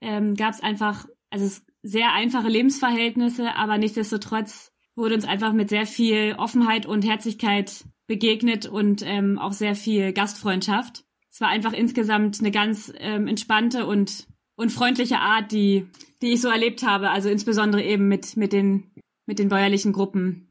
ähm, 0.00 0.34
gab 0.34 0.52
es 0.52 0.62
einfach, 0.62 1.06
also 1.30 1.60
sehr 1.82 2.12
einfache 2.12 2.48
Lebensverhältnisse, 2.48 3.54
aber 3.54 3.78
nichtsdestotrotz 3.78 4.72
wurde 4.98 5.14
uns 5.14 5.24
einfach 5.24 5.52
mit 5.52 5.70
sehr 5.70 5.86
viel 5.86 6.34
Offenheit 6.36 6.84
und 6.84 7.06
Herzlichkeit 7.06 7.84
begegnet 8.06 8.66
und 8.66 9.02
ähm, 9.06 9.38
auch 9.38 9.52
sehr 9.52 9.74
viel 9.74 10.12
Gastfreundschaft. 10.12 11.04
Es 11.30 11.40
war 11.40 11.48
einfach 11.48 11.72
insgesamt 11.72 12.40
eine 12.40 12.50
ganz 12.50 12.92
ähm, 12.98 13.26
entspannte 13.26 13.86
und 13.86 14.26
und 14.56 14.72
freundliche 14.72 15.18
Art, 15.18 15.52
die 15.52 15.86
die 16.20 16.32
ich 16.32 16.40
so 16.40 16.48
erlebt 16.48 16.82
habe. 16.82 17.10
Also 17.10 17.28
insbesondere 17.28 17.82
eben 17.82 18.08
mit 18.08 18.36
mit 18.36 18.52
den 18.52 18.90
mit 19.26 19.38
den 19.38 19.48
bäuerlichen 19.48 19.92
Gruppen. 19.92 20.48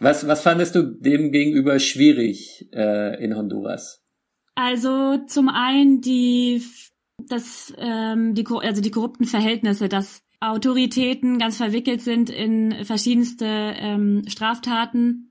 Was 0.00 0.26
was 0.26 0.42
fandest 0.42 0.74
du 0.74 0.82
dem 0.82 1.30
gegenüber 1.30 1.78
schwierig 1.78 2.68
äh, 2.72 3.22
in 3.22 3.36
Honduras? 3.36 4.02
Also 4.56 5.18
zum 5.26 5.48
einen 5.48 6.00
die 6.00 6.64
das 7.28 7.72
ähm, 7.78 8.34
die 8.34 8.44
also 8.46 8.82
die 8.82 8.90
korrupten 8.90 9.26
Verhältnisse, 9.26 9.88
dass 9.88 10.22
Autoritäten 10.40 11.38
ganz 11.38 11.58
verwickelt 11.58 12.00
sind 12.00 12.30
in 12.30 12.84
verschiedenste 12.84 13.44
ähm, 13.46 14.24
Straftaten, 14.26 15.30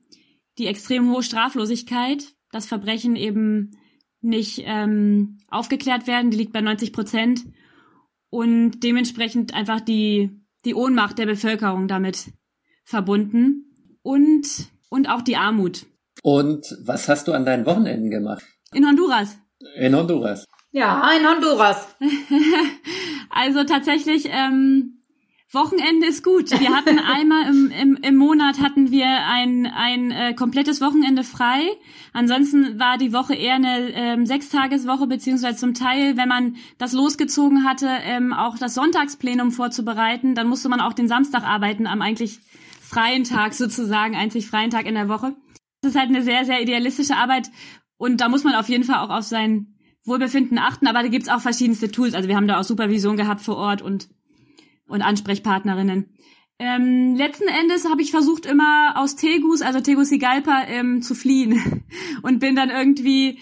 die 0.58 0.66
extrem 0.66 1.10
hohe 1.10 1.22
Straflosigkeit, 1.22 2.24
das 2.52 2.66
Verbrechen 2.66 3.16
eben 3.16 3.72
nicht 4.20 4.62
ähm, 4.64 5.38
aufgeklärt 5.48 6.06
werden, 6.06 6.30
die 6.30 6.36
liegt 6.36 6.52
bei 6.52 6.60
90 6.60 6.92
Prozent 6.92 7.44
und 8.28 8.82
dementsprechend 8.82 9.54
einfach 9.54 9.80
die 9.80 10.40
die 10.64 10.74
Ohnmacht 10.74 11.18
der 11.18 11.26
Bevölkerung 11.26 11.88
damit 11.88 12.32
verbunden 12.84 13.74
und 14.02 14.68
und 14.88 15.08
auch 15.08 15.22
die 15.22 15.36
Armut. 15.36 15.86
Und 16.22 16.76
was 16.82 17.08
hast 17.08 17.28
du 17.28 17.32
an 17.32 17.44
deinen 17.44 17.64
Wochenenden 17.64 18.10
gemacht? 18.10 18.44
In 18.72 18.86
Honduras. 18.86 19.38
In 19.76 19.94
Honduras. 19.94 20.44
Ja, 20.72 21.10
in 21.16 21.26
Honduras. 21.26 21.96
also 23.30 23.64
tatsächlich 23.64 24.28
ähm, 24.30 24.89
Wochenende 25.52 26.06
ist 26.06 26.22
gut. 26.22 26.50
Wir 26.50 26.70
hatten 26.70 26.98
einmal 27.14 27.48
im, 27.48 27.70
im, 27.72 27.98
im 28.02 28.16
Monat 28.16 28.60
hatten 28.60 28.92
wir 28.92 29.06
ein, 29.26 29.66
ein 29.66 30.12
äh, 30.12 30.34
komplettes 30.34 30.80
Wochenende 30.80 31.24
frei. 31.24 31.62
Ansonsten 32.12 32.78
war 32.78 32.98
die 32.98 33.12
Woche 33.12 33.34
eher 33.34 33.54
eine 33.54 33.90
ähm, 33.92 34.26
Sechstageswoche, 34.26 35.08
beziehungsweise 35.08 35.58
zum 35.58 35.74
Teil, 35.74 36.16
wenn 36.16 36.28
man 36.28 36.56
das 36.78 36.92
losgezogen 36.92 37.64
hatte, 37.64 37.88
ähm, 38.04 38.32
auch 38.32 38.58
das 38.58 38.74
Sonntagsplenum 38.74 39.50
vorzubereiten, 39.50 40.36
dann 40.36 40.46
musste 40.46 40.68
man 40.68 40.80
auch 40.80 40.92
den 40.92 41.08
Samstag 41.08 41.42
arbeiten, 41.42 41.88
am 41.88 42.00
eigentlich 42.00 42.38
freien 42.80 43.24
Tag 43.24 43.54
sozusagen, 43.54 44.14
einzig 44.14 44.46
freien 44.46 44.70
Tag 44.70 44.86
in 44.86 44.94
der 44.94 45.08
Woche. 45.08 45.34
Das 45.82 45.92
ist 45.92 45.98
halt 45.98 46.10
eine 46.10 46.22
sehr, 46.22 46.44
sehr 46.44 46.62
idealistische 46.62 47.16
Arbeit 47.16 47.50
und 47.96 48.20
da 48.20 48.28
muss 48.28 48.44
man 48.44 48.54
auf 48.54 48.68
jeden 48.68 48.84
Fall 48.84 48.98
auch 48.98 49.10
auf 49.10 49.24
sein 49.24 49.74
Wohlbefinden 50.04 50.58
achten, 50.58 50.86
aber 50.86 51.02
da 51.02 51.08
gibt's 51.08 51.28
auch 51.28 51.40
verschiedenste 51.40 51.90
Tools. 51.90 52.14
Also 52.14 52.28
wir 52.28 52.36
haben 52.36 52.48
da 52.48 52.60
auch 52.60 52.64
Supervision 52.64 53.16
gehabt 53.16 53.40
vor 53.40 53.56
Ort 53.56 53.82
und 53.82 54.08
und 54.90 55.02
Ansprechpartnerinnen. 55.02 56.16
Ähm, 56.58 57.14
letzten 57.16 57.48
Endes 57.48 57.88
habe 57.88 58.02
ich 58.02 58.10
versucht 58.10 58.44
immer 58.44 58.92
aus 58.96 59.16
Tegus, 59.16 59.62
also 59.62 59.80
Tegucigalpa, 59.80 60.64
ähm, 60.66 61.00
zu 61.00 61.14
fliehen 61.14 61.84
und 62.22 62.38
bin 62.38 62.54
dann 62.54 62.68
irgendwie 62.68 63.38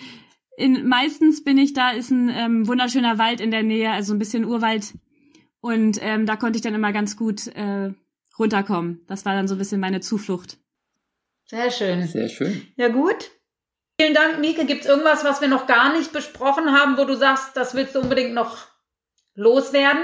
in 0.57 0.87
meistens 0.89 1.45
bin 1.45 1.59
ich 1.59 1.73
da 1.73 1.91
ist 1.91 2.11
ein 2.11 2.29
ähm, 2.29 2.69
wunderschöner 2.69 3.19
Wald 3.19 3.41
in 3.41 3.51
der 3.51 3.63
Nähe, 3.63 3.91
also 3.91 4.13
ein 4.13 4.19
bisschen 4.19 4.45
Urwald 4.45 4.95
und 5.61 5.99
ähm, 6.01 6.27
da 6.27 6.37
konnte 6.37 6.59
ich 6.59 6.63
dann 6.63 6.75
immer 6.75 6.93
ganz 6.93 7.17
gut 7.17 7.49
äh, 7.49 7.93
runterkommen. 8.39 9.05
Das 9.09 9.25
war 9.25 9.35
dann 9.35 9.49
so 9.49 9.57
ein 9.57 9.59
bisschen 9.59 9.81
meine 9.81 10.01
Zuflucht. 10.01 10.59
Sehr 11.47 11.71
schön. 11.71 12.07
Sehr 12.07 12.29
schön. 12.29 12.69
Ja 12.77 12.89
gut. 12.89 13.31
Vielen 14.01 14.15
Dank, 14.15 14.39
Mieke. 14.39 14.65
Gibt 14.65 14.83
es 14.83 14.87
irgendwas, 14.87 15.25
was 15.25 15.41
wir 15.41 15.49
noch 15.49 15.67
gar 15.67 15.93
nicht 15.93 16.13
besprochen 16.13 16.73
haben, 16.73 16.97
wo 16.99 17.05
du 17.05 17.17
sagst, 17.17 17.57
das 17.57 17.75
willst 17.75 17.95
du 17.95 18.01
unbedingt 18.01 18.33
noch 18.33 18.69
loswerden? 19.35 20.03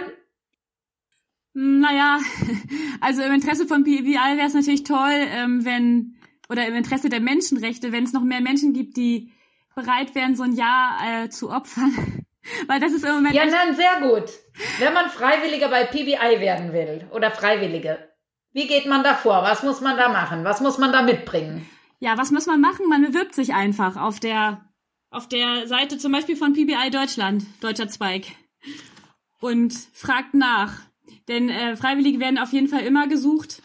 Naja, 1.54 2.18
also 3.00 3.22
im 3.22 3.32
Interesse 3.32 3.66
von 3.66 3.84
PBI 3.84 4.36
wäre 4.36 4.46
es 4.46 4.54
natürlich 4.54 4.84
toll, 4.84 5.12
ähm, 5.12 5.64
wenn, 5.64 6.16
oder 6.48 6.66
im 6.66 6.74
Interesse 6.74 7.08
der 7.08 7.20
Menschenrechte, 7.20 7.92
wenn 7.92 8.04
es 8.04 8.12
noch 8.12 8.22
mehr 8.22 8.40
Menschen 8.40 8.72
gibt, 8.72 8.96
die 8.96 9.32
bereit 9.74 10.14
wären, 10.14 10.34
so 10.34 10.42
ein 10.42 10.52
Jahr 10.52 10.98
äh, 11.06 11.28
zu 11.30 11.50
opfern. 11.50 12.24
Weil 12.66 12.80
das 12.80 12.92
ist 12.92 13.04
im 13.04 13.14
Moment. 13.14 13.34
Ja, 13.34 13.46
dann 13.46 13.74
sehr 13.74 14.00
gut. 14.00 14.30
Wenn 14.78 14.92
man 14.92 15.08
Freiwilliger 15.08 15.68
bei 15.68 15.84
PBI 15.84 16.40
werden 16.40 16.72
will 16.72 17.08
oder 17.10 17.30
Freiwillige, 17.30 18.10
wie 18.52 18.66
geht 18.66 18.86
man 18.86 19.02
da 19.02 19.14
vor? 19.14 19.42
Was 19.42 19.62
muss 19.62 19.80
man 19.80 19.96
da 19.96 20.08
machen? 20.08 20.44
Was 20.44 20.60
muss 20.60 20.76
man 20.76 20.92
da 20.92 21.02
mitbringen? 21.02 21.66
Ja, 22.00 22.18
was 22.18 22.30
muss 22.30 22.46
man 22.46 22.60
machen? 22.60 22.86
Man 22.88 23.02
bewirbt 23.02 23.34
sich 23.34 23.54
einfach 23.54 23.96
auf 23.96 24.20
der, 24.20 24.68
auf 25.10 25.28
der 25.28 25.66
Seite 25.66 25.96
zum 25.96 26.12
Beispiel 26.12 26.36
von 26.36 26.52
PBI 26.52 26.90
Deutschland, 26.90 27.44
deutscher 27.62 27.88
Zweig, 27.88 28.26
und 29.40 29.72
fragt 29.94 30.34
nach. 30.34 30.80
Denn 31.28 31.48
äh, 31.48 31.76
Freiwillige 31.76 32.20
werden 32.20 32.38
auf 32.38 32.52
jeden 32.52 32.68
Fall 32.68 32.80
immer 32.80 33.08
gesucht. 33.08 33.62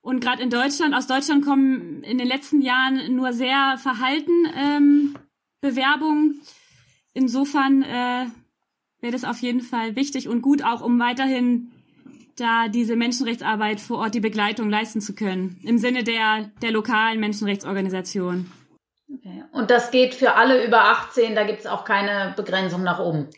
Und 0.00 0.20
gerade 0.20 0.42
in 0.42 0.50
Deutschland, 0.50 0.94
aus 0.94 1.06
Deutschland 1.06 1.44
kommen 1.44 2.02
in 2.02 2.18
den 2.18 2.26
letzten 2.26 2.60
Jahren 2.60 3.14
nur 3.14 3.32
sehr 3.32 3.76
verhalten 3.78 4.46
ähm, 4.54 5.14
Bewerbungen. 5.62 6.42
Insofern 7.14 7.82
äh, 7.82 8.26
wäre 9.00 9.12
das 9.12 9.24
auf 9.24 9.38
jeden 9.38 9.62
Fall 9.62 9.96
wichtig 9.96 10.28
und 10.28 10.42
gut, 10.42 10.62
auch 10.62 10.82
um 10.82 10.98
weiterhin 10.98 11.70
da 12.36 12.68
diese 12.68 12.96
Menschenrechtsarbeit 12.96 13.80
vor 13.80 13.98
Ort 13.98 14.14
die 14.14 14.20
Begleitung 14.20 14.68
leisten 14.68 15.00
zu 15.00 15.14
können, 15.14 15.60
im 15.62 15.78
Sinne 15.78 16.04
der, 16.04 16.50
der 16.62 16.72
lokalen 16.72 17.20
Menschenrechtsorganisation. 17.20 18.50
Okay. 19.12 19.44
Und 19.52 19.70
das 19.70 19.90
geht 19.90 20.14
für 20.14 20.34
alle 20.34 20.64
über 20.64 20.84
18, 20.84 21.34
da 21.34 21.44
gibt 21.44 21.60
es 21.60 21.66
auch 21.66 21.84
keine 21.84 22.34
Begrenzung 22.36 22.82
nach 22.82 22.98
oben. 22.98 23.28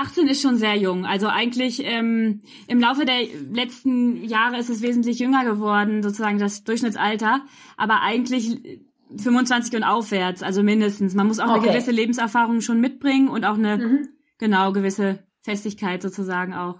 18 0.00 0.28
ist 0.28 0.42
schon 0.42 0.56
sehr 0.56 0.76
jung. 0.76 1.04
Also 1.04 1.28
eigentlich 1.28 1.82
ähm, 1.84 2.40
im 2.66 2.80
Laufe 2.80 3.04
der 3.04 3.20
letzten 3.52 4.24
Jahre 4.24 4.58
ist 4.58 4.70
es 4.70 4.82
wesentlich 4.82 5.18
jünger 5.18 5.44
geworden, 5.44 6.02
sozusagen 6.02 6.38
das 6.38 6.64
Durchschnittsalter. 6.64 7.42
Aber 7.76 8.02
eigentlich 8.02 8.80
25 9.16 9.74
und 9.74 9.84
aufwärts, 9.84 10.42
also 10.42 10.62
mindestens. 10.62 11.14
Man 11.14 11.26
muss 11.26 11.40
auch 11.40 11.50
okay. 11.50 11.60
eine 11.60 11.68
gewisse 11.72 11.90
Lebenserfahrung 11.90 12.60
schon 12.60 12.80
mitbringen 12.80 13.28
und 13.28 13.44
auch 13.44 13.56
eine 13.56 13.78
mhm. 13.78 14.08
genau 14.38 14.72
gewisse 14.72 15.20
Festigkeit 15.42 16.02
sozusagen 16.02 16.54
auch. 16.54 16.76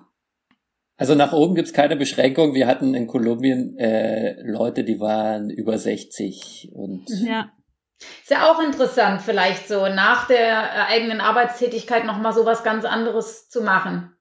Also 0.96 1.14
nach 1.14 1.32
oben 1.32 1.54
gibt's 1.54 1.72
keine 1.72 1.96
Beschränkung. 1.96 2.54
Wir 2.54 2.66
hatten 2.66 2.94
in 2.94 3.06
Kolumbien 3.06 3.78
äh, 3.78 4.42
Leute, 4.42 4.82
die 4.84 4.98
waren 4.98 5.48
über 5.48 5.78
60 5.78 6.70
und 6.74 7.08
ja. 7.24 7.50
Ist 7.98 8.30
ja 8.30 8.50
auch 8.50 8.60
interessant, 8.60 9.22
vielleicht 9.22 9.68
so 9.68 9.88
nach 9.88 10.26
der 10.28 10.86
eigenen 10.86 11.20
Arbeitstätigkeit 11.20 12.04
nochmal 12.04 12.32
so 12.32 12.46
was 12.46 12.62
ganz 12.62 12.84
anderes 12.84 13.48
zu 13.48 13.62
machen. 13.62 14.12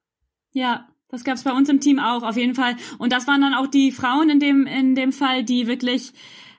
Ja, 0.53 0.87
das 1.09 1.23
gab's 1.23 1.43
bei 1.43 1.51
uns 1.51 1.69
im 1.69 1.79
Team 1.79 1.99
auch, 1.99 2.23
auf 2.23 2.35
jeden 2.35 2.55
Fall. 2.55 2.75
Und 2.97 3.13
das 3.13 3.27
waren 3.27 3.41
dann 3.41 3.53
auch 3.53 3.67
die 3.67 3.91
Frauen 3.91 4.29
in 4.29 4.39
dem, 4.39 4.65
in 4.65 4.95
dem 4.95 5.13
Fall, 5.13 5.43
die 5.43 5.67
wirklich 5.67 6.13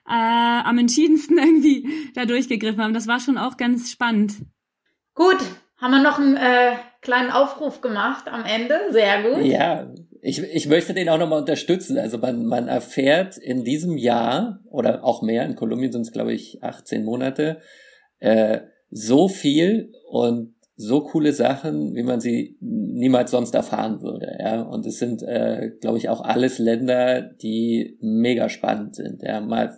äh, 0.07 0.13
am 0.13 0.77
entschiedensten 0.77 1.37
irgendwie 1.37 2.11
da 2.15 2.25
durchgegriffen 2.25 2.81
haben. 2.81 2.93
Das 2.93 3.07
war 3.07 3.19
schon 3.19 3.37
auch 3.37 3.57
ganz 3.57 3.91
spannend. 3.91 4.35
Gut, 5.13 5.37
haben 5.77 5.91
wir 5.91 6.01
noch 6.01 6.19
einen 6.19 6.37
äh, 6.37 6.77
kleinen 7.01 7.31
Aufruf 7.31 7.81
gemacht 7.81 8.27
am 8.27 8.45
Ende. 8.45 8.79
Sehr 8.91 9.23
gut. 9.23 9.45
Ja, 9.45 9.87
ich, 10.21 10.41
ich 10.43 10.67
möchte 10.67 10.93
den 10.93 11.09
auch 11.09 11.17
nochmal 11.17 11.39
unterstützen. 11.39 11.97
Also 11.97 12.17
man, 12.17 12.45
man 12.45 12.67
erfährt 12.67 13.37
in 13.37 13.63
diesem 13.63 13.97
Jahr 13.97 14.59
oder 14.69 15.03
auch 15.03 15.21
mehr, 15.21 15.45
in 15.45 15.55
Kolumbien 15.55 15.91
sind 15.91 16.01
es 16.01 16.11
glaube 16.11 16.33
ich 16.33 16.63
18 16.63 17.03
Monate, 17.03 17.59
äh, 18.19 18.61
so 18.89 19.27
viel 19.27 19.93
und 20.09 20.55
so 20.81 21.01
coole 21.01 21.33
Sachen, 21.33 21.93
wie 21.93 22.03
man 22.03 22.21
sie 22.21 22.57
niemals 22.61 23.31
sonst 23.31 23.53
erfahren 23.53 24.01
würde. 24.01 24.37
Ja, 24.39 24.61
und 24.61 24.85
es 24.85 24.97
sind, 24.97 25.21
äh, 25.23 25.71
glaube 25.81 25.97
ich, 25.97 26.07
auch 26.07 26.21
alles 26.21 26.57
Länder, 26.57 27.21
die 27.21 27.97
mega 27.99 28.47
spannend 28.47 28.95
sind. 28.95 29.21
Ja, 29.21 29.41
mal 29.41 29.77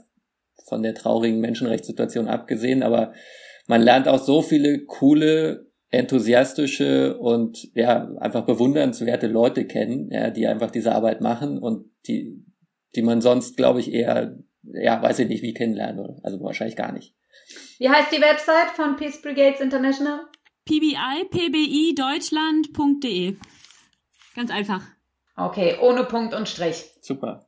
von 0.68 0.84
der 0.84 0.94
traurigen 0.94 1.40
Menschenrechtssituation 1.40 2.28
abgesehen, 2.28 2.84
aber 2.84 3.14
man 3.66 3.82
lernt 3.82 4.08
auch 4.08 4.20
so 4.20 4.44
viele 4.44 4.86
coole 4.86 5.71
enthusiastische 5.92 7.18
und 7.18 7.70
ja 7.76 8.10
einfach 8.20 8.46
bewundernswerte 8.46 9.28
Leute 9.28 9.68
kennen, 9.68 10.10
ja, 10.12 10.30
die 10.30 10.48
einfach 10.48 10.72
diese 10.72 10.94
Arbeit 10.94 11.22
machen 11.22 11.60
und 11.60 11.92
die 12.08 12.46
die 12.96 13.02
man 13.02 13.22
sonst 13.22 13.58
glaube 13.58 13.80
ich 13.82 13.94
eher 13.94 14.38
ja 14.64 15.02
weiß 15.02 15.20
ich 15.20 15.28
nicht 15.28 15.44
wie 15.44 15.54
kennenlernen 15.54 15.98
würde, 15.98 16.20
also 16.24 16.42
wahrscheinlich 16.42 16.78
gar 16.78 16.94
nicht. 16.94 17.16
Wie 17.78 17.90
heißt 17.90 18.12
die 18.12 18.22
Website 18.22 18.72
von 18.76 18.96
Peace 18.96 19.22
Brigades 19.22 19.60
International? 19.60 20.22
PBI 20.66 21.26
pbi 21.30 21.96
deutschland.de. 21.96 23.36
Ganz 24.36 24.52
einfach. 24.52 24.84
Okay, 25.36 25.76
ohne 25.82 26.04
Punkt 26.06 26.34
und 26.34 26.48
Strich. 26.48 26.86
Super. 27.02 27.48